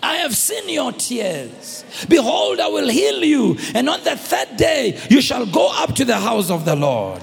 I 0.03 0.17
have 0.17 0.37
seen 0.37 0.69
your 0.69 0.93
tears. 0.93 1.85
Behold, 2.09 2.61
I 2.61 2.69
will 2.69 2.89
heal 2.89 3.25
you, 3.25 3.57
and 3.75 3.89
on 3.89 4.03
the 4.05 4.17
third 4.17 4.57
day 4.57 5.01
you 5.11 5.21
shall 5.21 5.47
go 5.47 5.71
up 5.73 5.95
to 5.97 6.05
the 6.05 6.17
house 6.17 6.51
of 6.51 6.65
the 6.65 6.77
Lord. 6.77 7.23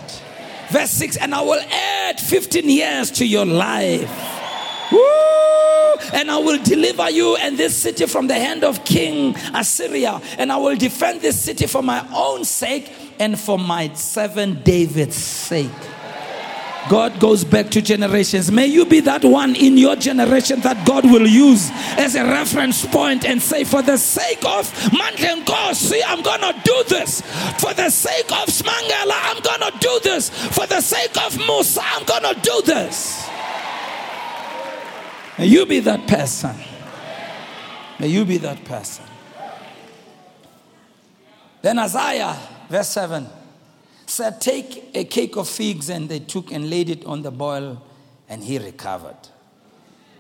Verse 0.70 0.92
6 0.92 1.18
And 1.18 1.34
I 1.36 1.42
will 1.42 1.62
add 1.72 2.20
15 2.20 2.70
years 2.70 3.12
to 3.12 3.26
your 3.26 3.46
life. 3.46 4.10
Woo! 4.92 5.00
and 6.12 6.30
I 6.30 6.38
will 6.38 6.62
deliver 6.62 7.10
you 7.10 7.36
and 7.38 7.58
this 7.58 7.78
city 7.78 8.06
from 8.06 8.28
the 8.28 8.34
hand 8.34 8.64
of 8.64 8.84
King 8.84 9.36
Assyria, 9.54 10.22
and 10.38 10.52
I 10.52 10.58
will 10.58 10.76
defend 10.76 11.22
this 11.22 11.40
city 11.40 11.68
for 11.68 11.82
my 11.82 12.06
own 12.14 12.44
sake 12.46 12.92
and 13.20 13.40
for 13.40 13.58
my 13.58 13.94
servant 13.94 14.64
David's 14.64 15.16
sake. 15.16 15.72
God 16.90 17.20
goes 17.20 17.44
back 17.44 17.70
to 17.72 17.82
generations. 17.82 18.52
May 18.52 18.68
you 18.68 18.86
be 18.86 19.00
that 19.02 19.24
one 19.24 19.56
in 19.56 19.78
your 19.78 19.96
generation 19.96 20.60
that 20.62 20.86
God 20.86 21.06
will 21.06 21.28
use 21.28 21.70
as 21.98 22.16
a 22.16 22.24
reference 22.24 22.86
point 22.86 23.26
and 23.26 23.42
say, 23.42 23.64
For 23.64 23.82
the 23.82 23.98
sake 23.98 24.44
of 24.46 24.70
Mandlenkosi, 24.92 26.02
I'm 26.06 26.22
going 26.22 26.42
to 26.42 26.62
do 26.64 26.84
this. 26.90 27.22
For 27.60 27.74
the 27.74 27.90
sake 27.90 28.32
of 28.32 28.50
Smangala, 28.50 29.14
I'm 29.14 29.42
going 29.42 29.72
to 29.72 29.78
do 29.80 30.00
this. 30.04 30.30
For 30.30 30.68
the 30.68 30.82
sake 30.82 31.18
of 31.26 31.38
Musa, 31.38 31.82
I'm 31.84 32.06
going 32.06 32.36
to 32.36 32.42
do 32.42 32.62
this. 32.66 33.28
May 35.38 35.48
you 35.48 35.66
be 35.66 35.80
that 35.80 36.08
person. 36.08 36.56
May 38.00 38.08
you 38.08 38.26
be 38.26 38.38
that 38.38 38.64
person. 38.66 39.06
Then 41.62 41.80
Isaiah, 41.80 42.38
verse 42.70 42.90
7 42.90 43.43
said, 44.14 44.40
Take 44.40 44.92
a 44.94 45.04
cake 45.04 45.36
of 45.36 45.50
figs, 45.50 45.90
and 45.90 46.08
they 46.08 46.20
took 46.20 46.52
and 46.52 46.70
laid 46.70 46.90
it 46.90 47.06
on 47.06 47.24
the 47.24 47.32
boil, 47.32 47.82
and 48.30 48.44
he 48.44 48.58
recovered. 48.60 49.18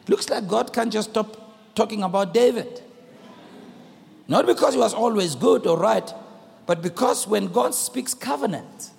Looks 0.07 0.29
like 0.29 0.47
God 0.47 0.73
can't 0.73 0.91
just 0.91 1.11
stop 1.11 1.75
talking 1.75 2.03
about 2.03 2.33
David. 2.33 2.81
Not 4.27 4.45
because 4.45 4.73
he 4.73 4.79
was 4.79 4.93
always 4.93 5.35
good 5.35 5.67
or 5.67 5.77
right, 5.77 6.11
but 6.65 6.81
because 6.81 7.27
when 7.27 7.47
God 7.47 7.75
speaks 7.75 8.13
covenant, 8.13 8.91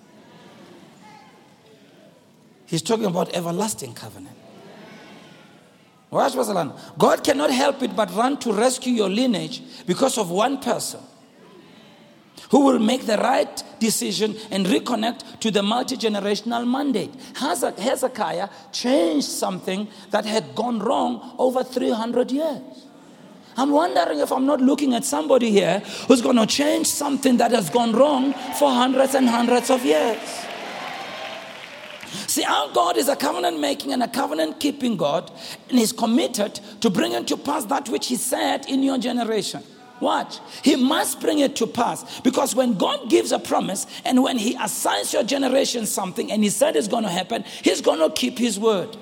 he's 2.67 2.83
talking 2.83 3.07
about 3.07 3.35
everlasting 3.35 3.95
covenant. 3.95 4.37
God 6.11 7.25
cannot 7.25 7.51
help 7.51 7.83
it 7.83 7.97
but 7.97 8.15
run 8.15 8.37
to 8.39 8.53
rescue 8.53 8.93
your 8.93 9.09
lineage 9.09 9.63
because 9.87 10.17
of 10.17 10.31
one 10.31 10.59
person 10.59 11.01
who 12.51 12.61
will 12.61 12.79
make 12.79 13.07
the 13.07 13.17
right 13.19 13.63
decision 13.81 14.37
and 14.51 14.67
reconnect 14.67 15.41
to 15.41 15.51
the 15.51 15.63
multi 15.63 15.97
generational 15.97 16.67
mandate. 16.67 17.11
Hezekiah 17.37 18.49
changed 18.73 19.29
something 19.29 19.89
that 20.11 20.25
had 20.25 20.55
gone 20.55 20.79
wrong 20.79 21.35
over 21.39 21.65
300 21.65 22.31
years. 22.31 22.63
I'm 23.57 23.71
wondering 23.71 24.19
if 24.19 24.33
I'm 24.33 24.47
not 24.47 24.61
looking 24.61 24.95
at 24.95 25.05
somebody 25.05 25.51
here 25.51 25.79
who's 26.09 26.21
going 26.21 26.37
to 26.37 26.47
change 26.47 26.89
something 26.89 27.37
that 27.37 27.53
has 27.53 27.71
gone 27.71 27.93
wrong 27.93 28.33
for 28.59 28.71
hundreds 28.71 29.15
and 29.15 29.29
hundreds 29.29 29.71
of 29.71 29.85
years. 29.85 30.19
See, 32.27 32.45
our 32.45 32.73
God 32.73 32.97
is 32.97 33.09
a 33.09 33.17
covenant 33.17 33.61
making 33.61 33.93
and 33.93 34.03
a 34.03 34.09
covenant 34.09 34.59
keeping 34.59 34.97
God, 34.97 35.31
and 35.69 35.79
He's 35.79 35.93
committed 35.93 36.55
to 36.81 36.91
bringing 36.91 37.25
to 37.27 37.37
pass 37.37 37.65
that 37.67 37.89
which 37.89 38.09
He 38.09 38.17
said 38.17 38.67
in 38.69 38.83
your 38.83 38.99
generation. 38.99 39.63
Watch. 40.05 40.39
He 40.63 40.77
must 40.77 41.21
bring 41.21 41.39
it 41.39 41.57
to 41.57 41.67
pass. 41.67 42.21
Because 42.21 42.55
when 42.55 42.75
God 42.75 43.09
gives 43.09 43.33
a 43.33 43.39
promise 43.39 43.87
and 44.05 44.23
when 44.23 44.37
He 44.37 44.55
assigns 44.61 45.15
your 45.15 45.25
generation 45.25 45.87
something 45.87 46.31
and 46.31 46.45
He 46.45 46.51
said 46.51 46.77
it's 46.77 46.89
going 46.89 47.05
to 47.05 47.11
happen, 47.11 47.43
He's 47.63 47.81
going 47.81 48.01
to 48.01 48.11
keep 48.11 48.39
His 48.39 48.61
word. 48.61 48.97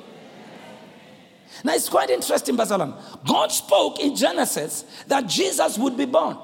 Now 1.65 1.75
it's 1.75 1.89
quite 1.89 2.09
interesting, 2.09 2.57
Basalam. 2.57 2.95
God 3.27 3.51
spoke 3.51 3.99
in 3.99 4.15
Genesis 4.15 4.85
that 5.09 5.27
Jesus 5.27 5.77
would 5.77 5.97
be 5.97 6.05
born. 6.05 6.39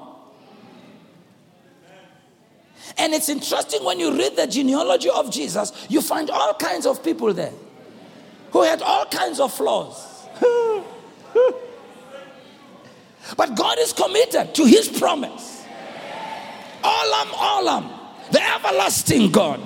And 2.97 3.13
it's 3.13 3.29
interesting 3.29 3.85
when 3.85 3.97
you 3.99 4.11
read 4.11 4.35
the 4.35 4.45
genealogy 4.45 5.09
of 5.09 5.31
Jesus, 5.31 5.71
you 5.87 6.01
find 6.01 6.29
all 6.29 6.53
kinds 6.53 6.85
of 6.85 7.01
people 7.01 7.33
there 7.33 7.53
who 8.51 8.63
had 8.63 8.81
all 8.81 9.05
kinds 9.05 9.39
of 9.39 9.53
flaws. 9.53 10.27
But 13.37 13.55
God 13.55 13.77
is 13.79 13.93
committed 13.93 14.53
to 14.55 14.65
his 14.65 14.87
promise. 14.87 15.65
Olam, 16.83 17.27
Olam, 17.31 18.31
the 18.31 18.41
everlasting 18.41 19.31
God. 19.31 19.59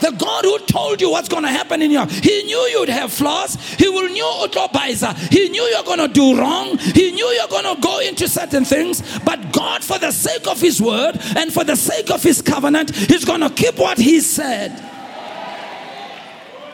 The 0.00 0.10
God 0.10 0.44
who 0.44 0.58
told 0.66 1.00
you 1.00 1.10
what's 1.10 1.28
going 1.28 1.44
to 1.44 1.48
happen 1.48 1.80
in 1.80 1.90
your 1.90 2.06
He 2.06 2.42
knew 2.42 2.58
you'd 2.70 2.88
have 2.88 3.12
flaws. 3.12 3.54
He 3.78 3.88
will 3.88 4.08
knew 4.08 4.24
Utopizer. 4.24 5.16
He 5.32 5.48
knew 5.48 5.62
you're 5.62 5.84
going 5.84 6.00
to 6.00 6.08
do 6.08 6.38
wrong. 6.38 6.76
He 6.78 7.12
knew 7.12 7.26
you're 7.26 7.48
going 7.48 7.74
to 7.74 7.80
go 7.80 8.00
into 8.00 8.28
certain 8.28 8.64
things. 8.64 9.02
But 9.20 9.52
God, 9.52 9.82
for 9.82 9.98
the 9.98 10.10
sake 10.10 10.46
of 10.46 10.60
His 10.60 10.82
word 10.82 11.18
and 11.36 11.52
for 11.52 11.64
the 11.64 11.76
sake 11.76 12.10
of 12.10 12.22
His 12.22 12.42
covenant, 12.42 12.94
He's 12.94 13.24
going 13.24 13.40
to 13.40 13.50
keep 13.50 13.78
what 13.78 13.98
He 13.98 14.20
said. 14.20 14.72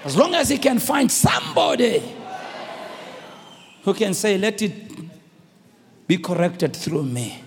As 0.05 0.17
long 0.17 0.35
as 0.35 0.49
He 0.49 0.59
can 0.59 0.81
find 0.81 1.11
somebody 1.11 2.03
who 3.85 3.95
can 3.95 4.15
say, 4.15 4.37
Let 4.37 4.63
it 4.63 4.73
be 6.13 6.19
corrected 6.19 6.77
through 6.77 7.05
me. 7.05 7.43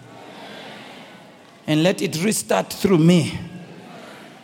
And 1.68 1.84
let 1.84 2.01
it 2.01 2.24
restart 2.24 2.74
through 2.74 2.97
me. 2.97 3.38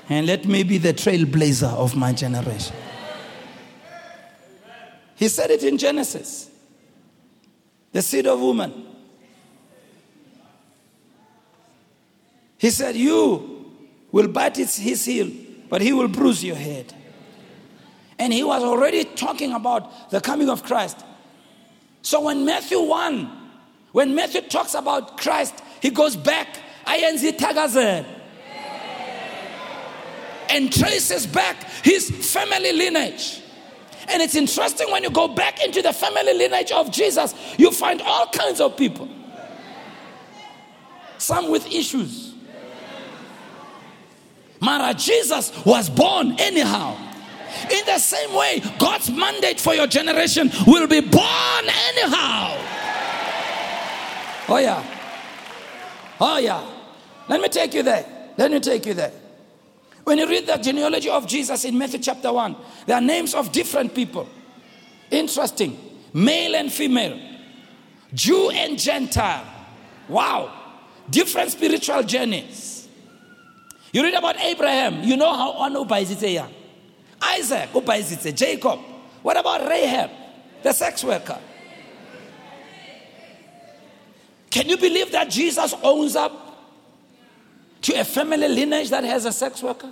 And 0.09 0.28
let 0.28 0.45
me 0.45 0.61
be 0.61 0.78
the 0.78 0.93
trailblazer 0.93 1.74
of 1.74 1.95
my 1.95 2.13
generation. 2.13 2.76
He 5.15 5.28
said 5.28 5.49
it 5.49 5.63
in 5.63 5.80
Genesis 5.80 6.51
the 7.91 8.01
seed 8.03 8.28
of 8.28 8.39
woman. 8.39 8.72
He 12.59 12.69
said, 12.69 12.95
You 12.95 13.74
will 14.11 14.28
bite 14.28 14.57
his, 14.57 14.76
heel, 15.03 15.32
but 15.67 15.82
he 15.82 15.93
will 15.93 16.07
bruise 16.07 16.43
your 16.43 16.55
head. 16.55 16.93
And 18.19 18.32
he 18.32 18.43
was 18.43 18.61
already 18.61 19.03
talking 19.03 19.53
about 19.53 20.11
the 20.11 20.22
coming 20.22 20.47
of 20.47 20.61
Christ. 20.61 21.03
So 22.03 22.22
when 22.22 22.45
Matthew 22.45 22.80
1 22.80 23.40
when 23.91 24.15
Matthew 24.15 24.41
talks 24.41 24.73
about 24.73 25.17
Christ, 25.17 25.61
he 25.81 25.89
goes 25.89 26.15
back, 26.15 26.57
INZ 26.85 27.37
Tagazer, 27.37 28.05
and 30.49 30.71
traces 30.71 31.25
back 31.25 31.63
his 31.83 32.09
family 32.31 32.73
lineage. 32.73 33.41
And 34.09 34.21
it's 34.21 34.35
interesting 34.35 34.91
when 34.91 35.03
you 35.03 35.09
go 35.09 35.27
back 35.27 35.63
into 35.63 35.81
the 35.81 35.93
family 35.93 36.33
lineage 36.33 36.71
of 36.71 36.91
Jesus, 36.91 37.33
you 37.57 37.71
find 37.71 38.01
all 38.01 38.27
kinds 38.27 38.59
of 38.59 38.75
people. 38.75 39.07
Some 41.17 41.51
with 41.51 41.67
issues. 41.67 42.33
Mara, 44.59 44.93
Jesus 44.93 45.51
was 45.65 45.89
born 45.89 46.35
anyhow. 46.39 46.95
In 47.69 47.85
the 47.85 47.99
same 47.99 48.33
way, 48.33 48.61
God's 48.79 49.09
mandate 49.09 49.59
for 49.59 49.73
your 49.73 49.87
generation 49.87 50.51
will 50.65 50.87
be 50.87 51.01
born 51.01 51.65
anyhow. 51.89 52.57
Oh, 54.52 54.58
yeah. 54.58 54.84
Oh, 56.20 56.38
yeah. 56.38 56.62
Let 57.30 57.39
me 57.39 57.47
take 57.47 57.74
you 57.74 57.84
there. 57.84 58.06
Let 58.36 58.52
me 58.52 58.60
take 58.60 58.86
you 58.86 58.93
there. 58.93 59.14
When 60.04 60.18
you 60.18 60.28
read 60.28 60.45
the 60.45 60.58
genealogy 60.58 61.10
of 61.10 61.26
Jesus 61.26 61.64
in 61.64 61.78
Matthew 61.78 61.99
chapter 61.99 62.34
1, 62.34 62.58
there 62.86 62.97
are 62.97 63.02
names 63.02 63.34
of 63.34 63.54
different 63.54 63.95
people. 63.95 64.28
Interesting. 65.10 65.78
Male 66.14 66.56
and 66.56 66.70
female, 66.72 67.18
Jew 68.14 68.49
and 68.49 68.78
Gentile. 68.78 69.45
Wow. 70.10 70.54
Different 71.10 71.52
spiritual 71.52 72.04
journeys. 72.04 72.89
You 73.93 74.04
read 74.04 74.16
about 74.16 74.38
Abraham, 74.38 75.02
you 75.04 75.16
know 75.16 75.34
how 75.34 75.52
on 75.52 75.76
Isaac, 77.24 77.70
oh, 77.74 77.82
Upaizitse, 77.82 78.36
Jacob. 78.36 78.80
What 79.22 79.38
about 79.38 79.62
Rahab, 79.70 80.10
the 80.62 80.74
sex 80.74 81.06
worker? 81.06 81.39
Can 84.62 84.70
you 84.70 84.78
believe 84.78 85.12
that 85.12 85.32
Jesus 85.32 85.74
owns 85.82 86.16
up 86.16 86.32
to 87.82 87.99
a 87.99 88.03
family 88.03 88.47
lineage 88.47 88.91
that 88.91 89.03
has 89.03 89.26
a 89.26 89.32
sex 89.32 89.64
worker? 89.64 89.91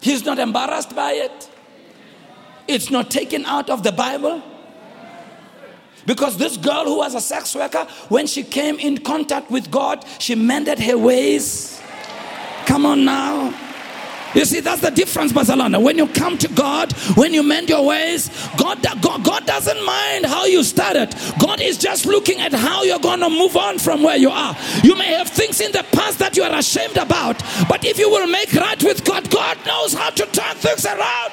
He's 0.00 0.24
not 0.24 0.38
embarrassed 0.38 0.96
by 0.96 1.12
it. 1.12 1.50
It's 2.66 2.90
not 2.90 3.10
taken 3.10 3.44
out 3.44 3.68
of 3.68 3.82
the 3.82 3.92
Bible. 3.92 4.42
Because 6.06 6.38
this 6.38 6.56
girl 6.56 6.86
who 6.86 6.96
was 6.96 7.14
a 7.14 7.20
sex 7.20 7.54
worker, 7.54 7.86
when 8.08 8.26
she 8.26 8.44
came 8.44 8.78
in 8.78 8.96
contact 8.96 9.50
with 9.50 9.70
God, 9.70 10.06
she 10.20 10.34
mended 10.34 10.78
her 10.78 10.96
ways. 10.96 11.82
Come 12.64 12.86
on 12.86 13.04
now. 13.04 13.52
You 14.34 14.44
see, 14.46 14.60
that's 14.60 14.80
the 14.80 14.90
difference, 14.90 15.32
Barcelona. 15.32 15.78
When 15.78 15.98
you 15.98 16.06
come 16.08 16.38
to 16.38 16.48
God, 16.48 16.92
when 17.16 17.34
you 17.34 17.42
mend 17.42 17.68
your 17.68 17.84
ways, 17.84 18.30
God, 18.56 18.82
God, 19.02 19.24
God 19.24 19.46
doesn't 19.46 19.84
mind 19.84 20.24
how 20.24 20.46
you 20.46 20.62
started. 20.62 21.14
God 21.38 21.60
is 21.60 21.76
just 21.76 22.06
looking 22.06 22.40
at 22.40 22.52
how 22.52 22.82
you're 22.82 22.98
going 22.98 23.20
to 23.20 23.28
move 23.28 23.56
on 23.56 23.78
from 23.78 24.02
where 24.02 24.16
you 24.16 24.30
are. 24.30 24.56
You 24.82 24.96
may 24.96 25.12
have 25.12 25.28
things 25.28 25.60
in 25.60 25.72
the 25.72 25.84
past 25.92 26.18
that 26.20 26.36
you 26.36 26.44
are 26.44 26.58
ashamed 26.58 26.96
about, 26.96 27.38
but 27.68 27.84
if 27.84 27.98
you 27.98 28.08
will 28.08 28.26
make 28.26 28.52
right 28.54 28.82
with 28.82 29.04
God, 29.04 29.30
God 29.30 29.58
knows 29.66 29.92
how 29.92 30.10
to 30.10 30.26
turn 30.26 30.56
things 30.56 30.86
around. 30.86 31.32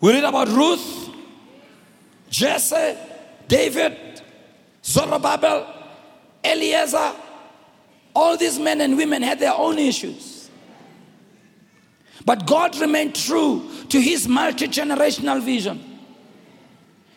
We 0.00 0.12
read 0.12 0.24
about 0.24 0.48
Ruth, 0.48 1.10
Jesse, 2.28 2.96
David, 3.46 4.20
Zerubbabel, 4.84 5.81
Eliezer, 6.44 7.12
all 8.14 8.36
these 8.36 8.58
men 8.58 8.80
and 8.80 8.96
women 8.96 9.22
had 9.22 9.38
their 9.38 9.54
own 9.54 9.78
issues. 9.78 10.50
But 12.24 12.46
God 12.46 12.78
remained 12.78 13.14
true 13.14 13.68
to 13.88 14.00
his 14.00 14.28
multi 14.28 14.68
generational 14.68 15.42
vision. 15.42 15.82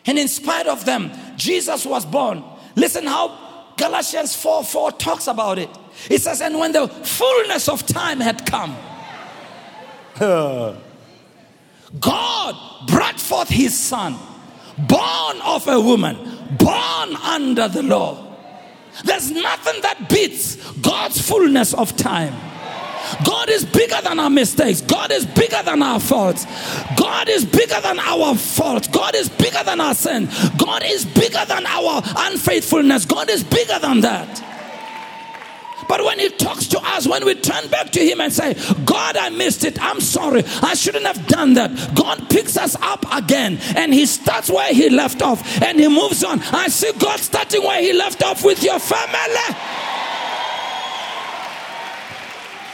And 0.06 0.18
in 0.18 0.28
spite 0.28 0.66
of 0.66 0.84
them, 0.84 1.10
Jesus 1.36 1.84
was 1.84 2.06
born. 2.06 2.42
Listen 2.76 3.06
how 3.06 3.72
Galatians 3.76 4.34
4 4.36 4.64
4 4.64 4.92
talks 4.92 5.26
about 5.26 5.58
it. 5.58 5.68
It 6.10 6.22
says, 6.22 6.40
And 6.40 6.58
when 6.58 6.72
the 6.72 6.88
fullness 6.88 7.68
of 7.68 7.86
time 7.86 8.20
had 8.20 8.46
come, 8.46 8.76
God 12.00 12.56
brought 12.86 13.20
forth 13.20 13.48
his 13.48 13.78
son, 13.78 14.16
born 14.78 15.40
of 15.44 15.66
a 15.68 15.80
woman, 15.80 16.16
born 16.58 17.16
under 17.16 17.68
the 17.68 17.82
law. 17.82 18.25
There's 19.04 19.30
nothing 19.30 19.82
that 19.82 20.08
beats 20.08 20.56
God's 20.80 21.20
fullness 21.20 21.74
of 21.74 21.96
time. 21.96 22.34
God 23.24 23.48
is 23.48 23.64
bigger 23.64 24.00
than 24.02 24.18
our 24.18 24.30
mistakes. 24.30 24.80
God 24.80 25.12
is 25.12 25.26
bigger 25.26 25.62
than 25.64 25.82
our 25.82 26.00
faults. 26.00 26.44
God 26.96 27.28
is 27.28 27.44
bigger 27.44 27.80
than 27.80 28.00
our 28.00 28.34
fault. 28.34 28.90
God 28.92 29.14
is 29.14 29.28
bigger 29.28 29.62
than 29.64 29.80
our 29.80 29.94
sin. 29.94 30.28
God 30.58 30.82
is 30.84 31.04
bigger 31.04 31.44
than 31.46 31.66
our 31.66 32.02
unfaithfulness. 32.04 33.04
God 33.04 33.30
is 33.30 33.44
bigger 33.44 33.78
than 33.78 34.00
that. 34.00 34.55
But 35.88 36.04
when 36.04 36.18
He 36.18 36.28
talks 36.30 36.66
to 36.68 36.80
us, 36.80 37.06
when 37.06 37.24
we 37.24 37.34
turn 37.34 37.68
back 37.68 37.90
to 37.92 38.00
Him 38.00 38.20
and 38.20 38.32
say, 38.32 38.54
God, 38.84 39.16
I 39.16 39.30
missed 39.30 39.64
it. 39.64 39.80
I'm 39.82 40.00
sorry. 40.00 40.42
I 40.62 40.74
shouldn't 40.74 41.06
have 41.06 41.26
done 41.26 41.54
that. 41.54 41.94
God 41.94 42.28
picks 42.30 42.56
us 42.56 42.76
up 42.82 43.04
again 43.12 43.58
and 43.76 43.92
He 43.92 44.06
starts 44.06 44.50
where 44.50 44.72
He 44.72 44.90
left 44.90 45.22
off 45.22 45.62
and 45.62 45.78
He 45.78 45.88
moves 45.88 46.24
on. 46.24 46.40
I 46.42 46.68
see 46.68 46.92
God 46.98 47.18
starting 47.20 47.62
where 47.62 47.80
He 47.80 47.92
left 47.92 48.22
off 48.22 48.44
with 48.44 48.62
your 48.62 48.78
family. 48.78 49.85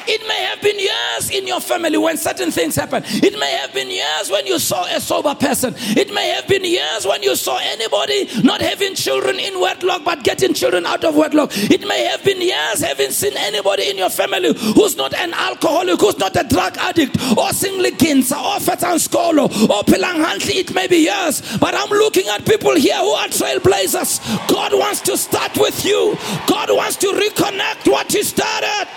It 0.07 0.27
may 0.27 0.43
have 0.45 0.61
been 0.61 0.79
years 0.79 1.31
in 1.31 1.47
your 1.47 1.61
family 1.61 1.99
when 1.99 2.17
certain 2.17 2.51
things 2.51 2.77
happen. 2.77 3.03
It 3.07 3.39
may 3.39 3.53
have 3.57 3.73
been 3.73 3.91
years 3.91 4.31
when 4.31 4.47
you 4.47 4.59
saw 4.59 4.85
a 4.85 5.01
sober 5.01 5.35
person. 5.35 5.75
It 5.79 6.13
may 6.13 6.29
have 6.31 6.49
been 6.49 6.65
years 6.65 7.07
when 7.07 7.23
you 7.23 7.37
saw 7.37 7.59
anybody 7.59 8.29
not 8.43 8.61
having 8.61 8.95
children 8.95 9.39
in 9.39 9.61
wedlock 9.61 10.05
but 10.05 10.25
getting 10.25 10.55
children 10.55 10.87
out 10.87 11.05
of 11.05 11.15
wedlock. 11.17 11.51
It 11.55 11.87
may 11.87 12.05
have 12.05 12.25
been 12.25 12.41
years 12.41 12.81
having 12.81 13.11
seen 13.11 13.37
anybody 13.37 13.91
in 13.91 13.99
your 13.99 14.11
family 14.11 14.55
who's 14.75 14.97
not 14.97 15.15
an 15.15 15.35
alcoholic, 15.35 16.01
who's 16.01 16.19
not 16.19 16.37
a 16.37 16.45
drug 16.45 16.77
addict, 16.79 17.17
or 17.37 17.53
singly 17.53 17.93
cancer, 17.93 18.37
or 18.37 18.59
fetan 18.59 18.99
skolo, 18.99 19.45
or 19.71 19.83
pilanghanti. 19.85 20.57
It 20.57 20.75
may 20.75 20.87
be 20.87 20.99
years, 20.99 21.43
but 21.59 21.75
I'm 21.75 21.91
looking 21.91 22.27
at 22.29 22.45
people 22.45 22.75
here 22.75 22.97
who 22.99 23.11
are 23.11 23.29
trailblazers. 23.29 24.49
God 24.49 24.73
wants 24.75 25.01
to 25.03 25.17
start 25.17 25.57
with 25.57 25.85
you. 25.85 26.17
God 26.47 26.71
wants 26.71 26.97
to 26.97 27.07
reconnect 27.09 27.91
what 27.91 28.11
He 28.13 28.23
started 28.23 28.89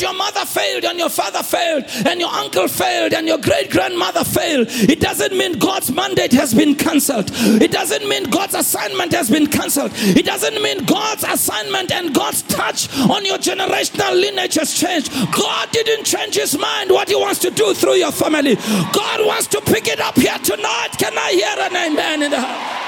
your 0.00 0.14
mother 0.14 0.44
failed 0.44 0.84
and 0.84 0.98
your 0.98 1.08
father 1.08 1.42
failed 1.42 1.84
and 2.06 2.20
your 2.20 2.30
uncle 2.30 2.68
failed 2.68 3.12
and 3.12 3.26
your 3.26 3.38
great 3.38 3.70
grandmother 3.70 4.24
failed, 4.24 4.66
it 4.70 5.00
doesn't 5.00 5.36
mean 5.36 5.58
God's 5.58 5.90
mandate 5.92 6.32
has 6.32 6.54
been 6.54 6.74
cancelled. 6.74 7.30
It 7.32 7.70
doesn't 7.72 8.08
mean 8.08 8.24
God's 8.24 8.54
assignment 8.54 9.12
has 9.12 9.30
been 9.30 9.46
cancelled. 9.46 9.92
It 9.94 10.24
doesn't 10.24 10.60
mean 10.62 10.84
God's 10.84 11.24
assignment 11.24 11.92
and 11.92 12.14
God's 12.14 12.42
touch 12.42 12.88
on 12.98 13.24
your 13.24 13.38
generational 13.38 14.12
lineage 14.12 14.54
has 14.54 14.74
changed. 14.74 15.12
God 15.32 15.70
didn't 15.72 16.04
change 16.04 16.36
his 16.36 16.56
mind 16.58 16.90
what 16.90 17.08
he 17.08 17.14
wants 17.16 17.40
to 17.40 17.50
do 17.50 17.74
through 17.74 17.94
your 17.94 18.12
family. 18.12 18.56
God 18.92 19.26
wants 19.26 19.46
to 19.48 19.60
pick 19.60 19.88
it 19.88 20.00
up 20.00 20.16
here 20.16 20.38
tonight. 20.38 20.90
Can 20.98 21.16
I 21.16 21.32
hear 21.32 21.56
an 21.58 21.76
amen 21.76 22.22
in 22.22 22.30
the 22.30 22.40
house? 22.40 22.86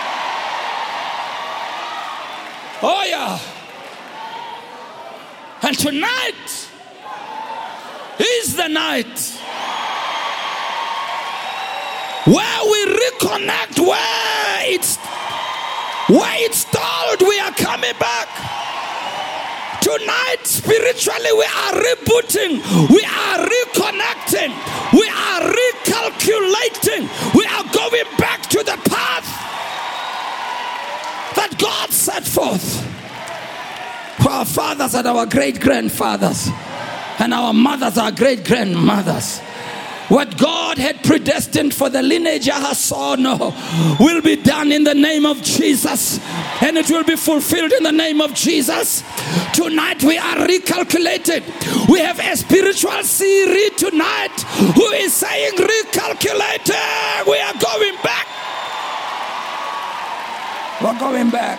Oh, 2.85 3.05
yeah. 3.05 3.39
And 5.63 5.79
tonight, 5.79 6.62
is 8.25 8.57
the 8.57 8.69
night 8.69 9.19
where 12.27 12.63
we 12.71 12.81
reconnect 13.03 13.81
where 13.81 14.59
it's 14.73 14.97
where 16.09 16.45
it 16.45 16.55
stalled 16.55 17.21
we 17.23 17.39
are 17.41 17.53
coming 17.53 17.95
back. 17.99 18.29
Tonight 19.81 20.45
spiritually 20.45 21.33
we 21.33 21.45
are 21.45 21.73
rebooting 21.83 22.63
we 22.91 23.03
are 23.03 23.39
reconnecting 23.43 24.53
we 24.93 25.09
are 25.09 25.43
recalculating 25.51 27.09
we 27.35 27.45
are 27.47 27.65
going 27.75 28.17
back 28.19 28.43
to 28.51 28.59
the 28.59 28.79
path 28.89 29.27
that 31.35 31.57
god 31.59 31.91
set 31.91 32.25
forth. 32.25 32.87
For 34.23 34.31
our 34.31 34.45
fathers 34.45 34.95
and 34.95 35.09
our 35.09 35.27
great 35.27 35.61
grandfathers 35.61 36.49
and 37.19 37.33
our 37.35 37.53
mothers, 37.53 37.99
our 37.99 38.13
great 38.13 38.45
grandmothers. 38.45 39.41
What 40.09 40.37
God 40.37 40.77
had 40.77 41.03
predestined 41.05 41.73
for 41.73 41.89
the 41.89 42.03
lineage 42.03 42.47
of 42.47 42.57
Hasono 42.57 43.99
will 43.99 44.21
be 44.21 44.37
done 44.37 44.71
in 44.71 44.85
the 44.85 44.95
name 44.95 45.25
of 45.25 45.43
Jesus 45.43 46.21
and 46.61 46.77
it 46.77 46.91
will 46.91 47.05
be 47.05 47.17
fulfilled 47.17 47.73
in 47.73 47.83
the 47.83 47.93
name 47.93 48.21
of 48.21 48.35
Jesus. 48.35 49.03
Tonight 49.55 50.03
we 50.03 50.19
are 50.19 50.37
recalculated. 50.47 51.89
We 51.89 52.01
have 52.01 52.19
a 52.19 52.37
spiritual 52.37 53.03
Siri 53.05 53.71
tonight 53.71 54.39
who 54.75 54.87
is 54.91 55.15
saying, 55.15 55.53
recalculated. 55.53 57.27
We 57.27 57.39
are 57.39 57.55
going 57.55 57.97
back. 58.03 58.27
We're 60.83 60.99
going 60.99 61.31
back. 61.31 61.59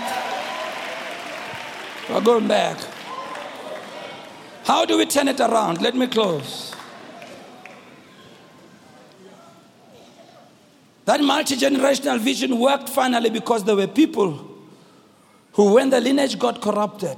We're 2.07 2.21
going 2.21 2.47
back. 2.47 2.92
How 4.63 4.85
do 4.85 4.97
we 4.97 5.05
turn 5.05 5.27
it 5.27 5.39
around? 5.39 5.81
Let 5.81 5.95
me 5.95 6.07
close. 6.07 6.73
That 11.05 11.21
multi 11.21 11.55
generational 11.55 12.19
vision 12.19 12.59
worked 12.59 12.87
finally 12.87 13.29
because 13.29 13.63
there 13.65 13.75
were 13.75 13.87
people 13.87 14.49
who, 15.51 15.73
when 15.73 15.89
the 15.89 15.99
lineage 15.99 16.39
got 16.39 16.61
corrupted, 16.61 17.17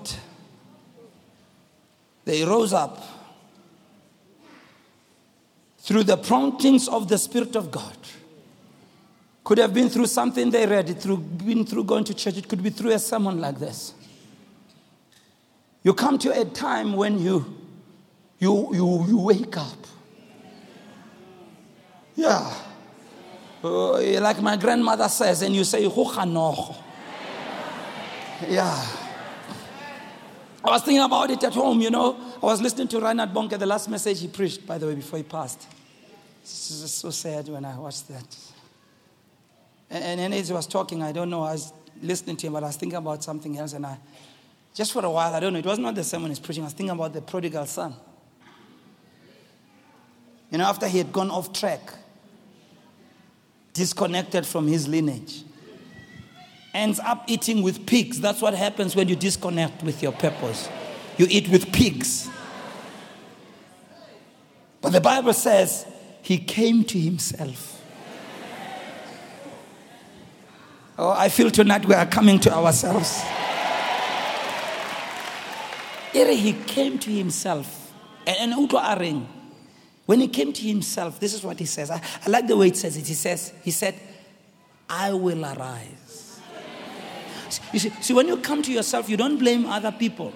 they 2.25 2.43
rose 2.43 2.73
up 2.73 3.03
through 5.77 6.03
the 6.03 6.17
promptings 6.17 6.87
of 6.87 7.07
the 7.07 7.17
Spirit 7.17 7.55
of 7.55 7.69
God. 7.69 7.95
Could 9.43 9.59
have 9.59 9.71
been 9.71 9.89
through 9.89 10.07
something 10.07 10.49
they 10.49 10.65
read, 10.65 10.89
it 10.89 10.99
through 10.99 11.17
been 11.17 11.63
through 11.63 11.83
going 11.83 12.03
to 12.05 12.15
church, 12.15 12.37
it 12.37 12.49
could 12.49 12.63
be 12.63 12.71
through 12.71 12.91
a 12.91 12.99
sermon 12.99 13.39
like 13.39 13.59
this. 13.59 13.93
You 15.85 15.93
come 15.93 16.17
to 16.17 16.41
a 16.41 16.43
time 16.43 16.93
when 16.93 17.19
you, 17.19 17.45
you, 18.39 18.73
you, 18.73 19.05
you 19.07 19.19
wake 19.19 19.55
up. 19.55 19.77
Yeah. 22.15 22.51
Uh, 23.63 24.19
like 24.19 24.41
my 24.41 24.57
grandmother 24.57 25.07
says, 25.07 25.43
and 25.43 25.55
you 25.55 25.63
say, 25.63 25.83
Yeah. 25.83 25.91
I 30.63 30.71
was 30.71 30.81
thinking 30.81 31.03
about 31.03 31.29
it 31.29 31.43
at 31.43 31.53
home, 31.53 31.79
you 31.79 31.91
know. 31.91 32.17
I 32.41 32.45
was 32.47 32.63
listening 32.63 32.87
to 32.87 32.99
Reinhard 32.99 33.31
Bonnke, 33.31 33.59
the 33.59 33.67
last 33.67 33.87
message 33.87 34.21
he 34.21 34.27
preached, 34.27 34.65
by 34.65 34.79
the 34.79 34.87
way, 34.87 34.95
before 34.95 35.17
he 35.17 35.23
passed. 35.23 35.67
It's 36.41 36.81
just 36.81 36.97
so 36.97 37.11
sad 37.11 37.47
when 37.47 37.63
I 37.63 37.77
watched 37.77 38.07
that. 38.07 38.37
And, 39.91 40.19
and 40.19 40.33
as 40.33 40.47
he 40.47 40.53
was 40.55 40.65
talking, 40.65 41.03
I 41.03 41.11
don't 41.11 41.29
know, 41.29 41.43
I 41.43 41.51
was 41.51 41.71
listening 42.01 42.37
to 42.37 42.47
him, 42.47 42.53
but 42.53 42.63
I 42.63 42.67
was 42.67 42.75
thinking 42.75 42.97
about 42.97 43.23
something 43.23 43.55
else, 43.59 43.73
and 43.73 43.85
I, 43.85 43.99
just 44.75 44.91
for 44.91 45.03
a 45.05 45.09
while, 45.09 45.33
I 45.33 45.39
don't 45.39 45.53
know, 45.53 45.59
it 45.59 45.65
was 45.65 45.79
not 45.79 45.95
the 45.95 46.03
sermon 46.03 46.29
he's 46.29 46.39
preaching. 46.39 46.61
I 46.61 46.65
was 46.65 46.73
thinking 46.73 46.91
about 46.91 47.13
the 47.13 47.21
prodigal 47.21 47.65
son. 47.65 47.95
You 50.51 50.57
know, 50.57 50.65
after 50.65 50.85
he 50.85 50.97
had 50.97 51.13
gone 51.13 51.31
off 51.31 51.53
track, 51.53 51.79
disconnected 53.73 54.45
from 54.45 54.67
his 54.67 54.85
lineage, 54.85 55.43
ends 56.73 56.99
up 56.99 57.23
eating 57.27 57.63
with 57.63 57.85
pigs. 57.85 58.19
That's 58.19 58.41
what 58.41 58.53
happens 58.53 58.97
when 58.97 59.07
you 59.07 59.15
disconnect 59.15 59.81
with 59.81 60.03
your 60.03 60.11
purpose. 60.11 60.69
You 61.17 61.25
eat 61.29 61.47
with 61.47 61.71
pigs. 61.71 62.29
But 64.81 64.91
the 64.91 65.01
Bible 65.01 65.33
says 65.33 65.85
he 66.21 66.37
came 66.37 66.83
to 66.83 66.99
himself. 66.99 67.81
Oh, 70.99 71.11
I 71.11 71.29
feel 71.29 71.49
tonight 71.49 71.85
we 71.85 71.93
are 71.95 72.05
coming 72.05 72.39
to 72.41 72.53
ourselves 72.53 73.23
he 76.23 76.53
came 76.53 76.97
to 76.99 77.11
himself. 77.11 77.93
And 78.25 78.53
Aring, 78.53 79.25
when 80.05 80.19
he 80.19 80.27
came 80.27 80.53
to 80.53 80.61
himself, 80.61 81.19
this 81.19 81.33
is 81.33 81.43
what 81.43 81.59
he 81.59 81.65
says. 81.65 81.91
I, 81.91 82.01
I 82.25 82.29
like 82.29 82.47
the 82.47 82.55
way 82.55 82.67
it 82.67 82.77
says 82.77 82.95
it. 82.97 83.05
He 83.05 83.13
says, 83.13 83.53
he 83.63 83.71
said, 83.71 83.95
I 84.89 85.13
will 85.13 85.43
arise. 85.45 86.39
You 87.71 87.79
see, 87.79 87.89
see, 88.01 88.13
when 88.13 88.27
you 88.27 88.37
come 88.37 88.61
to 88.63 88.71
yourself, 88.71 89.09
you 89.09 89.17
don't 89.17 89.37
blame 89.37 89.65
other 89.65 89.91
people. 89.91 90.33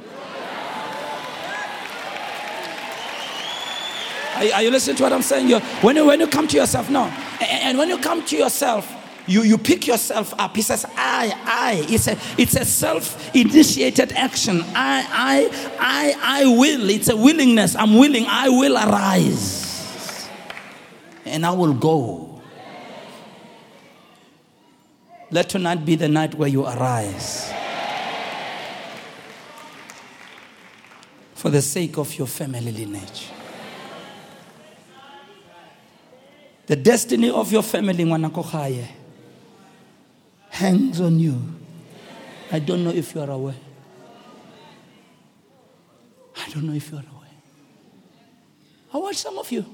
Are, 4.36 4.54
are 4.54 4.64
you 4.64 4.72
listening 4.72 4.96
to 4.98 5.04
what 5.04 5.14
I'm 5.14 5.22
saying? 5.22 5.50
You're, 5.50 5.60
when, 5.82 5.96
you, 5.96 6.06
when 6.06 6.20
you 6.20 6.28
come 6.28 6.48
to 6.48 6.58
yourself, 6.58 6.90
no. 6.90 7.04
And, 7.42 7.64
and 7.64 7.78
when 7.78 7.90
you 7.90 7.98
come 7.98 8.24
to 8.26 8.38
yourself, 8.38 8.88
you, 9.30 9.44
you 9.44 9.58
pick 9.58 9.86
yourself 9.86 10.34
up. 10.40 10.56
He 10.56 10.62
says, 10.64 10.86
I, 10.96 11.34
I. 11.46 11.86
It's 11.88 12.08
a, 12.08 12.18
it's 12.38 12.56
a 12.56 12.66
self 12.66 13.34
initiated 13.36 14.12
action. 14.14 14.62
I, 14.76 15.06
I, 15.08 15.76
I, 15.80 16.42
I 16.42 16.58
will. 16.58 16.90
It's 16.90 17.10
a 17.10 17.16
willingness. 17.16 17.76
I'm 17.76 17.96
willing. 17.98 18.26
I 18.28 18.50
will 18.50 18.76
arise. 18.76 20.28
And 21.26 21.46
I 21.46 21.52
will 21.52 21.74
go. 21.74 22.42
let 25.32 25.48
tonight 25.48 25.86
be 25.86 25.96
the 25.96 26.10
night 26.10 26.34
where 26.34 26.50
you 26.50 26.66
arise. 26.66 27.54
For 31.36 31.50
the 31.50 31.62
sake 31.62 31.98
of 31.98 32.18
your 32.18 32.28
family 32.28 32.72
lineage. 32.72 33.30
The 36.66 36.76
destiny 36.76 37.30
of 37.30 37.52
your 37.52 37.64
family 37.64 38.06
hangs 40.50 41.00
on 41.00 41.20
you. 41.20 41.42
I 42.52 42.60
don't 42.60 42.84
know 42.84 42.92
if 42.92 43.14
you 43.14 43.22
are 43.22 43.30
aware. 43.30 43.56
I 46.36 46.50
don't 46.52 46.64
know 46.64 46.74
if 46.74 46.92
you 46.92 46.98
are 46.98 47.06
aware. 47.16 47.30
I 48.94 48.98
watch 48.98 49.18
some 49.18 49.38
of 49.38 49.52
you. 49.52 49.66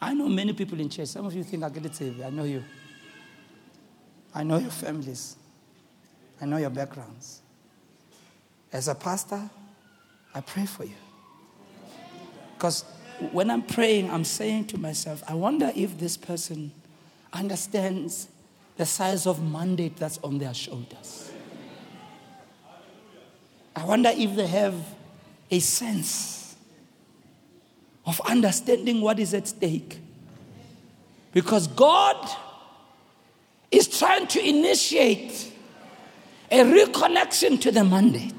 I 0.00 0.14
know 0.14 0.28
many 0.28 0.52
people 0.52 0.78
in 0.80 0.88
church. 0.88 1.08
Some 1.08 1.26
of 1.26 1.34
you 1.34 1.42
think 1.42 1.64
I 1.64 1.68
get 1.68 1.84
it 1.84 1.94
saved. 1.94 2.20
I 2.22 2.30
know 2.30 2.44
you. 2.44 2.62
I 4.34 4.44
know 4.44 4.58
your 4.58 4.70
families. 4.70 5.36
I 6.40 6.46
know 6.46 6.58
your 6.58 6.70
backgrounds. 6.70 7.42
As 8.72 8.86
a 8.86 8.94
pastor, 8.94 9.50
I 10.34 10.40
pray 10.40 10.66
for 10.66 10.84
you. 10.84 10.94
Because 12.54 12.84
when 13.32 13.50
I'm 13.50 13.62
praying, 13.62 14.10
I'm 14.10 14.24
saying 14.24 14.66
to 14.68 14.78
myself, 14.78 15.24
I 15.26 15.34
wonder 15.34 15.72
if 15.74 15.98
this 15.98 16.16
person 16.16 16.72
understands 17.38 18.28
the 18.76 18.84
size 18.84 19.26
of 19.26 19.42
mandate 19.42 19.96
that's 19.96 20.18
on 20.18 20.38
their 20.38 20.54
shoulders. 20.54 21.30
I 23.74 23.84
wonder 23.84 24.10
if 24.12 24.34
they 24.34 24.46
have 24.46 24.74
a 25.50 25.60
sense 25.60 26.56
of 28.04 28.20
understanding 28.22 29.00
what 29.00 29.18
is 29.18 29.34
at 29.34 29.46
stake. 29.46 30.00
Because 31.32 31.68
God 31.68 32.28
is 33.70 33.86
trying 33.98 34.26
to 34.28 34.40
initiate 34.40 35.52
a 36.50 36.60
reconnection 36.60 37.60
to 37.60 37.70
the 37.70 37.84
mandate. 37.84 38.34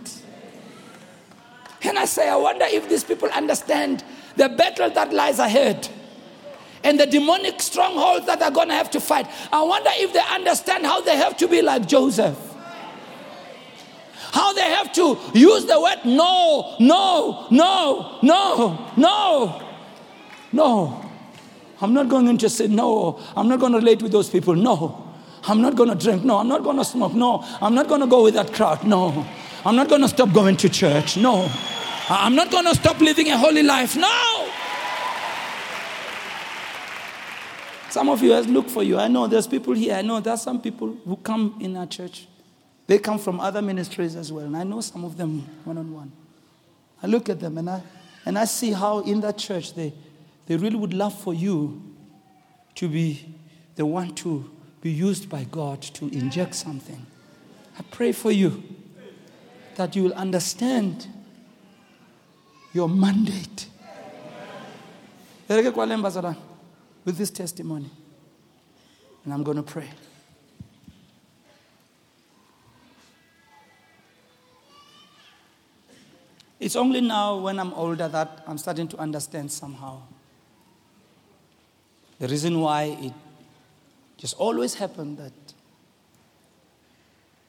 And 1.84 1.97
I 1.97 2.06
say, 2.06 2.28
I 2.28 2.36
wonder 2.36 2.66
if 2.68 2.89
these 2.89 3.04
people 3.04 3.30
understand 3.30 4.04
the 4.36 4.50
battle 4.50 4.89
that 4.89 5.14
lies 5.14 5.39
ahead 5.39 5.88
and 6.84 7.00
the 7.00 7.06
demonic 7.06 7.62
strongholds 7.62 8.26
that 8.26 8.40
they're 8.40 8.52
going 8.52 8.70
to 8.70 8.74
have 8.74 8.92
to 8.92 9.00
fight. 9.00 9.28
I 9.52 9.62
wonder 9.64 9.90
if 9.94 10.14
they 10.14 10.22
understand 10.32 10.86
how 10.86 11.02
they 11.02 11.18
have 11.18 11.38
to 11.38 11.48
be 11.48 11.62
like 11.62 11.88
Joseph. 11.88 12.38
How 14.32 14.54
they 14.54 14.62
have 14.62 14.94
to 14.94 15.18
use 15.34 15.66
the 15.66 15.80
word 15.80 16.06
no, 16.06 16.76
no, 16.80 17.48
no, 17.50 18.20
no, 18.22 18.92
no, 18.96 19.72
no. 20.52 21.06
I'm 21.82 21.94
not 21.94 22.10
going 22.10 22.38
to 22.38 22.50
say 22.50 22.68
no. 22.68 23.20
I'm 23.36 23.48
not 23.48 23.60
going 23.60 23.72
to 23.72 23.80
relate 23.80 24.02
with 24.02 24.12
those 24.12 24.30
people. 24.30 24.56
No. 24.56 25.06
I'm 25.44 25.62
not 25.62 25.76
going 25.76 25.90
to 25.90 25.96
drink. 25.96 26.24
No. 26.24 26.38
I'm 26.38 26.48
not 26.48 26.64
going 26.64 26.78
to 26.78 26.86
smoke. 26.86 27.14
No. 27.14 27.44
I'm 27.62 27.74
not 27.74 27.88
going 27.88 28.02
to 28.02 28.08
go 28.08 28.24
with 28.24 28.34
that 28.34 28.54
crowd. 28.54 28.84
No. 28.86 29.26
I'm 29.66 29.76
not 29.76 29.88
going 29.88 30.02
to 30.02 30.10
stop 30.10 30.34
going 30.34 30.58
to 30.58 30.70
church. 30.70 31.16
No. 31.16 31.50
I'm 32.10 32.36
not 32.36 32.52
going 32.52 32.66
to 32.66 32.76
stop 32.76 33.00
living 33.00 33.30
a 33.30 33.38
holy 33.38 33.64
life. 33.64 33.96
No. 33.96 34.39
Some 37.90 38.10
of 38.10 38.22
you 38.22 38.32
has 38.32 38.48
looked 38.48 38.70
for 38.70 38.84
you. 38.84 38.98
I 38.98 39.08
know 39.08 39.28
there's 39.28 39.48
people 39.48 39.74
here. 39.74 39.96
I 39.96 40.02
know 40.02 40.20
there's 40.20 40.42
some 40.42 40.62
people 40.62 40.96
who 41.06 41.16
come 41.18 41.58
in 41.60 41.76
our 41.76 41.88
church. 41.88 42.28
They 42.86 43.00
come 43.00 43.18
from 43.18 43.40
other 43.40 43.62
ministries 43.62 44.16
as 44.16 44.32
well. 44.32 44.46
And 44.46 44.56
I 44.56 44.64
know 44.64 44.82
some 44.82 45.04
of 45.04 45.18
them 45.18 45.48
one 45.64 45.78
on 45.78 45.94
one. 45.94 46.12
I 47.02 47.08
look 47.08 47.30
at 47.30 47.40
them 47.40 47.58
and 47.58 47.70
I, 47.70 47.82
and 48.26 48.38
I 48.38 48.46
see 48.46 48.72
how 48.72 49.00
in 49.00 49.22
that 49.22 49.38
church 49.38 49.74
they, 49.74 49.94
they 50.46 50.58
really 50.58 50.76
would 50.76 50.94
love 50.94 51.20
for 51.20 51.34
you 51.34 51.82
to 52.76 52.88
be 52.88 53.34
the 53.76 53.86
one 53.86 54.14
to 54.16 54.50
be 54.82 54.92
used 54.92 55.30
by 55.30 55.46
God 55.46 55.82
to 55.82 56.08
inject 56.10 56.56
something. 56.56 57.06
I 57.78 57.84
pray 57.92 58.12
for 58.12 58.32
you 58.32 58.64
that 59.76 59.96
you 59.96 60.04
will 60.04 60.14
understand 60.14 61.08
your 62.74 62.90
mandate. 62.90 63.68
With 67.06 67.18
this 67.18 67.30
testimony. 67.30 67.89
And 69.24 69.34
I'm 69.34 69.43
going 69.43 69.58
to 69.58 69.64
pray. 69.64 69.89
It's 76.60 76.76
only 76.76 77.00
now 77.00 77.38
when 77.38 77.58
I'm 77.58 77.74
older 77.74 78.08
that 78.10 78.43
I'm 78.45 78.58
starting 78.58 78.88
to 78.89 78.97
understand 78.97 79.52
somehow. 79.52 80.02
The 82.20 82.28
reason 82.28 82.60
why 82.60 82.97
it 83.00 83.14
just 84.18 84.36
always 84.38 84.74
happened 84.74 85.18
that, 85.20 85.32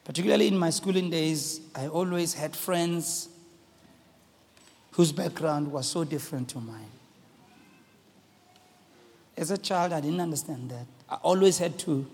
particularly 0.04 0.46
in 0.46 0.56
my 0.56 0.70
schooling 0.70 1.10
days, 1.10 1.60
I 1.74 1.88
always 1.88 2.34
had 2.34 2.54
friends 2.54 3.28
whose 4.92 5.10
background 5.10 5.72
was 5.72 5.88
so 5.88 6.04
different 6.04 6.48
to 6.50 6.58
mine. 6.58 6.99
As 9.40 9.50
a 9.50 9.56
child, 9.56 9.94
I 9.94 10.02
didn't 10.02 10.20
understand 10.20 10.70
that. 10.70 10.86
I 11.08 11.14
always 11.22 11.56
had 11.56 11.78
to. 11.80 12.06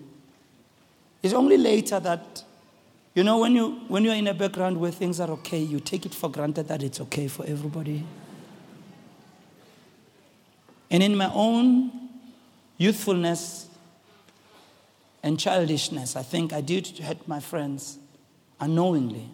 It's 1.21 1.33
only 1.33 1.57
later 1.57 1.99
that, 1.99 2.41
you 3.13 3.23
know, 3.25 3.39
when, 3.39 3.53
you, 3.53 3.81
when 3.89 4.05
you're 4.05 4.15
in 4.15 4.27
a 4.27 4.33
background 4.33 4.79
where 4.79 4.91
things 4.91 5.19
are 5.19 5.29
okay, 5.31 5.59
you 5.59 5.81
take 5.81 6.05
it 6.05 6.15
for 6.15 6.31
granted 6.31 6.69
that 6.69 6.81
it's 6.81 7.01
okay 7.01 7.27
for 7.27 7.45
everybody. 7.45 8.05
And 10.89 11.03
in 11.03 11.17
my 11.17 11.29
own 11.33 11.91
youthfulness 12.77 13.67
and 15.21 15.37
childishness, 15.37 16.15
I 16.15 16.23
think 16.23 16.53
I 16.53 16.61
did 16.61 16.87
hurt 16.99 17.27
my 17.27 17.41
friends 17.41 17.97
unknowingly. 18.61 19.29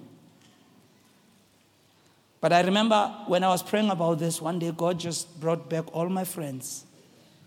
But 2.41 2.53
I 2.53 2.61
remember 2.61 3.15
when 3.27 3.43
I 3.43 3.49
was 3.49 3.61
praying 3.61 3.91
about 3.91 4.17
this, 4.17 4.41
one 4.41 4.57
day 4.57 4.71
God 4.75 4.99
just 4.99 5.39
brought 5.39 5.69
back 5.69 5.95
all 5.95 6.09
my 6.09 6.23
friends, 6.23 6.85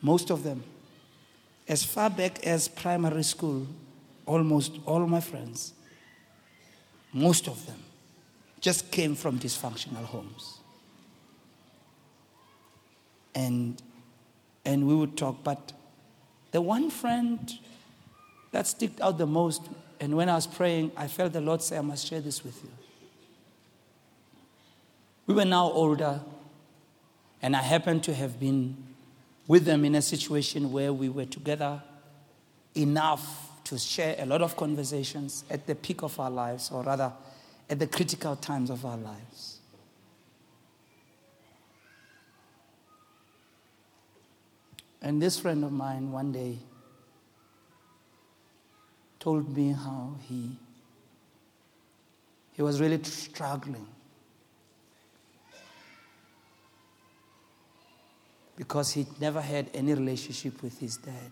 most 0.03 0.31
of 0.31 0.43
them. 0.43 0.63
As 1.69 1.85
far 1.85 2.11
back 2.11 2.47
as 2.47 2.69
primary 2.69 3.25
school, 3.25 3.67
almost 4.25 4.79
all 4.87 5.07
my 5.07 5.21
friends, 5.21 5.73
most 7.13 7.49
of 7.49 7.67
them, 7.67 7.83
just 8.61 8.91
came 8.91 9.15
from 9.15 9.39
dysfunctional 9.39 10.05
homes. 10.05 10.59
And 13.35 13.83
and 14.67 14.87
we 14.87 14.95
would 14.95 15.17
talk. 15.17 15.43
But 15.43 15.73
the 16.51 16.61
one 16.61 16.91
friend 16.91 17.51
that 18.51 18.67
sticked 18.67 19.01
out 19.01 19.17
the 19.17 19.27
most, 19.27 19.63
and 20.01 20.17
when 20.17 20.29
I 20.29 20.35
was 20.35 20.47
praying, 20.47 20.91
I 20.97 21.07
felt 21.07 21.33
the 21.33 21.41
Lord 21.41 21.63
say, 21.63 21.79
I 21.79 21.81
must 21.81 22.07
share 22.07 22.21
this 22.21 22.45
with 22.45 22.63
you. 22.63 22.71
We 25.27 25.35
were 25.35 25.45
now 25.45 25.71
older, 25.71 26.21
and 27.41 27.57
I 27.57 27.63
happened 27.63 28.05
to 28.05 28.15
have 28.15 28.39
been 28.39 28.77
with 29.47 29.65
them 29.65 29.85
in 29.85 29.95
a 29.95 30.03
situation 30.03 30.73
where 30.73 30.93
we 30.93 31.09
were 31.09 31.25
together 31.25 31.83
enough 32.75 33.51
to 33.65 33.79
share 33.79 34.17
a 34.19 34.27
lot 34.27 34.43
of 34.43 34.57
conversations 34.57 35.45
at 35.51 35.67
the 35.67 35.75
peak 35.75 36.03
of 36.03 36.19
our 36.21 36.31
lives, 36.31 36.71
or 36.71 36.83
rather, 36.83 37.13
at 37.69 37.79
the 37.79 37.87
critical 37.87 38.37
times 38.37 38.71
of 38.71 38.85
our 38.85 38.97
lives. 38.97 39.59
And 45.03 45.23
this 45.23 45.39
friend 45.39 45.65
of 45.65 45.73
mine 45.73 46.11
one 46.11 46.33
day 46.33 46.59
told 49.21 49.57
me 49.57 49.73
how 49.73 50.15
he, 50.23 50.57
he 52.53 52.63
was 52.63 52.81
really 52.81 53.03
struggling 53.05 53.87
because 58.57 58.93
he'd 58.93 59.21
never 59.21 59.41
had 59.41 59.71
any 59.75 59.93
relationship 59.95 60.63
with 60.63 60.79
his 60.79 60.97
dad. 60.97 61.31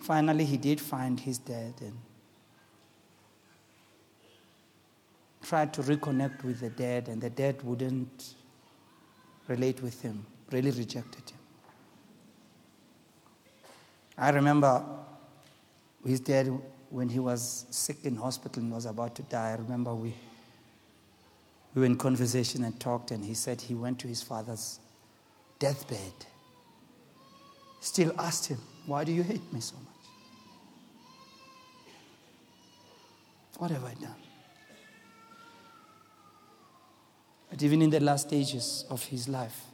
Finally, 0.00 0.44
he 0.44 0.56
did 0.56 0.80
find 0.80 1.18
his 1.18 1.38
dad 1.38 1.74
and 1.80 1.94
tried 5.42 5.72
to 5.74 5.82
reconnect 5.82 6.44
with 6.44 6.60
the 6.60 6.70
dad, 6.70 7.08
and 7.08 7.20
the 7.20 7.30
dad 7.30 7.62
wouldn't 7.62 8.34
relate 9.48 9.82
with 9.82 10.00
him, 10.00 10.24
really 10.50 10.70
rejected 10.70 11.28
him. 11.28 11.38
I 14.16 14.30
remember 14.30 14.84
his 16.04 16.20
dad 16.20 16.50
when 16.90 17.08
he 17.08 17.18
was 17.18 17.66
sick 17.70 18.04
in 18.04 18.16
hospital 18.16 18.62
and 18.62 18.72
was 18.72 18.86
about 18.86 19.14
to 19.16 19.22
die. 19.22 19.50
I 19.50 19.54
remember 19.54 19.94
we, 19.94 20.14
we 21.74 21.80
were 21.80 21.86
in 21.86 21.96
conversation 21.96 22.64
and 22.64 22.78
talked, 22.80 23.10
and 23.10 23.24
he 23.24 23.34
said 23.34 23.60
he 23.60 23.74
went 23.74 23.98
to 24.00 24.08
his 24.08 24.22
father's 24.22 24.80
deathbed. 25.58 26.12
Still 27.80 28.12
asked 28.18 28.46
him, 28.46 28.58
Why 28.86 29.04
do 29.04 29.12
you 29.12 29.22
hate 29.22 29.52
me 29.52 29.60
so 29.60 29.76
much? 29.76 29.90
What 33.58 33.70
have 33.70 33.84
I 33.84 33.94
done? 33.94 34.14
But 37.50 37.62
even 37.62 37.82
in 37.82 37.90
the 37.90 38.00
last 38.00 38.28
stages 38.28 38.84
of 38.90 39.04
his 39.04 39.28
life, 39.28 39.64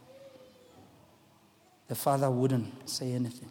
the 1.87 1.95
father 1.95 2.29
wouldn't 2.29 2.89
say 2.89 3.13
anything. 3.13 3.49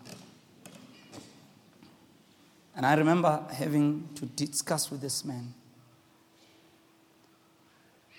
And 2.76 2.84
I 2.84 2.94
remember 2.94 3.42
having 3.50 4.08
to 4.16 4.26
discuss 4.26 4.90
with 4.90 5.00
this 5.00 5.24
man 5.24 5.54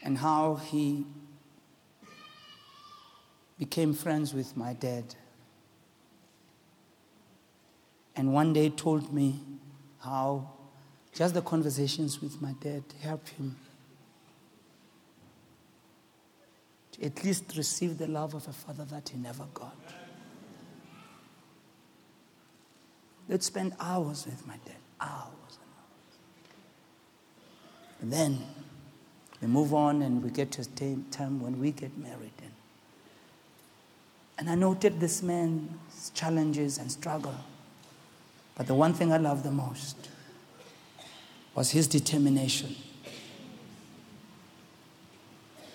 and 0.03 0.17
how 0.17 0.55
he 0.55 1.05
became 3.57 3.93
friends 3.93 4.33
with 4.33 4.55
my 4.55 4.73
dad. 4.73 5.15
And 8.15 8.33
one 8.33 8.53
day 8.53 8.69
told 8.69 9.13
me 9.13 9.39
how 9.99 10.49
just 11.13 11.33
the 11.33 11.41
conversations 11.41 12.21
with 12.21 12.41
my 12.41 12.53
dad 12.59 12.83
helped 13.01 13.29
him 13.29 13.55
to 16.91 17.05
at 17.05 17.23
least 17.23 17.55
receive 17.55 17.97
the 17.97 18.07
love 18.07 18.33
of 18.33 18.47
a 18.47 18.53
father 18.53 18.85
that 18.85 19.09
he 19.09 19.17
never 19.17 19.45
got. 19.53 19.75
They'd 23.27 23.43
spend 23.43 23.73
hours 23.79 24.25
with 24.25 24.45
my 24.47 24.57
dad, 24.65 24.75
hours 25.01 25.57
and 25.61 25.71
hours. 25.77 26.17
And 28.01 28.13
then 28.13 28.39
we 29.41 29.47
move 29.47 29.73
on 29.73 30.01
and 30.01 30.23
we 30.23 30.29
get 30.29 30.51
to 30.53 30.61
a 30.61 30.97
time 31.11 31.41
when 31.41 31.59
we 31.59 31.71
get 31.71 31.97
married. 31.97 32.31
And, 32.41 32.51
and 34.39 34.49
I 34.49 34.55
noted 34.55 34.99
this 34.99 35.21
man's 35.21 36.11
challenges 36.13 36.77
and 36.77 36.91
struggle. 36.91 37.35
But 38.55 38.65
the 38.65 38.73
one 38.73 38.93
thing 38.93 39.13
I 39.13 39.17
loved 39.17 39.43
the 39.43 39.51
most 39.51 40.09
was 41.53 41.71
his 41.71 41.88
determination 41.88 42.75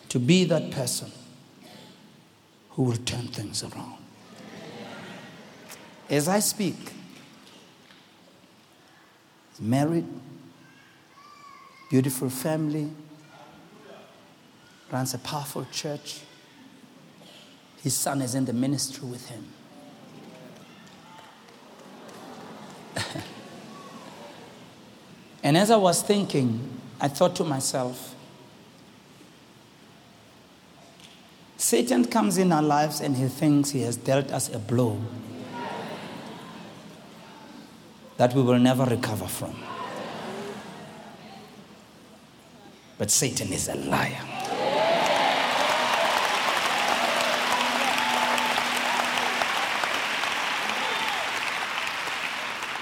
to 0.09 0.19
be 0.19 0.45
that 0.45 0.71
person 0.73 1.11
who 2.71 2.83
will 2.83 2.97
turn 2.97 3.29
things 3.29 3.63
around. 3.63 3.99
As 6.11 6.29
I 6.29 6.41
speak, 6.41 6.93
married, 9.59 10.07
beautiful 11.89 12.29
family, 12.29 12.91
runs 14.93 15.15
a 15.15 15.19
powerful 15.19 15.67
church. 15.73 16.21
His 17.83 17.97
son 17.97 18.21
is 18.21 18.35
in 18.35 18.45
the 18.45 18.53
ministry 18.53 19.09
with 19.09 19.27
him. 19.29 19.49
and 25.43 25.57
as 25.57 25.71
I 25.71 25.77
was 25.77 26.03
thinking, 26.03 26.79
I 27.01 27.09
thought 27.09 27.35
to 27.37 27.45
myself, 27.45 28.15
Satan 31.57 32.05
comes 32.05 32.39
in 32.39 32.53
our 32.53 32.63
lives 32.63 33.01
and 33.01 33.17
he 33.17 33.29
thinks 33.29 33.71
he 33.71 33.81
has 33.83 33.97
dealt 33.97 34.31
us 34.31 34.53
a 34.55 34.59
blow 34.59 35.01
that 38.19 38.35
we 38.35 38.43
will 38.43 38.59
never 38.59 38.85
recover 38.85 39.27
from. 39.27 39.57
But 42.99 43.11
Satan 43.11 43.53
is 43.53 43.69
a 43.69 43.75
liar. 43.75 44.32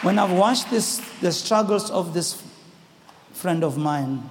When 0.03 0.19
I've 0.19 0.33
watched 0.33 0.71
this, 0.71 0.99
the 1.21 1.31
struggles 1.31 1.91
of 1.91 2.15
this 2.15 2.43
friend 3.33 3.63
of 3.63 3.77
mine, 3.77 4.29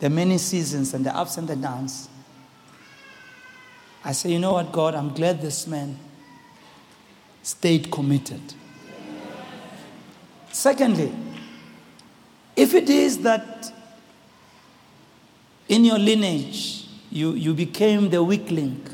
the 0.00 0.10
many 0.10 0.38
seasons 0.38 0.92
and 0.92 1.04
the 1.04 1.16
ups 1.16 1.38
and 1.38 1.48
the 1.48 1.56
downs, 1.56 2.08
I 4.04 4.12
say, 4.12 4.30
you 4.30 4.38
know 4.38 4.52
what, 4.52 4.70
God, 4.70 4.94
I'm 4.94 5.14
glad 5.14 5.40
this 5.40 5.66
man 5.66 5.98
stayed 7.42 7.90
committed. 7.90 8.40
Secondly, 10.52 11.12
if 12.54 12.74
it 12.74 12.90
is 12.90 13.18
that 13.22 13.72
in 15.68 15.84
your 15.84 15.98
lineage 15.98 16.86
you, 17.10 17.32
you 17.32 17.54
became 17.54 18.10
the 18.10 18.22
weak 18.22 18.50
link, 18.50 18.90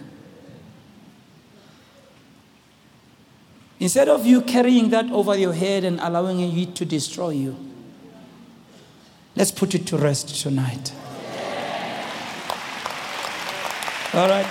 instead 3.85 4.09
of 4.09 4.24
you 4.24 4.41
carrying 4.41 4.89
that 4.89 5.11
over 5.11 5.37
your 5.37 5.53
head 5.53 5.85
and 5.85 6.01
allowing 6.01 6.41
it 6.41 6.74
to 6.74 6.87
destroy 6.87 7.28
you, 7.28 7.55
let's 9.37 9.51
put 9.51 9.74
it 9.74 9.87
to 9.87 9.99
rest 9.99 10.41
tonight. 10.41 10.91
All 14.14 14.26
right? 14.26 14.47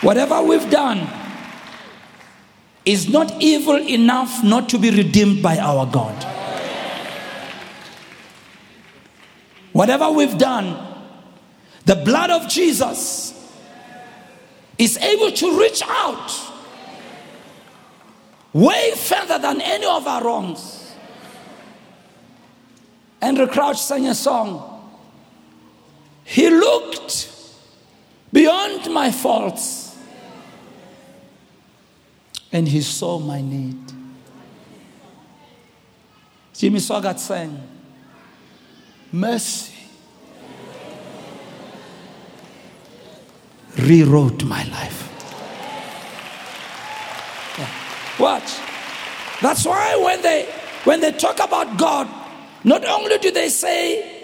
Whatever 0.00 0.40
we've 0.40 0.70
done, 0.70 1.06
is 2.86 3.10
not 3.10 3.30
evil 3.42 3.76
enough 3.76 4.42
not 4.42 4.70
to 4.70 4.78
be 4.78 4.90
redeemed 4.90 5.42
by 5.42 5.58
our 5.58 5.84
God. 5.84 6.16
Whatever 9.74 10.10
we've 10.10 10.38
done, 10.38 10.78
the 11.84 11.96
blood 11.96 12.30
of 12.30 12.48
Jesus 12.48 13.34
is 14.78 14.96
able 14.96 15.30
to 15.30 15.60
reach 15.60 15.82
out 15.86 16.49
way 18.52 18.92
further 18.96 19.38
than 19.38 19.60
any 19.60 19.86
of 19.86 20.06
our 20.06 20.24
wrongs. 20.24 20.94
Andraé 23.22 23.50
Crouch 23.50 23.78
sang 23.78 24.06
a 24.06 24.14
song. 24.14 24.66
He 26.24 26.48
looked 26.48 27.28
beyond 28.32 28.92
my 28.92 29.10
faults 29.10 29.96
and 32.52 32.66
he 32.68 32.80
saw 32.80 33.18
my 33.18 33.40
need. 33.40 33.78
Jimmy 36.54 36.78
Swaggart 36.78 37.18
sang, 37.18 37.68
Mercy 39.12 39.72
rewrote 43.78 44.44
my 44.44 44.62
life. 44.64 45.06
Yeah. 47.58 47.68
Watch. 48.20 48.58
That's 49.40 49.64
why 49.64 49.96
when 49.96 50.20
they 50.20 50.44
when 50.84 51.00
they 51.00 51.12
talk 51.12 51.40
about 51.40 51.78
God, 51.78 52.08
not 52.64 52.84
only 52.84 53.18
do 53.18 53.30
they 53.30 53.48
say 53.48 54.18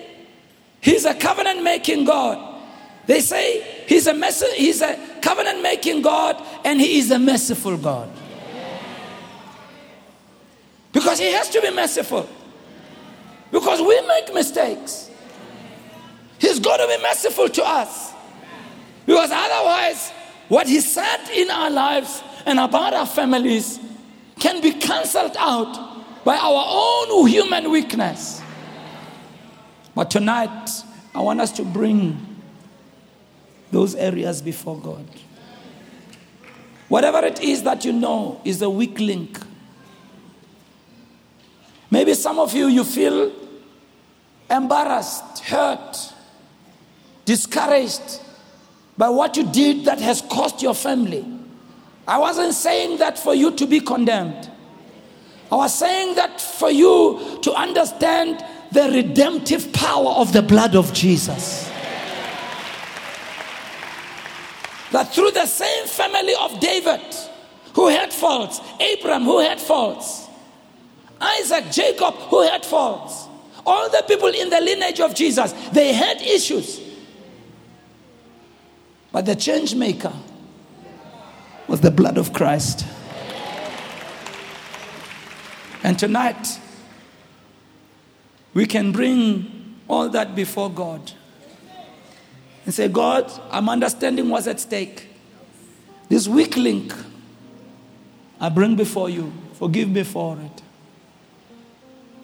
He's 0.80 1.04
a 1.04 1.14
covenant 1.14 1.62
making 1.62 2.04
God, 2.04 2.62
they 3.06 3.20
say 3.20 3.62
He's 3.86 4.06
a 4.06 4.14
mess- 4.14 4.52
He's 4.54 4.82
a 4.82 4.98
covenant 5.22 5.62
making 5.62 6.02
God 6.02 6.42
and 6.64 6.80
He 6.80 6.98
is 6.98 7.10
a 7.10 7.18
merciful 7.18 7.76
God. 7.78 8.10
Because 10.92 11.18
He 11.18 11.32
has 11.32 11.48
to 11.50 11.60
be 11.62 11.70
merciful. 11.70 12.28
Because 13.50 13.80
we 13.80 14.00
make 14.06 14.34
mistakes. 14.34 15.10
He's 16.38 16.60
got 16.60 16.76
to 16.76 16.86
be 16.86 17.02
merciful 17.02 17.48
to 17.48 17.64
us. 17.64 18.12
Because 19.06 19.30
otherwise, 19.32 20.10
what 20.48 20.66
He 20.66 20.80
said 20.80 21.28
in 21.34 21.50
our 21.50 21.70
lives 21.70 22.22
and 22.44 22.58
about 22.58 22.92
our 22.92 23.06
families 23.06 23.78
can 24.38 24.60
be 24.60 24.72
cancelled 24.72 25.36
out 25.38 26.24
by 26.24 26.36
our 26.36 26.64
own 26.68 27.28
human 27.28 27.70
weakness. 27.70 28.42
But 29.94 30.10
tonight, 30.10 30.70
I 31.14 31.20
want 31.20 31.40
us 31.40 31.52
to 31.52 31.64
bring 31.64 32.36
those 33.70 33.94
areas 33.94 34.42
before 34.42 34.78
God. 34.78 35.06
Whatever 36.88 37.24
it 37.24 37.40
is 37.40 37.62
that 37.64 37.84
you 37.84 37.92
know 37.92 38.40
is 38.44 38.62
a 38.62 38.70
weak 38.70 38.98
link. 39.00 39.38
Maybe 41.90 42.14
some 42.14 42.38
of 42.38 42.54
you, 42.54 42.66
you 42.66 42.84
feel 42.84 43.32
embarrassed, 44.50 45.40
hurt, 45.40 46.12
discouraged 47.24 48.20
by 48.96 49.08
what 49.08 49.36
you 49.36 49.50
did 49.50 49.84
that 49.86 50.00
has 50.00 50.20
cost 50.22 50.62
your 50.62 50.74
family. 50.74 51.35
I 52.06 52.18
wasn't 52.18 52.54
saying 52.54 52.98
that 52.98 53.18
for 53.18 53.34
you 53.34 53.50
to 53.52 53.66
be 53.66 53.80
condemned. 53.80 54.50
I 55.50 55.56
was 55.56 55.76
saying 55.76 56.16
that 56.16 56.40
for 56.40 56.70
you 56.70 57.38
to 57.42 57.52
understand 57.52 58.44
the 58.72 58.90
redemptive 58.90 59.72
power 59.72 60.10
of 60.10 60.32
the 60.32 60.42
blood 60.42 60.74
of 60.74 60.92
Jesus. 60.92 61.70
that 64.92 65.12
through 65.12 65.30
the 65.32 65.46
same 65.46 65.86
family 65.86 66.34
of 66.40 66.58
David, 66.60 67.02
who 67.74 67.88
had 67.88 68.12
faults, 68.12 68.60
Abraham, 68.80 69.24
who 69.24 69.40
had 69.40 69.60
faults, 69.60 70.26
Isaac, 71.20 71.70
Jacob, 71.70 72.14
who 72.14 72.42
had 72.42 72.64
faults, 72.64 73.26
all 73.66 73.90
the 73.90 74.04
people 74.06 74.28
in 74.28 74.48
the 74.48 74.60
lineage 74.60 75.00
of 75.00 75.14
Jesus, 75.14 75.52
they 75.72 75.92
had 75.92 76.22
issues. 76.22 76.80
But 79.12 79.26
the 79.26 79.34
change 79.34 79.74
maker 79.74 80.12
was 81.68 81.80
the 81.80 81.90
blood 81.90 82.18
of 82.18 82.32
Christ. 82.32 82.86
And 85.82 85.98
tonight, 85.98 86.60
we 88.54 88.66
can 88.66 88.92
bring 88.92 89.76
all 89.88 90.08
that 90.08 90.34
before 90.34 90.70
God 90.70 91.12
and 92.64 92.74
say, 92.74 92.88
God, 92.88 93.30
I'm 93.50 93.68
understanding 93.68 94.28
what's 94.28 94.46
at 94.46 94.60
stake. 94.60 95.08
This 96.08 96.26
weak 96.26 96.56
link 96.56 96.92
I 98.40 98.48
bring 98.48 98.76
before 98.76 99.08
you. 99.08 99.32
Forgive 99.54 99.88
me 99.88 100.02
for 100.02 100.38
it. 100.38 100.62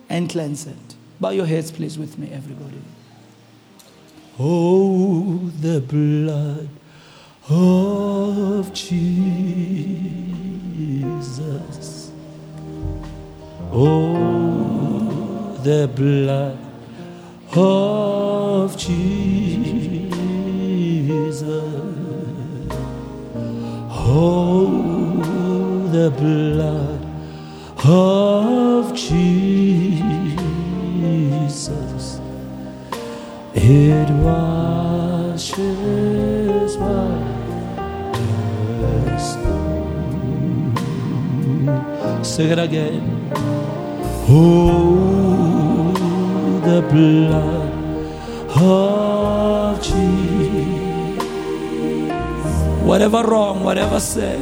And 0.08 0.28
cleanse 0.28 0.66
it. 0.66 0.76
Bow 1.20 1.30
your 1.30 1.46
heads, 1.46 1.70
please, 1.70 1.98
with 1.98 2.18
me, 2.18 2.30
everybody. 2.32 2.82
Oh, 4.38 5.50
the 5.60 5.80
blood 5.80 6.68
of 7.50 8.72
Jesus. 8.72 9.32
Oh, 13.72 15.58
the 15.62 15.88
blood 15.94 16.58
of 17.56 18.76
Jesus. 18.76 19.02
Oh, 24.04 24.68
the 25.90 26.10
blood 26.10 27.06
of 27.84 28.94
Jesus. 28.94 29.80
It 33.54 34.10
washes 34.10 35.56
white 36.76 37.31
Sing 42.22 42.50
it 42.50 42.58
again. 42.58 43.30
Oh, 44.28 45.92
the 46.64 46.82
blood 46.90 47.70
of 48.56 49.82
Jesus. 49.82 50.12
Whatever 52.82 53.22
wrong, 53.22 53.62
whatever 53.62 54.00
sin. 54.00 54.40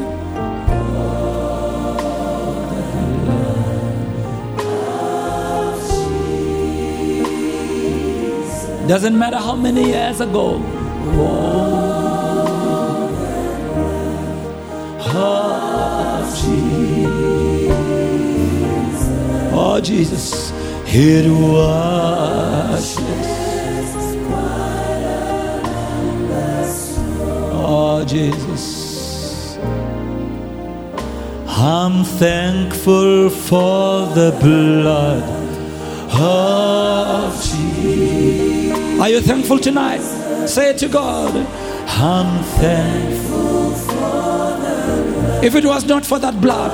Doesn't 8.89 9.17
matter 9.19 9.37
how 9.37 9.57
many 9.57 9.85
years 9.87 10.21
ago. 10.21 10.61
Oh, 15.13 15.70
Jesus. 16.35 17.11
Oh, 19.53 19.81
Jesus. 19.83 20.53
It 20.87 21.27
washes. 21.31 22.91
Oh, 27.53 28.05
Jesus. 28.07 29.59
I'm 31.47 32.05
thankful 32.05 33.31
for 33.31 34.07
the 34.15 34.31
blood 34.41 35.23
of 36.13 37.35
Jesus. 37.35 39.01
Are 39.01 39.09
you 39.09 39.21
thankful 39.21 39.59
tonight? 39.59 40.01
Say 40.47 40.71
it 40.71 40.79
to 40.79 40.89
God. 40.89 41.35
I'm 41.87 42.43
thankful. 42.45 43.50
If 45.43 45.55
it 45.55 45.65
was 45.65 45.85
not 45.87 46.05
for 46.05 46.19
that 46.19 46.39
blood, 46.41 46.71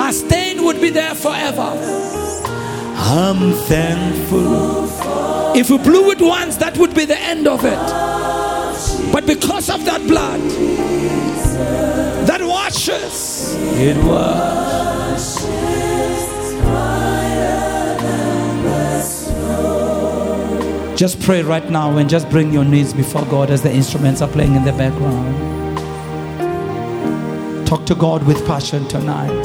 our 0.00 0.12
stain 0.12 0.64
would 0.64 0.80
be 0.80 0.88
there 0.88 1.14
forever. 1.14 1.72
I'm 2.96 3.52
thankful. 3.52 4.86
If 5.54 5.68
we 5.68 5.78
blew 5.78 6.10
it 6.12 6.20
once, 6.20 6.56
that 6.56 6.78
would 6.78 6.94
be 6.94 7.04
the 7.04 7.18
end 7.18 7.46
of 7.46 7.64
it. 7.64 9.12
But 9.12 9.26
because 9.26 9.68
of 9.68 9.84
that 9.84 10.06
blood, 10.06 10.40
that 12.26 12.40
washes, 12.42 13.54
it 13.78 13.96
washes. 14.04 15.46
Just 20.98 21.20
pray 21.20 21.42
right 21.42 21.68
now 21.68 21.94
and 21.98 22.08
just 22.08 22.30
bring 22.30 22.54
your 22.54 22.64
needs 22.64 22.94
before 22.94 23.26
God 23.26 23.50
as 23.50 23.60
the 23.62 23.70
instruments 23.70 24.22
are 24.22 24.28
playing 24.28 24.54
in 24.54 24.64
the 24.64 24.72
background. 24.72 25.55
Talk 27.66 27.84
to 27.86 27.96
God 27.96 28.22
with 28.22 28.46
passion 28.46 28.86
tonight. 28.86 29.44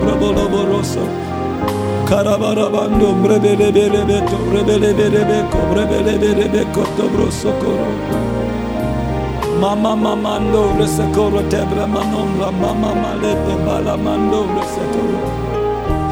Brabolo. 0.00 1.29
Carabarabando 2.10 3.14
brebele 3.22 3.70
bere 3.70 4.02
beto 4.04 4.36
brebele 4.50 4.90
bere 4.98 5.22
beko 5.30 5.60
brebele 5.70 6.18
bere 6.18 6.46
beko 6.52 6.82
dobro 6.96 7.30
socorro. 7.30 7.86
Mama 9.60 9.94
mamando 9.94 10.62
resecoro 10.76 11.40
tebra 11.48 11.86
manombra 11.86 12.50
mama 12.50 12.90
malete 13.02 13.54
balamando 13.64 14.40
resecoro. 14.56 15.20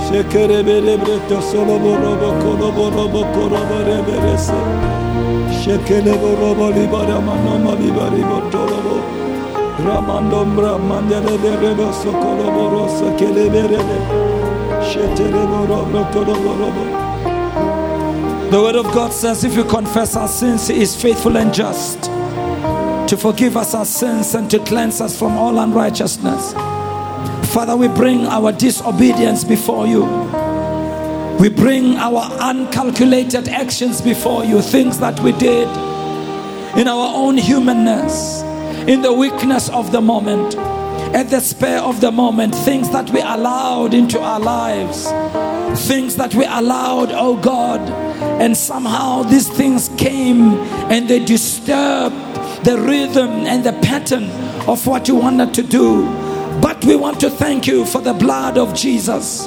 Şekere 0.07 0.63
bere 0.67 0.95
breto 1.03 1.41
solo 1.51 1.77
borobo 1.83 2.31
kolo 2.43 2.69
borobo 2.77 3.23
koro 3.35 3.61
bere 3.71 3.99
berese. 4.07 4.61
Şekele 5.65 6.15
borobo 6.23 6.67
libara 6.77 7.19
manoma 7.27 7.73
libari 7.81 8.23
botorobo. 8.31 8.97
Ramandombra 9.87 10.79
mandele 10.79 11.35
bere 11.43 11.75
boso 11.79 12.13
kolo 12.23 12.47
borosa 12.55 13.17
kele 13.19 13.51
The 18.51 18.61
word 18.63 18.77
of 18.77 18.87
God 18.95 19.13
says 19.13 19.45
if 19.45 19.55
you 19.55 19.65
confess 19.65 20.17
our 20.17 20.29
sins, 20.29 20.69
He 20.69 20.81
is 20.81 20.97
faithful 21.01 21.37
and 21.37 21.53
just 21.53 22.05
to 22.05 23.17
forgive 23.17 23.57
us 23.57 23.75
our 23.75 23.85
sins 23.85 24.35
and 24.35 24.51
to 24.51 24.59
cleanse 24.61 25.01
us 25.01 25.19
from 25.19 25.37
all 25.37 25.59
unrighteousness. 25.59 26.55
Father, 27.53 27.77
we 27.77 27.89
bring 27.89 28.27
our 28.27 28.53
disobedience 28.53 29.45
before 29.45 29.87
you. 29.87 30.05
We 31.39 31.51
bring 31.51 31.97
our 31.97 32.27
uncalculated 32.41 33.49
actions 33.49 34.01
before 34.01 34.45
you, 34.45 34.63
things 34.63 34.99
that 35.01 35.21
we 35.21 35.33
did 35.33 35.69
in 36.79 36.89
our 36.89 37.15
own 37.15 37.37
humanness, 37.37 38.43
in 38.89 39.03
the 39.03 39.13
weakness 39.13 39.69
of 39.71 39.93
the 39.93 40.01
moment, 40.01 40.57
at 41.15 41.31
the 41.31 41.41
spur 41.41 41.79
of 41.79 42.01
the 42.01 42.11
moment, 42.11 42.55
things 42.55 42.91
that 42.91 43.11
we 43.11 43.21
allowed 43.21 43.95
into 43.95 44.21
our 44.21 44.41
lives, 44.41 45.05
things 45.87 46.17
that 46.17 46.35
we 46.35 46.45
allowed, 46.45 47.11
oh 47.13 47.37
God, 47.37 47.81
and 48.41 48.57
somehow 48.57 49.23
these 49.23 49.49
things 49.49 49.89
came 49.97 50.55
and 50.91 51.09
they 51.09 51.25
disturbed 51.25 52.17
the 52.65 52.77
rhythm 52.79 53.31
and 53.47 53.65
the 53.65 53.73
pattern 53.81 54.25
of 54.69 54.87
what 54.87 55.09
you 55.09 55.15
wanted 55.15 55.55
to 55.55 55.63
do. 55.63 56.05
But 56.61 56.85
we 56.85 56.97
want 56.97 57.21
to 57.21 57.31
thank 57.31 57.67
you 57.67 57.87
for 57.87 58.01
the 58.01 58.13
blood 58.13 58.59
of 58.59 58.75
Jesus. 58.75 59.47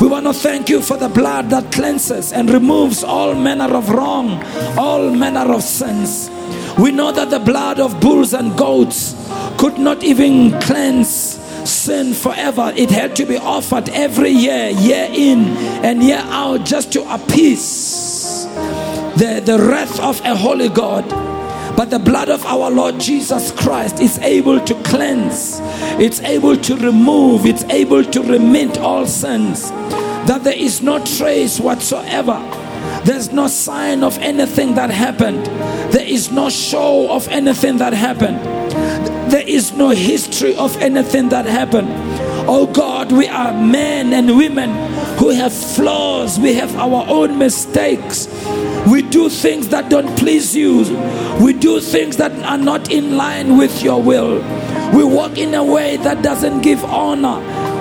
We 0.00 0.08
want 0.08 0.26
to 0.26 0.32
thank 0.32 0.68
you 0.68 0.80
for 0.80 0.96
the 0.96 1.08
blood 1.08 1.50
that 1.50 1.70
cleanses 1.70 2.32
and 2.32 2.50
removes 2.50 3.04
all 3.04 3.34
manner 3.34 3.74
of 3.76 3.90
wrong, 3.90 4.42
all 4.78 5.10
manner 5.10 5.52
of 5.52 5.62
sins. 5.62 6.30
We 6.78 6.92
know 6.92 7.12
that 7.12 7.30
the 7.30 7.38
blood 7.38 7.78
of 7.78 8.00
bulls 8.00 8.32
and 8.32 8.56
goats 8.56 9.14
could 9.60 9.78
not 9.78 10.02
even 10.02 10.58
cleanse 10.62 11.38
sin 11.68 12.14
forever. 12.14 12.72
It 12.74 12.90
had 12.90 13.14
to 13.16 13.26
be 13.26 13.36
offered 13.36 13.90
every 13.90 14.30
year, 14.30 14.70
year 14.70 15.06
in 15.12 15.48
and 15.84 16.02
year 16.02 16.22
out, 16.24 16.64
just 16.64 16.94
to 16.94 17.02
appease 17.14 18.46
the, 19.16 19.42
the 19.44 19.58
wrath 19.58 20.00
of 20.00 20.18
a 20.24 20.34
holy 20.34 20.70
God. 20.70 21.06
But 21.76 21.90
the 21.90 21.98
blood 21.98 22.30
of 22.30 22.42
our 22.46 22.70
Lord 22.70 22.98
Jesus 22.98 23.52
Christ 23.52 24.00
is 24.00 24.18
able 24.20 24.60
to 24.64 24.74
cleanse, 24.82 25.58
it's 26.00 26.20
able 26.20 26.56
to 26.56 26.76
remove, 26.76 27.44
it's 27.44 27.64
able 27.64 28.02
to 28.02 28.22
remit 28.22 28.78
all 28.78 29.06
sins. 29.06 29.68
That 30.26 30.40
there 30.42 30.56
is 30.56 30.80
no 30.80 31.04
trace 31.04 31.60
whatsoever. 31.60 32.38
There's 33.04 33.30
no 33.30 33.46
sign 33.46 34.04
of 34.04 34.16
anything 34.20 34.74
that 34.76 34.88
happened. 34.88 35.44
There 35.92 36.06
is 36.06 36.32
no 36.32 36.48
show 36.48 37.10
of 37.10 37.28
anything 37.28 37.76
that 37.76 37.92
happened. 37.92 38.38
There 39.30 39.46
is 39.46 39.72
no 39.72 39.90
history 39.90 40.56
of 40.56 40.76
anything 40.78 41.28
that 41.28 41.46
happened. 41.46 41.88
Oh 42.48 42.66
God, 42.66 43.12
we 43.12 43.28
are 43.28 43.52
men 43.52 44.12
and 44.12 44.36
women 44.36 44.70
who 45.18 45.28
have 45.28 45.52
flaws. 45.52 46.36
We 46.40 46.54
have 46.54 46.74
our 46.74 47.06
own 47.08 47.38
mistakes. 47.38 48.26
We 48.88 49.02
do 49.02 49.28
things 49.28 49.68
that 49.68 49.88
don't 49.88 50.18
please 50.18 50.56
you. 50.56 50.78
We 51.40 51.52
do 51.52 51.78
things 51.78 52.16
that 52.16 52.32
are 52.44 52.58
not 52.58 52.90
in 52.90 53.16
line 53.16 53.56
with 53.56 53.84
your 53.84 54.02
will. 54.02 54.40
We 54.92 55.04
walk 55.04 55.38
in 55.38 55.54
a 55.54 55.62
way 55.62 55.96
that 55.98 56.22
doesn't 56.22 56.62
give 56.62 56.82
honor 56.84 57.38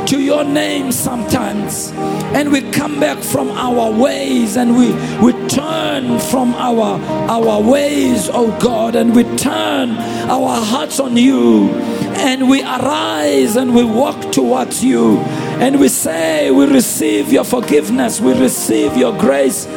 to 0.10 0.20
your 0.20 0.44
name 0.44 0.92
sometimes. 0.92 1.92
And 2.34 2.52
we 2.52 2.62
come 2.72 3.00
back 3.00 3.20
from 3.20 3.52
our 3.52 3.92
ways 3.92 4.58
and 4.58 4.76
we, 4.76 4.92
we 5.24 5.34
turn 5.48 6.18
from 6.18 6.56
our, 6.56 7.00
our 7.30 7.62
ways, 7.62 8.28
oh 8.34 8.58
God, 8.60 8.96
and 8.96 9.16
we 9.16 9.24
turn 9.38 9.92
our 9.92 10.66
hearts 10.66 11.00
on 11.00 11.16
you. 11.16 11.70
And 12.18 12.50
we 12.50 12.64
arise 12.64 13.56
and 13.56 13.76
we 13.76 13.84
walk 13.84 14.32
towards 14.32 14.84
you. 14.84 15.20
And 15.62 15.80
we 15.80 15.90
say, 15.90 16.50
We 16.50 16.66
receive 16.66 17.32
your 17.32 17.44
forgiveness, 17.44 18.20
we 18.20 18.34
receive 18.34 18.98
your 18.98 19.16
grace, 19.16 19.68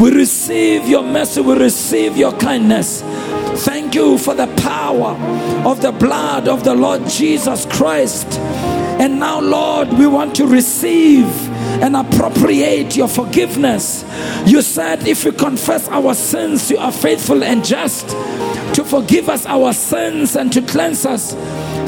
we 0.00 0.10
receive 0.10 0.88
your 0.88 1.02
mercy, 1.02 1.42
we 1.42 1.54
receive 1.54 2.16
your 2.16 2.32
kindness. 2.38 3.02
Thank 3.64 3.94
you 3.94 4.16
for 4.16 4.32
the 4.34 4.46
power 4.62 5.16
of 5.66 5.82
the 5.82 5.92
blood 5.92 6.48
of 6.48 6.64
the 6.64 6.74
Lord 6.74 7.06
Jesus 7.08 7.66
Christ. 7.66 8.26
And 8.98 9.20
now, 9.20 9.40
Lord, 9.40 9.92
we 9.92 10.06
want 10.06 10.34
to 10.36 10.46
receive 10.46 11.26
and 11.82 11.94
appropriate 11.96 12.96
your 12.96 13.08
forgiveness. 13.08 14.04
You 14.46 14.62
said, 14.62 15.06
if 15.06 15.24
we 15.24 15.32
confess 15.32 15.88
our 15.88 16.14
sins, 16.14 16.70
you 16.70 16.78
are 16.78 16.92
faithful 16.92 17.44
and 17.44 17.64
just 17.64 18.08
to 18.74 18.84
forgive 18.84 19.28
us 19.28 19.44
our 19.46 19.72
sins 19.72 20.36
and 20.36 20.52
to 20.52 20.62
cleanse 20.62 21.04
us 21.04 21.34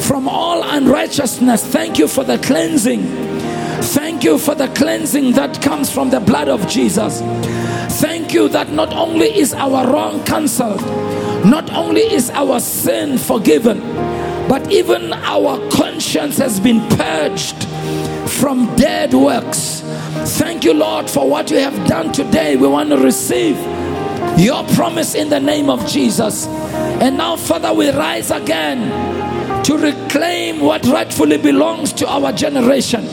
from 0.06 0.28
all 0.28 0.62
unrighteousness. 0.62 1.66
Thank 1.66 1.98
you 1.98 2.08
for 2.08 2.24
the 2.24 2.38
cleansing. 2.38 3.02
Thank 3.80 4.24
you 4.24 4.38
for 4.38 4.54
the 4.54 4.68
cleansing 4.68 5.32
that 5.32 5.62
comes 5.62 5.90
from 5.90 6.10
the 6.10 6.20
blood 6.20 6.48
of 6.48 6.68
Jesus. 6.68 7.20
Thank 8.00 8.34
you 8.34 8.48
that 8.50 8.70
not 8.70 8.92
only 8.92 9.26
is 9.26 9.54
our 9.54 9.90
wrong 9.90 10.22
cancelled, 10.24 10.82
not 11.46 11.70
only 11.72 12.02
is 12.02 12.28
our 12.30 12.60
sin 12.60 13.16
forgiven, 13.16 13.80
but 14.48 14.70
even 14.72 15.12
our 15.12 15.58
conscience 15.70 16.38
has 16.38 16.58
been 16.58 16.80
purged 16.96 17.64
from 18.30 18.74
dead 18.76 19.12
works. 19.12 19.82
Thank 20.38 20.64
you, 20.64 20.74
Lord, 20.74 21.10
for 21.10 21.28
what 21.28 21.50
you 21.50 21.58
have 21.58 21.86
done 21.86 22.12
today. 22.12 22.56
We 22.56 22.66
want 22.66 22.90
to 22.90 22.96
receive 22.96 23.56
your 24.38 24.64
promise 24.74 25.14
in 25.14 25.28
the 25.28 25.40
name 25.40 25.68
of 25.68 25.86
Jesus. 25.86 26.46
And 26.46 27.16
now, 27.16 27.36
Father, 27.36 27.72
we 27.72 27.90
rise 27.90 28.30
again 28.30 29.64
to 29.64 29.76
reclaim 29.76 30.60
what 30.60 30.84
rightfully 30.86 31.38
belongs 31.38 31.92
to 31.94 32.08
our 32.08 32.32
generation. 32.32 33.04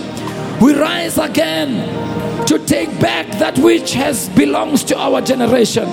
We 0.62 0.74
rise 0.74 1.18
again 1.18 2.46
to 2.48 2.60
take 2.60 2.90
back 3.00 3.28
that 3.40 3.58
which 3.58 3.94
has 3.94 4.30
belongs 4.30 4.84
to 4.86 4.98
our 4.98 5.22
generation. 5.22 5.88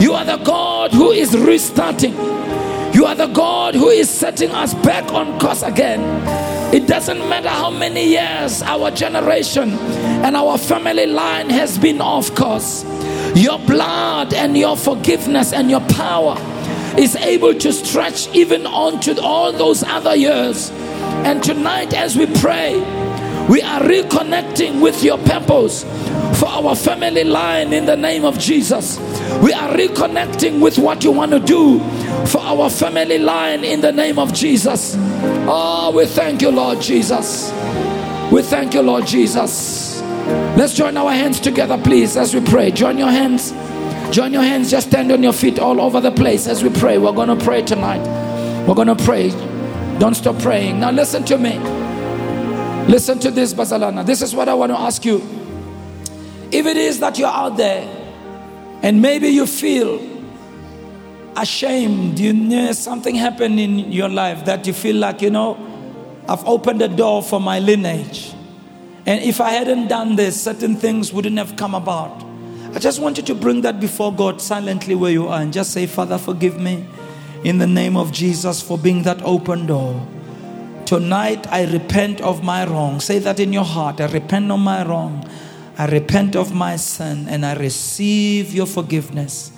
You 0.00 0.14
are 0.14 0.24
the 0.24 0.38
God 0.42 0.92
who 0.92 1.10
is 1.10 1.36
restarting. 1.36 2.14
You 2.92 3.06
are 3.06 3.14
the 3.14 3.28
God 3.28 3.74
who 3.74 3.88
is 3.88 4.10
setting 4.10 4.50
us 4.50 4.74
back 4.74 5.12
on 5.12 5.38
course 5.38 5.62
again. 5.62 6.00
It 6.74 6.86
doesn't 6.86 7.18
matter 7.28 7.48
how 7.48 7.70
many 7.70 8.08
years 8.08 8.62
our 8.62 8.90
generation 8.90 9.70
and 10.24 10.36
our 10.36 10.58
family 10.58 11.06
line 11.06 11.50
has 11.50 11.78
been 11.78 12.00
off 12.00 12.34
course. 12.34 12.84
Your 13.34 13.58
blood 13.60 14.34
and 14.34 14.56
your 14.56 14.76
forgiveness 14.76 15.52
and 15.52 15.70
your 15.70 15.80
power 15.80 16.36
is 16.98 17.16
able 17.16 17.54
to 17.54 17.72
stretch 17.72 18.28
even 18.34 18.66
onto 18.66 19.20
all 19.20 19.52
those 19.52 19.82
other 19.84 20.14
years. 20.14 20.70
And 21.24 21.42
tonight, 21.42 21.94
as 21.94 22.16
we 22.16 22.26
pray, 22.26 22.78
we 23.48 23.62
are 23.62 23.80
reconnecting 23.80 24.80
with 24.80 25.02
your 25.02 25.18
purpose 25.18 25.84
for 26.38 26.46
our 26.48 26.76
family 26.76 27.24
line 27.24 27.72
in 27.72 27.86
the 27.86 27.96
name 27.96 28.24
of 28.24 28.38
Jesus. 28.38 28.98
We 29.42 29.52
are 29.54 29.72
reconnecting 29.72 30.60
with 30.60 30.78
what 30.78 31.02
you 31.02 31.12
want 31.12 31.30
to 31.30 31.40
do 31.40 31.78
for 32.26 32.40
our 32.40 32.68
family 32.68 33.18
line 33.18 33.64
in 33.64 33.80
the 33.80 33.92
name 33.92 34.18
of 34.18 34.34
Jesus. 34.34 34.96
Oh, 34.98 35.92
we 35.94 36.04
thank 36.04 36.42
you, 36.42 36.50
Lord 36.50 36.80
Jesus. 36.80 37.50
We 38.30 38.42
thank 38.42 38.74
you, 38.74 38.82
Lord 38.82 39.06
Jesus. 39.06 40.00
Let's 40.56 40.74
join 40.74 40.96
our 40.96 41.10
hands 41.10 41.40
together, 41.40 41.78
please, 41.78 42.16
as 42.16 42.34
we 42.34 42.40
pray. 42.40 42.70
Join 42.70 42.98
your 42.98 43.10
hands. 43.10 43.52
Join 44.14 44.32
your 44.32 44.42
hands. 44.42 44.70
Just 44.70 44.88
stand 44.88 45.10
on 45.10 45.22
your 45.22 45.32
feet 45.32 45.58
all 45.58 45.80
over 45.80 46.00
the 46.00 46.10
place 46.10 46.46
as 46.46 46.62
we 46.62 46.68
pray. 46.68 46.98
We're 46.98 47.12
going 47.12 47.36
to 47.36 47.42
pray 47.44 47.62
tonight. 47.62 48.06
We're 48.66 48.74
going 48.74 48.94
to 48.94 49.04
pray. 49.04 49.30
Don't 49.98 50.14
stop 50.14 50.38
praying. 50.40 50.80
Now, 50.80 50.90
listen 50.90 51.24
to 51.24 51.38
me. 51.38 51.58
Listen 52.88 53.18
to 53.20 53.30
this, 53.30 53.54
Bazalana. 53.54 54.04
This 54.04 54.20
is 54.20 54.34
what 54.34 54.48
I 54.48 54.54
want 54.54 54.72
to 54.72 54.78
ask 54.78 55.04
you. 55.04 55.18
If 56.52 56.66
it 56.66 56.76
is 56.76 56.98
that 57.00 57.18
you're 57.18 57.28
out 57.28 57.56
there 57.56 57.99
and 58.82 59.00
maybe 59.02 59.28
you 59.28 59.46
feel 59.46 60.00
ashamed, 61.36 62.18
you 62.18 62.32
know 62.32 62.72
something 62.72 63.14
happened 63.14 63.60
in 63.60 63.92
your 63.92 64.08
life 64.08 64.44
that 64.46 64.66
you 64.66 64.72
feel 64.72 64.96
like, 64.96 65.22
you 65.22 65.30
know, 65.30 65.56
I've 66.28 66.46
opened 66.46 66.80
the 66.80 66.88
door 66.88 67.22
for 67.22 67.40
my 67.40 67.58
lineage. 67.58 68.32
And 69.06 69.22
if 69.22 69.40
I 69.40 69.50
hadn't 69.50 69.88
done 69.88 70.16
this, 70.16 70.40
certain 70.40 70.76
things 70.76 71.12
wouldn't 71.12 71.38
have 71.38 71.56
come 71.56 71.74
about. 71.74 72.24
I 72.74 72.78
just 72.78 73.00
want 73.00 73.16
you 73.16 73.24
to 73.24 73.34
bring 73.34 73.62
that 73.62 73.80
before 73.80 74.12
God 74.14 74.40
silently 74.40 74.94
where 74.94 75.10
you 75.10 75.28
are 75.28 75.40
and 75.40 75.52
just 75.52 75.72
say, 75.72 75.86
Father, 75.86 76.18
forgive 76.18 76.60
me 76.60 76.86
in 77.42 77.58
the 77.58 77.66
name 77.66 77.96
of 77.96 78.12
Jesus 78.12 78.62
for 78.62 78.78
being 78.78 79.02
that 79.02 79.20
open 79.22 79.66
door. 79.66 80.06
Tonight, 80.86 81.46
I 81.48 81.64
repent 81.72 82.20
of 82.20 82.44
my 82.44 82.66
wrong. 82.66 83.00
Say 83.00 83.18
that 83.20 83.40
in 83.40 83.52
your 83.52 83.64
heart. 83.64 84.00
I 84.00 84.06
repent 84.06 84.50
of 84.50 84.60
my 84.60 84.84
wrong. 84.86 85.28
I 85.80 85.86
repent 85.86 86.36
of 86.36 86.52
my 86.52 86.76
sin 86.76 87.26
and 87.26 87.46
I 87.46 87.54
receive 87.54 88.52
your 88.52 88.66
forgiveness. 88.66 89.50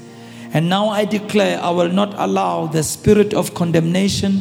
And 0.53 0.69
now 0.69 0.89
I 0.89 1.05
declare 1.05 1.61
I 1.61 1.71
will 1.71 1.89
not 1.89 2.15
allow 2.17 2.67
the 2.67 2.85
spirit 2.85 3.35
of 3.35 3.55
condemnation 3.55 4.41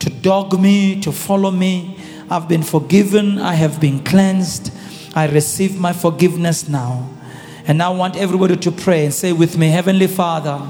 to 0.00 0.10
dog 0.10 0.60
me, 0.60 1.00
to 1.00 1.10
follow 1.10 1.50
me. 1.50 1.98
I've 2.28 2.46
been 2.46 2.62
forgiven, 2.62 3.38
I 3.38 3.54
have 3.54 3.80
been 3.80 4.04
cleansed. 4.04 4.70
I 5.14 5.26
receive 5.28 5.80
my 5.80 5.94
forgiveness 5.94 6.68
now. 6.68 7.08
And 7.66 7.82
I 7.82 7.88
want 7.88 8.16
everybody 8.16 8.58
to 8.58 8.70
pray 8.70 9.06
and 9.06 9.14
say 9.14 9.32
with 9.32 9.56
me, 9.56 9.68
Heavenly 9.68 10.08
Father, 10.08 10.60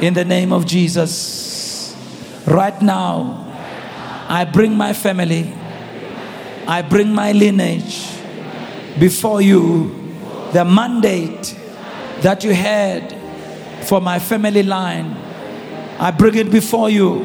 in 0.00 0.14
the 0.14 0.24
name 0.24 0.54
of 0.54 0.64
Jesus, 0.64 1.94
right 2.46 2.80
now, 2.80 3.52
I 4.30 4.46
bring 4.46 4.74
my 4.74 4.94
family, 4.94 5.52
I 6.66 6.80
bring 6.80 7.12
my 7.12 7.32
lineage 7.32 8.21
before 8.98 9.42
you, 9.42 9.88
the 10.52 10.64
mandate 10.64 11.58
that 12.20 12.44
you 12.44 12.52
had 12.52 13.16
for 13.84 14.00
my 14.00 14.18
family 14.18 14.62
line. 14.62 15.16
I 15.98 16.10
bring 16.10 16.36
it 16.36 16.50
before 16.50 16.90
you 16.90 17.22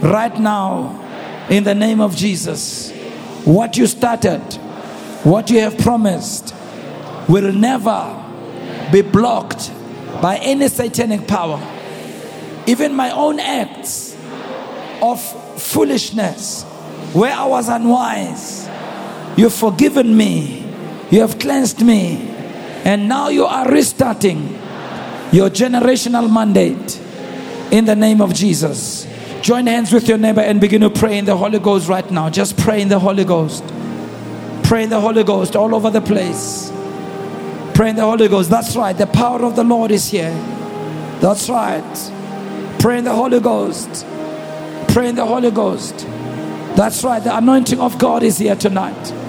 right 0.00 0.36
now 0.38 1.46
in 1.48 1.64
the 1.64 1.74
name 1.74 2.00
of 2.00 2.16
Jesus. 2.16 2.92
What 3.44 3.76
you 3.76 3.86
started, 3.86 4.40
what 5.24 5.50
you 5.50 5.60
have 5.60 5.78
promised, 5.78 6.54
will 7.28 7.52
never 7.52 8.16
be 8.92 9.02
blocked 9.02 9.70
by 10.20 10.36
any 10.36 10.68
satanic 10.68 11.26
power. 11.26 11.60
Even 12.66 12.94
my 12.94 13.10
own 13.10 13.40
acts 13.40 14.16
of 15.02 15.20
foolishness, 15.60 16.64
where 17.12 17.32
I 17.32 17.46
was 17.46 17.68
unwise, 17.68 18.68
you've 19.36 19.54
forgiven 19.54 20.16
me, 20.16 20.69
you 21.10 21.20
have 21.20 21.38
cleansed 21.38 21.82
me, 21.84 22.18
and 22.84 23.08
now 23.08 23.28
you 23.28 23.44
are 23.44 23.70
restarting 23.70 24.58
your 25.32 25.50
generational 25.50 26.32
mandate 26.32 27.00
in 27.72 27.84
the 27.84 27.96
name 27.96 28.20
of 28.20 28.34
Jesus. 28.34 29.06
Join 29.42 29.66
hands 29.66 29.92
with 29.92 30.08
your 30.08 30.18
neighbor 30.18 30.40
and 30.40 30.60
begin 30.60 30.82
to 30.82 30.90
pray 30.90 31.18
in 31.18 31.24
the 31.24 31.36
Holy 31.36 31.58
Ghost 31.58 31.88
right 31.88 32.08
now. 32.10 32.28
Just 32.28 32.58
pray 32.58 32.82
in 32.82 32.88
the 32.88 32.98
Holy 32.98 33.24
Ghost. 33.24 33.64
Pray 34.64 34.84
in 34.84 34.90
the 34.90 35.00
Holy 35.00 35.24
Ghost 35.24 35.56
all 35.56 35.74
over 35.74 35.90
the 35.90 36.00
place. 36.00 36.70
Pray 37.74 37.90
in 37.90 37.96
the 37.96 38.02
Holy 38.02 38.28
Ghost. 38.28 38.50
That's 38.50 38.76
right. 38.76 38.96
The 38.96 39.06
power 39.06 39.44
of 39.44 39.56
the 39.56 39.64
Lord 39.64 39.90
is 39.90 40.10
here. 40.10 40.32
That's 41.20 41.48
right. 41.48 42.12
Pray 42.78 42.98
in 42.98 43.04
the 43.04 43.14
Holy 43.14 43.40
Ghost. 43.40 44.06
Pray 44.88 45.08
in 45.08 45.14
the 45.14 45.26
Holy 45.26 45.50
Ghost. 45.50 46.06
That's 46.76 47.02
right. 47.02 47.22
The 47.22 47.36
anointing 47.36 47.80
of 47.80 47.98
God 47.98 48.22
is 48.22 48.38
here 48.38 48.56
tonight. 48.56 49.19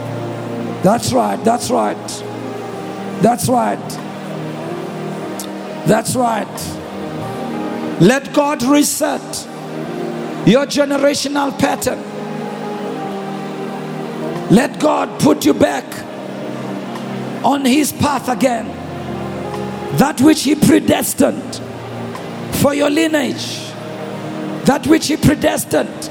That's 0.83 1.13
right. 1.13 1.43
That's 1.43 1.69
right. 1.69 2.07
That's 3.21 3.47
right. 3.47 3.89
That's 5.85 6.15
right. 6.15 6.47
Let 8.01 8.33
God 8.33 8.63
reset 8.63 9.21
your 10.47 10.65
generational 10.65 11.57
pattern. 11.59 11.99
Let 14.49 14.79
God 14.79 15.19
put 15.21 15.45
you 15.45 15.53
back 15.53 15.85
on 17.45 17.63
His 17.63 17.91
path 17.91 18.27
again. 18.27 18.67
That 19.97 20.19
which 20.19 20.43
He 20.43 20.55
predestined 20.55 21.61
for 22.55 22.73
your 22.73 22.89
lineage, 22.89 23.71
that 24.65 24.87
which 24.87 25.07
He 25.07 25.17
predestined 25.17 26.09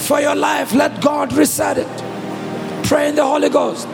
for 0.00 0.20
your 0.20 0.36
life, 0.36 0.72
let 0.72 1.00
God 1.00 1.32
reset 1.32 1.78
it. 1.78 2.11
Pray 2.84 3.08
in 3.08 3.14
the 3.14 3.24
Holy 3.24 3.48
Ghost. 3.48 3.88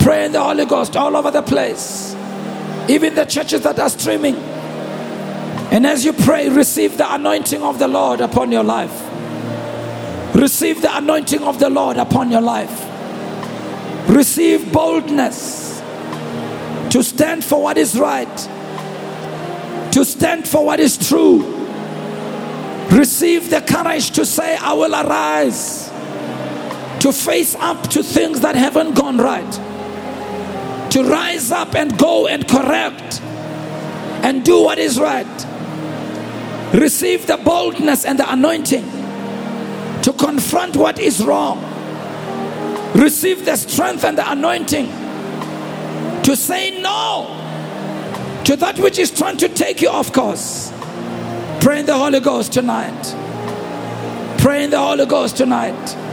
Pray 0.00 0.24
in 0.24 0.32
the 0.32 0.42
Holy 0.42 0.64
Ghost 0.64 0.96
all 0.96 1.16
over 1.16 1.30
the 1.30 1.42
place 1.42 2.08
even 2.88 3.14
the 3.14 3.24
churches 3.24 3.62
that 3.62 3.78
are 3.78 3.90
streaming. 3.90 4.36
And 5.70 5.86
as 5.86 6.04
you 6.04 6.12
pray, 6.14 6.48
receive 6.48 6.96
the 6.96 7.12
anointing 7.12 7.62
of 7.62 7.78
the 7.78 7.86
Lord 7.86 8.20
upon 8.20 8.50
your 8.50 8.64
life. 8.64 9.04
Receive 10.34 10.80
the 10.80 10.96
anointing 10.96 11.42
of 11.42 11.58
the 11.58 11.68
Lord 11.68 11.98
upon 11.98 12.30
your 12.30 12.40
life. 12.40 12.86
Receive 14.08 14.72
boldness 14.72 15.80
to 16.90 17.02
stand 17.02 17.44
for 17.44 17.62
what 17.62 17.76
is 17.76 17.98
right, 17.98 18.38
to 19.92 20.04
stand 20.04 20.48
for 20.48 20.64
what 20.64 20.80
is 20.80 20.96
true. 20.96 21.54
Receive 22.90 23.50
the 23.50 23.60
courage 23.60 24.12
to 24.12 24.24
say, 24.24 24.56
I 24.56 24.72
will 24.72 24.94
arise, 24.94 25.87
to 27.00 27.12
face 27.12 27.54
up 27.56 27.88
to 27.90 28.02
things 28.02 28.40
that 28.40 28.56
haven't 28.56 28.94
gone 28.94 29.18
right, 29.18 29.52
to 30.90 31.04
rise 31.04 31.50
up 31.50 31.74
and 31.74 31.96
go 31.98 32.26
and 32.26 32.46
correct 32.48 33.20
and 34.22 34.44
do 34.44 34.62
what 34.62 34.78
is 34.78 34.98
right. 34.98 35.46
Receive 36.74 37.26
the 37.26 37.36
boldness 37.38 38.04
and 38.04 38.18
the 38.18 38.30
anointing 38.30 38.84
to 40.02 40.12
confront 40.12 40.76
what 40.76 40.98
is 40.98 41.24
wrong. 41.24 41.62
Receive 42.94 43.44
the 43.44 43.56
strength 43.56 44.04
and 44.04 44.18
the 44.18 44.30
anointing 44.30 44.86
to 46.24 46.36
say 46.36 46.80
no 46.82 47.34
to 48.44 48.56
that 48.56 48.78
which 48.78 48.98
is 48.98 49.10
trying 49.10 49.36
to 49.36 49.48
take 49.48 49.80
you 49.80 49.88
off 49.88 50.12
course. 50.12 50.72
Pray 51.60 51.80
in 51.80 51.86
the 51.86 51.96
Holy 51.96 52.20
Ghost 52.20 52.52
tonight. 52.52 53.14
Pray 54.38 54.64
in 54.64 54.70
the 54.70 54.78
Holy 54.78 55.06
Ghost 55.06 55.36
tonight. 55.36 56.07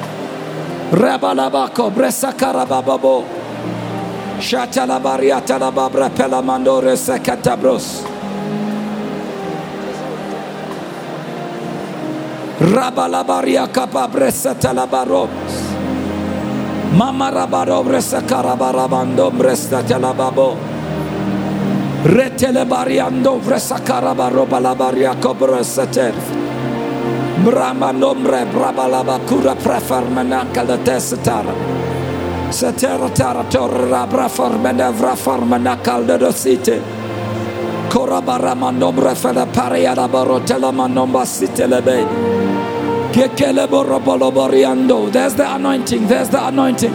Rabalabako, 0.96 1.92
Bresakarababo, 1.92 3.26
Shatalabariatalababra 4.40 6.10
Pelamandore 6.10 6.96
Sekatabros. 6.96 8.08
Rabalabaria 12.62 13.68
Capabresa 13.68 14.56
Talabarobs. 14.56 15.76
Mama 16.96 17.30
Rabarobresa 17.30 18.22
Carabarabando 18.24 19.30
Bresta. 19.32 19.84
Retelebariando 22.06 23.40
Bresa 23.44 23.84
Carabaroba 23.84 24.62
Labaria 24.62 25.14
Cobresa 25.20 25.86
Terf. 25.92 26.45
Brahma 27.46 27.92
nombre 27.92 28.44
Brabalaba 28.52 29.20
Cura 29.20 29.54
Prefermananca 29.54 30.64
la 30.64 30.78
Tessatara. 30.78 31.54
Setera 32.50 33.08
Tara 33.14 33.44
Torre 33.44 33.88
Rabra 33.88 34.28
Formena 34.28 34.90
Vra 34.90 35.16
Formanacal 35.16 36.08
de 36.08 36.18
Dosite. 36.18 36.82
Corabaramando 37.88 38.92
Brefela 38.92 39.46
Pariada 39.46 40.08
Barotela 40.08 40.72
Manomba 40.72 41.24
Sitelebe. 41.24 42.08
There's 43.14 43.30
the 45.36 45.46
anointing. 45.48 46.08
There's 46.08 46.30
the 46.30 46.48
anointing. 46.48 46.94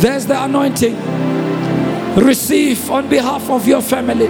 There's 0.00 0.26
the 0.26 0.44
anointing. 0.44 0.96
Receive 2.16 2.90
on 2.90 3.08
behalf 3.08 3.48
of 3.48 3.66
your 3.66 3.80
family. 3.80 4.28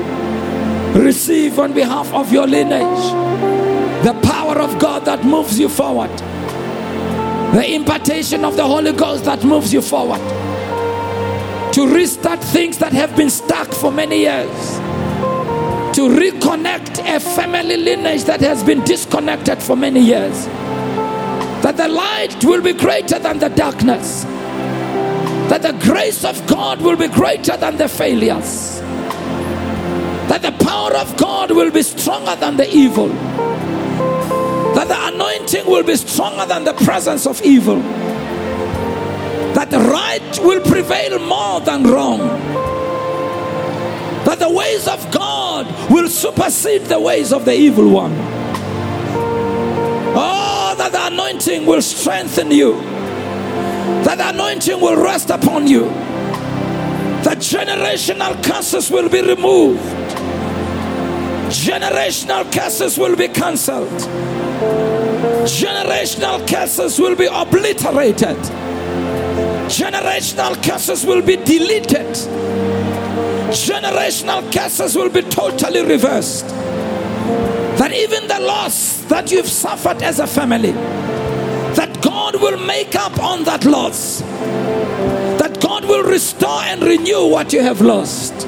Receive 0.95 1.59
on 1.59 1.73
behalf 1.73 2.15
of 2.15 2.33
your 2.33 2.47
lineage. 2.47 3.60
The 4.03 4.19
power 4.23 4.59
of 4.59 4.79
God 4.79 5.05
that 5.05 5.25
moves 5.25 5.59
you 5.59 5.69
forward. 5.69 6.11
The 7.55 7.75
impartation 7.75 8.45
of 8.45 8.57
the 8.57 8.67
Holy 8.67 8.93
Ghost 8.93 9.25
that 9.25 9.45
moves 9.45 9.73
you 9.73 9.83
forward. 9.83 10.21
To 11.75 11.87
restart 11.87 12.43
things 12.43 12.79
that 12.79 12.93
have 12.93 13.17
been 13.17 13.31
stuck 13.31 13.73
for 13.73 13.93
many 13.93 14.21
years. 14.21 14.79
To 15.97 16.09
reconnect 16.09 16.99
a 17.07 17.21
family 17.21 17.77
lineage 17.77 18.25
that 18.25 18.41
has 18.41 18.63
been 18.63 18.83
disconnected 18.85 19.63
for 19.63 19.77
many 19.77 20.01
years 20.01 20.49
that 21.63 21.77
the 21.77 21.89
light 21.89 22.43
will 22.43 22.63
be 22.63 22.73
greater 22.73 23.19
than 23.19 23.39
the 23.39 23.49
darkness, 23.51 24.25
that 25.51 25.61
the 25.61 25.73
grace 25.85 26.25
of 26.25 26.47
God 26.47 26.81
will 26.81 26.97
be 26.97 27.09
greater 27.09 27.57
than 27.57 27.77
the 27.77 27.87
failures, 27.87 28.81
that 30.31 30.41
the 30.41 30.53
power 30.65 30.95
of 30.97 31.15
God 31.19 31.51
will 31.51 31.71
be 31.71 31.83
stronger 31.83 32.35
than 32.37 32.57
the 32.57 32.75
evil, 32.75 33.09
that 34.81 34.89
the 34.89 35.15
anointing 35.15 35.67
will 35.67 35.83
be 35.83 35.95
stronger 35.95 36.47
than 36.47 36.65
the 36.65 36.73
presence 36.73 37.27
of 37.27 37.43
evil, 37.43 37.79
that 39.53 39.71
right 39.73 40.39
will 40.43 40.63
prevail 40.63 41.19
more 41.19 41.61
than 41.61 41.85
wrong. 41.85 42.19
That 44.25 44.39
the 44.39 44.49
ways 44.49 44.89
of 44.89 45.11
God 45.11 45.67
will 45.91 46.09
supersede 46.09 46.87
the 46.87 46.99
ways 46.99 47.31
of 47.31 47.45
the 47.45 47.53
evil 47.53 47.91
one. 47.91 48.13
Oh, 50.17 50.75
that 50.79 50.93
the 50.93 51.09
anointing 51.09 51.67
will 51.67 51.83
strengthen 51.83 52.51
you, 52.51 52.73
that 54.05 54.17
the 54.17 54.31
anointing 54.31 54.81
will 54.81 54.97
rest 54.97 55.29
upon 55.29 55.67
you, 55.67 55.91
that 57.21 57.37
generational 57.37 58.43
curses 58.43 58.91
will 58.91 59.11
be 59.11 59.21
removed, 59.21 59.83
generational 61.51 62.51
curses 62.51 62.97
will 62.97 63.15
be 63.15 63.29
cancelled, 63.29 64.09
generational 65.45 66.47
curses 66.47 66.99
will 66.99 67.17
be 67.17 67.27
obliterated, 67.27 68.37
generational 69.69 70.55
curses 70.63 71.05
will 71.05 71.23
be 71.23 71.37
deleted, 71.37 72.07
generational 73.51 74.53
curses 74.53 74.95
will 74.97 75.11
be 75.11 75.23
totally 75.23 75.83
reversed. 75.85 76.49
That 77.79 77.93
even 77.93 78.29
the 78.29 78.41
loss 78.41 79.03
that 79.05 79.31
you've 79.33 79.49
suffered 79.49 80.03
as 80.03 80.19
a 80.19 80.27
family, 80.27 80.73
that 80.73 82.01
God 82.03 82.41
will 82.41 82.59
make 82.67 82.95
up 82.95 83.19
on 83.23 83.45
that 83.45 83.65
loss, 83.65 84.21
that 85.41 85.59
God 85.63 85.85
will 85.87 86.03
restore 86.03 86.61
and 86.65 86.83
renew 86.83 87.27
what 87.27 87.53
you 87.53 87.63
have 87.63 87.81
lost. 87.81 88.47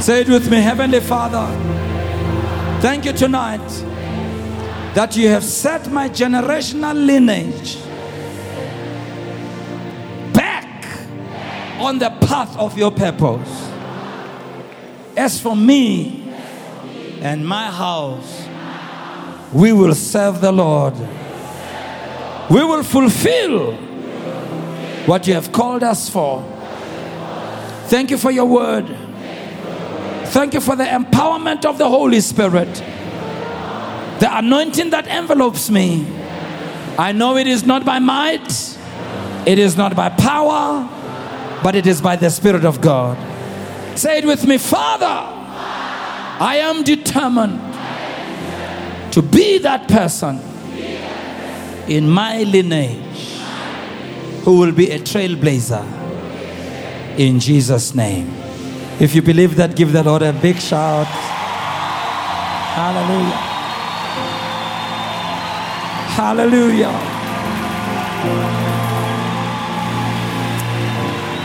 Say 0.00 0.20
it 0.20 0.28
with 0.28 0.48
me, 0.48 0.58
Heavenly 0.58 1.00
Father. 1.00 1.44
Thank 2.80 3.04
you 3.04 3.12
tonight 3.14 3.66
that 4.94 5.16
you 5.16 5.28
have 5.28 5.42
set 5.42 5.90
my 5.90 6.08
generational 6.08 6.94
lineage 6.94 7.76
back 10.32 10.86
on 11.80 11.98
the 11.98 12.10
path 12.20 12.56
of 12.56 12.78
your 12.78 12.92
purpose. 12.92 13.70
As 15.16 15.40
for 15.40 15.56
me 15.56 16.32
and 17.22 17.44
my 17.44 17.72
house, 17.72 18.45
we 19.56 19.72
will 19.72 19.94
serve 19.94 20.40
the 20.40 20.52
Lord. 20.52 20.94
We 22.50 22.62
will 22.62 22.82
fulfill 22.82 23.72
what 25.06 25.26
you 25.26 25.34
have 25.34 25.50
called 25.50 25.82
us 25.82 26.08
for. 26.08 26.42
Thank 27.86 28.10
you 28.10 28.18
for 28.18 28.30
your 28.30 28.46
word. 28.46 28.86
Thank 30.26 30.54
you 30.54 30.60
for 30.60 30.76
the 30.76 30.84
empowerment 30.84 31.64
of 31.64 31.78
the 31.78 31.88
Holy 31.88 32.20
Spirit 32.20 32.68
the 34.18 34.38
anointing 34.38 34.90
that 34.90 35.06
envelopes 35.08 35.68
me. 35.70 36.06
I 36.98 37.12
know 37.12 37.36
it 37.36 37.46
is 37.46 37.66
not 37.66 37.84
by 37.84 37.98
might, 37.98 38.78
it 39.46 39.58
is 39.58 39.76
not 39.76 39.94
by 39.94 40.08
power, 40.08 40.88
but 41.62 41.74
it 41.74 41.86
is 41.86 42.00
by 42.00 42.16
the 42.16 42.30
Spirit 42.30 42.64
of 42.64 42.80
God. 42.80 43.18
Say 43.98 44.18
it 44.18 44.24
with 44.24 44.46
me, 44.46 44.56
Father, 44.56 45.04
I 45.06 46.58
am 46.62 46.82
determined 46.82 47.65
to 49.16 49.22
be 49.22 49.56
that 49.56 49.88
person 49.88 50.38
in 51.88 52.06
my 52.06 52.42
lineage 52.42 53.40
who 54.44 54.58
will 54.58 54.72
be 54.72 54.90
a 54.90 54.98
trailblazer 54.98 55.82
in 57.18 57.40
Jesus' 57.40 57.94
name. 57.94 58.28
If 59.00 59.14
you 59.14 59.22
believe 59.22 59.56
that, 59.56 59.74
give 59.74 59.92
the 59.92 60.02
Lord 60.02 60.20
a 60.20 60.34
big 60.34 60.58
shout. 60.58 61.06
Hallelujah. 62.76 63.40
Hallelujah. 66.18 66.92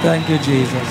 Thank 0.01 0.27
you, 0.27 0.37
Jesus. 0.39 0.89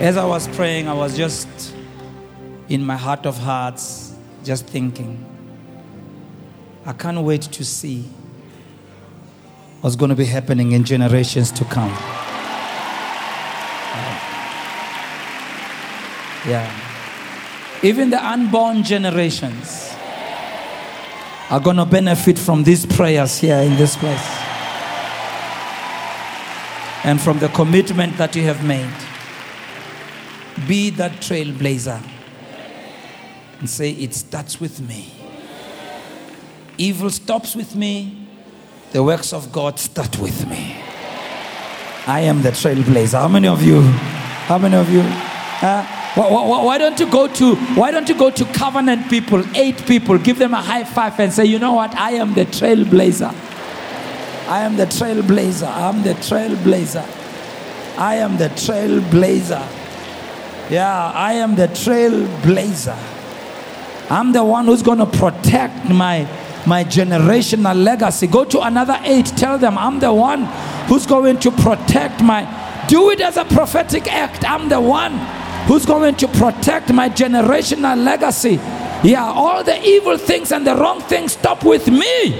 As 0.00 0.16
I 0.16 0.24
was 0.24 0.48
praying, 0.56 0.88
I 0.88 0.94
was 0.94 1.14
just 1.14 1.73
in 2.68 2.84
my 2.84 2.96
heart 2.96 3.26
of 3.26 3.38
hearts, 3.38 4.14
just 4.44 4.66
thinking, 4.66 5.24
I 6.86 6.92
can't 6.92 7.20
wait 7.20 7.42
to 7.42 7.64
see 7.64 8.04
what's 9.80 9.96
going 9.96 10.10
to 10.10 10.16
be 10.16 10.26
happening 10.26 10.72
in 10.72 10.84
generations 10.84 11.50
to 11.52 11.64
come. 11.64 11.90
Yeah 16.46 16.84
even 17.84 18.08
the 18.08 18.26
unborn 18.26 18.82
generations. 18.82 19.94
are 21.50 21.60
going 21.60 21.76
to 21.76 21.84
benefit 21.84 22.38
from 22.38 22.64
these 22.64 22.86
prayers 22.86 23.38
here 23.38 23.58
in 23.58 23.76
this 23.76 23.96
place 23.96 24.26
and 27.04 27.20
from 27.20 27.38
the 27.38 27.48
commitment 27.48 28.16
that 28.16 28.34
you 28.34 28.42
have 28.42 28.64
made. 28.64 28.90
Be 30.66 30.88
that 30.90 31.12
trailblazer 31.20 32.00
and 33.64 33.70
say, 33.70 33.92
It 33.92 34.12
starts 34.12 34.60
with 34.60 34.78
me. 34.78 35.10
Evil 36.76 37.08
stops 37.08 37.56
with 37.56 37.74
me, 37.74 38.28
the 38.92 39.02
works 39.02 39.32
of 39.32 39.50
God 39.52 39.78
start 39.78 40.18
with 40.18 40.46
me. 40.46 40.76
I 42.06 42.20
am 42.28 42.42
the 42.42 42.50
trailblazer. 42.50 43.18
How 43.18 43.28
many 43.28 43.48
of 43.48 43.62
you? 43.62 43.80
How 44.50 44.58
many 44.58 44.76
of 44.76 44.92
you? 44.92 45.00
Uh, 45.00 45.82
why, 46.14 46.30
why, 46.30 46.62
why, 46.62 46.76
don't 46.76 47.00
you 47.00 47.10
go 47.10 47.26
to 47.26 47.54
why 47.74 47.90
don't 47.90 48.06
you 48.06 48.18
go 48.18 48.30
to 48.30 48.44
covenant 48.52 49.08
people, 49.08 49.42
eight 49.56 49.86
people, 49.86 50.18
give 50.18 50.38
them 50.38 50.52
a 50.52 50.60
high 50.60 50.84
five 50.84 51.18
and 51.18 51.32
say, 51.32 51.46
you 51.46 51.58
know 51.58 51.72
what? 51.72 51.94
I 51.96 52.10
am 52.24 52.34
the 52.34 52.44
trailblazer. 52.44 53.32
I 54.46 54.60
am 54.60 54.76
the 54.76 54.84
trailblazer. 54.84 55.66
I 55.66 55.88
am 55.88 56.02
the 56.02 56.12
trailblazer. 56.16 57.06
I 57.96 58.16
am 58.16 58.36
the 58.36 58.50
trailblazer. 58.50 59.66
Yeah, 60.70 61.12
I 61.14 61.32
am 61.34 61.54
the 61.54 61.68
trailblazer. 61.68 63.13
I'm 64.10 64.32
the 64.32 64.44
one 64.44 64.66
who's 64.66 64.82
going 64.82 64.98
to 64.98 65.06
protect 65.06 65.88
my 65.88 66.28
my 66.66 66.82
generational 66.82 67.76
legacy. 67.82 68.26
Go 68.26 68.44
to 68.44 68.60
another 68.60 68.98
eight. 69.04 69.26
Tell 69.26 69.58
them 69.58 69.76
I'm 69.76 70.00
the 70.00 70.12
one 70.12 70.44
who's 70.86 71.06
going 71.06 71.38
to 71.40 71.50
protect 71.50 72.22
my. 72.22 72.46
Do 72.88 73.10
it 73.10 73.20
as 73.20 73.36
a 73.36 73.44
prophetic 73.44 74.06
act. 74.12 74.48
I'm 74.48 74.68
the 74.68 74.80
one 74.80 75.12
who's 75.66 75.86
going 75.86 76.14
to 76.16 76.28
protect 76.28 76.92
my 76.92 77.08
generational 77.08 78.02
legacy. 78.02 78.60
Yeah, 79.02 79.24
all 79.24 79.62
the 79.62 79.82
evil 79.86 80.16
things 80.16 80.52
and 80.52 80.66
the 80.66 80.74
wrong 80.74 81.00
things 81.00 81.32
stop 81.32 81.64
with 81.64 81.88
me. 81.88 82.32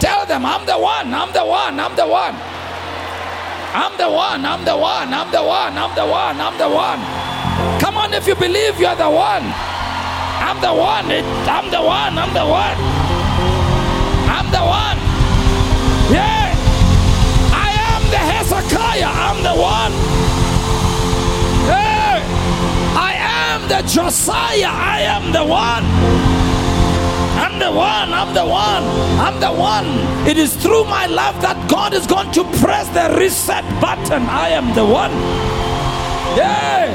Tell 0.00 0.26
them, 0.26 0.44
I'm 0.44 0.66
the 0.66 0.78
one, 0.78 1.14
I'm 1.14 1.32
the 1.32 1.44
one, 1.44 1.78
I'm 1.78 1.94
the 1.94 2.06
one. 2.06 2.34
I'm 3.74 3.96
the 3.96 4.10
one, 4.10 4.44
I'm 4.44 4.64
the 4.64 4.76
one, 4.76 5.12
I'm 5.14 5.30
the 5.32 5.42
one, 5.42 5.78
I'm 5.78 5.94
the 5.94 6.06
one, 6.06 6.40
I'm 6.40 6.58
the 6.58 6.68
one. 6.68 7.00
Come 7.80 7.96
on, 7.96 8.12
if 8.12 8.26
you 8.26 8.34
believe 8.34 8.78
you're 8.78 8.96
the 8.96 9.10
one. 9.10 9.42
I'm 10.44 10.60
the 10.60 10.74
one, 10.74 11.10
it, 11.10 11.24
I'm 11.48 11.70
the 11.70 11.80
one, 11.80 12.18
I'm 12.18 12.32
the 12.34 12.44
one. 12.44 12.76
I'm 14.28 14.48
the 14.50 14.64
one. 14.64 14.98
Yeah. 16.12 16.52
I 17.52 17.68
am 17.92 18.02
the 18.10 18.22
Hezekiah, 18.32 19.08
I'm 19.08 19.42
the 19.42 19.54
one. 19.54 19.92
Hey. 21.66 22.02
I 22.94 23.14
am 23.14 23.68
the 23.68 23.82
Josiah. 23.88 24.68
I 24.68 25.00
am 25.02 25.32
the 25.32 25.44
one. 25.44 26.31
I'm 27.52 27.58
the 27.58 27.70
one. 27.70 28.14
I'm 28.14 28.32
the 28.32 28.46
one. 28.46 28.82
I'm 29.20 29.38
the 29.38 29.52
one. 29.52 30.26
It 30.26 30.38
is 30.38 30.56
through 30.56 30.84
my 30.84 31.04
love 31.04 31.42
that 31.42 31.68
God 31.70 31.92
is 31.92 32.06
going 32.06 32.32
to 32.32 32.44
press 32.64 32.88
the 32.96 33.14
reset 33.20 33.62
button. 33.78 34.22
I 34.24 34.48
am 34.56 34.74
the 34.74 34.86
one. 34.86 35.12
Yeah. 36.32 36.88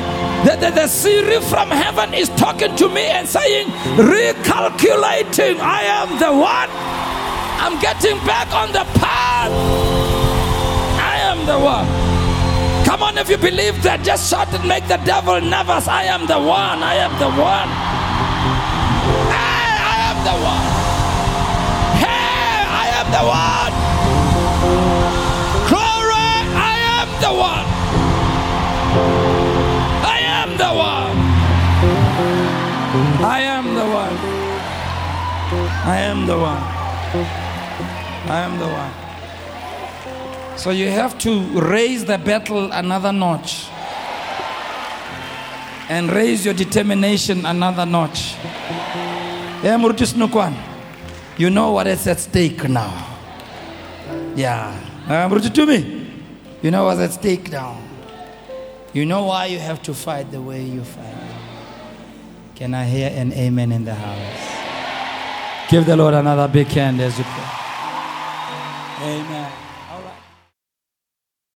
The, 0.43 0.55
the, 0.55 0.71
the 0.71 0.87
Siri 0.87 1.41
from 1.41 1.69
heaven 1.69 2.11
is 2.15 2.29
talking 2.29 2.75
to 2.75 2.89
me 2.89 3.05
and 3.05 3.29
saying, 3.29 3.67
recalculating. 4.01 5.59
I 5.61 5.83
am 5.85 6.17
the 6.17 6.33
one. 6.33 6.69
I'm 7.61 7.79
getting 7.79 8.17
back 8.25 8.51
on 8.51 8.71
the 8.73 8.83
path. 8.97 9.51
I 10.97 11.17
am 11.21 11.45
the 11.45 11.59
one. 11.59 11.85
Come 12.83 13.03
on, 13.03 13.19
if 13.19 13.29
you 13.29 13.37
believe 13.37 13.83
that, 13.83 14.03
just 14.03 14.27
shout 14.27 14.51
and 14.55 14.67
make 14.67 14.87
the 14.87 14.97
devil 15.05 15.39
nervous. 15.39 15.87
I 15.87 16.05
am 16.05 16.25
the 16.25 16.39
one. 16.39 16.81
I 16.81 16.95
am 16.95 17.13
the 17.19 17.29
one. 17.29 18.06
Hey, 20.27 20.33
I 20.33 20.35
am 20.35 20.35
the 20.35 20.43
one. 20.43 20.67
Hey, 22.03 22.65
I 22.67 22.87
am 22.99 23.07
the 23.15 23.23
one. 23.39 23.73
Glory, 25.69 26.29
I 26.53 26.75
am 26.99 27.09
the 27.23 27.31
one. 27.31 27.67
I 30.03 30.19
am 30.19 30.49
the 30.57 30.71
one. 30.73 31.17
I 33.23 33.39
am 33.39 33.65
the 33.73 33.85
one. 33.85 34.17
I 35.85 35.97
am 35.99 36.25
the 36.27 36.37
one. 36.37 36.63
I 38.29 38.39
am 38.41 38.59
the 38.59 38.67
one. 38.67 38.93
So 40.57 40.71
you 40.71 40.89
have 40.89 41.17
to 41.19 41.41
raise 41.61 42.03
the 42.03 42.17
battle 42.17 42.71
another 42.73 43.13
notch 43.13 43.67
and 45.87 46.11
raise 46.11 46.43
your 46.43 46.53
determination 46.53 47.45
another 47.45 47.85
notch. 47.85 48.35
Eh, 49.67 50.53
you 51.37 51.49
know 51.49 51.71
what 51.71 51.87
is 51.87 52.07
at 52.07 52.19
stake 52.19 52.69
now. 52.69 53.17
Yeah. 54.33 54.73
Eh, 55.09 55.49
to 55.49 55.65
me. 55.65 56.07
You 56.61 56.71
know 56.71 56.85
what's 56.85 57.01
at 57.01 57.11
stake 57.11 57.51
now. 57.51 57.77
You 58.93 59.05
know 59.05 59.25
why 59.25 59.47
you 59.47 59.59
have 59.59 59.81
to 59.83 59.93
fight 59.93 60.31
the 60.31 60.41
way 60.41 60.63
you 60.63 60.85
fight. 60.85 61.13
Can 62.55 62.73
I 62.73 62.85
hear 62.85 63.11
an 63.13 63.33
amen 63.33 63.73
in 63.73 63.83
the 63.83 63.93
house? 63.93 65.69
Give 65.69 65.85
the 65.85 65.97
Lord 65.97 66.13
another 66.13 66.47
big 66.47 66.67
hand 66.67 67.01
as 67.01 67.17
you 67.17 67.25
pray. 67.25 67.43
Amen. 69.01 69.46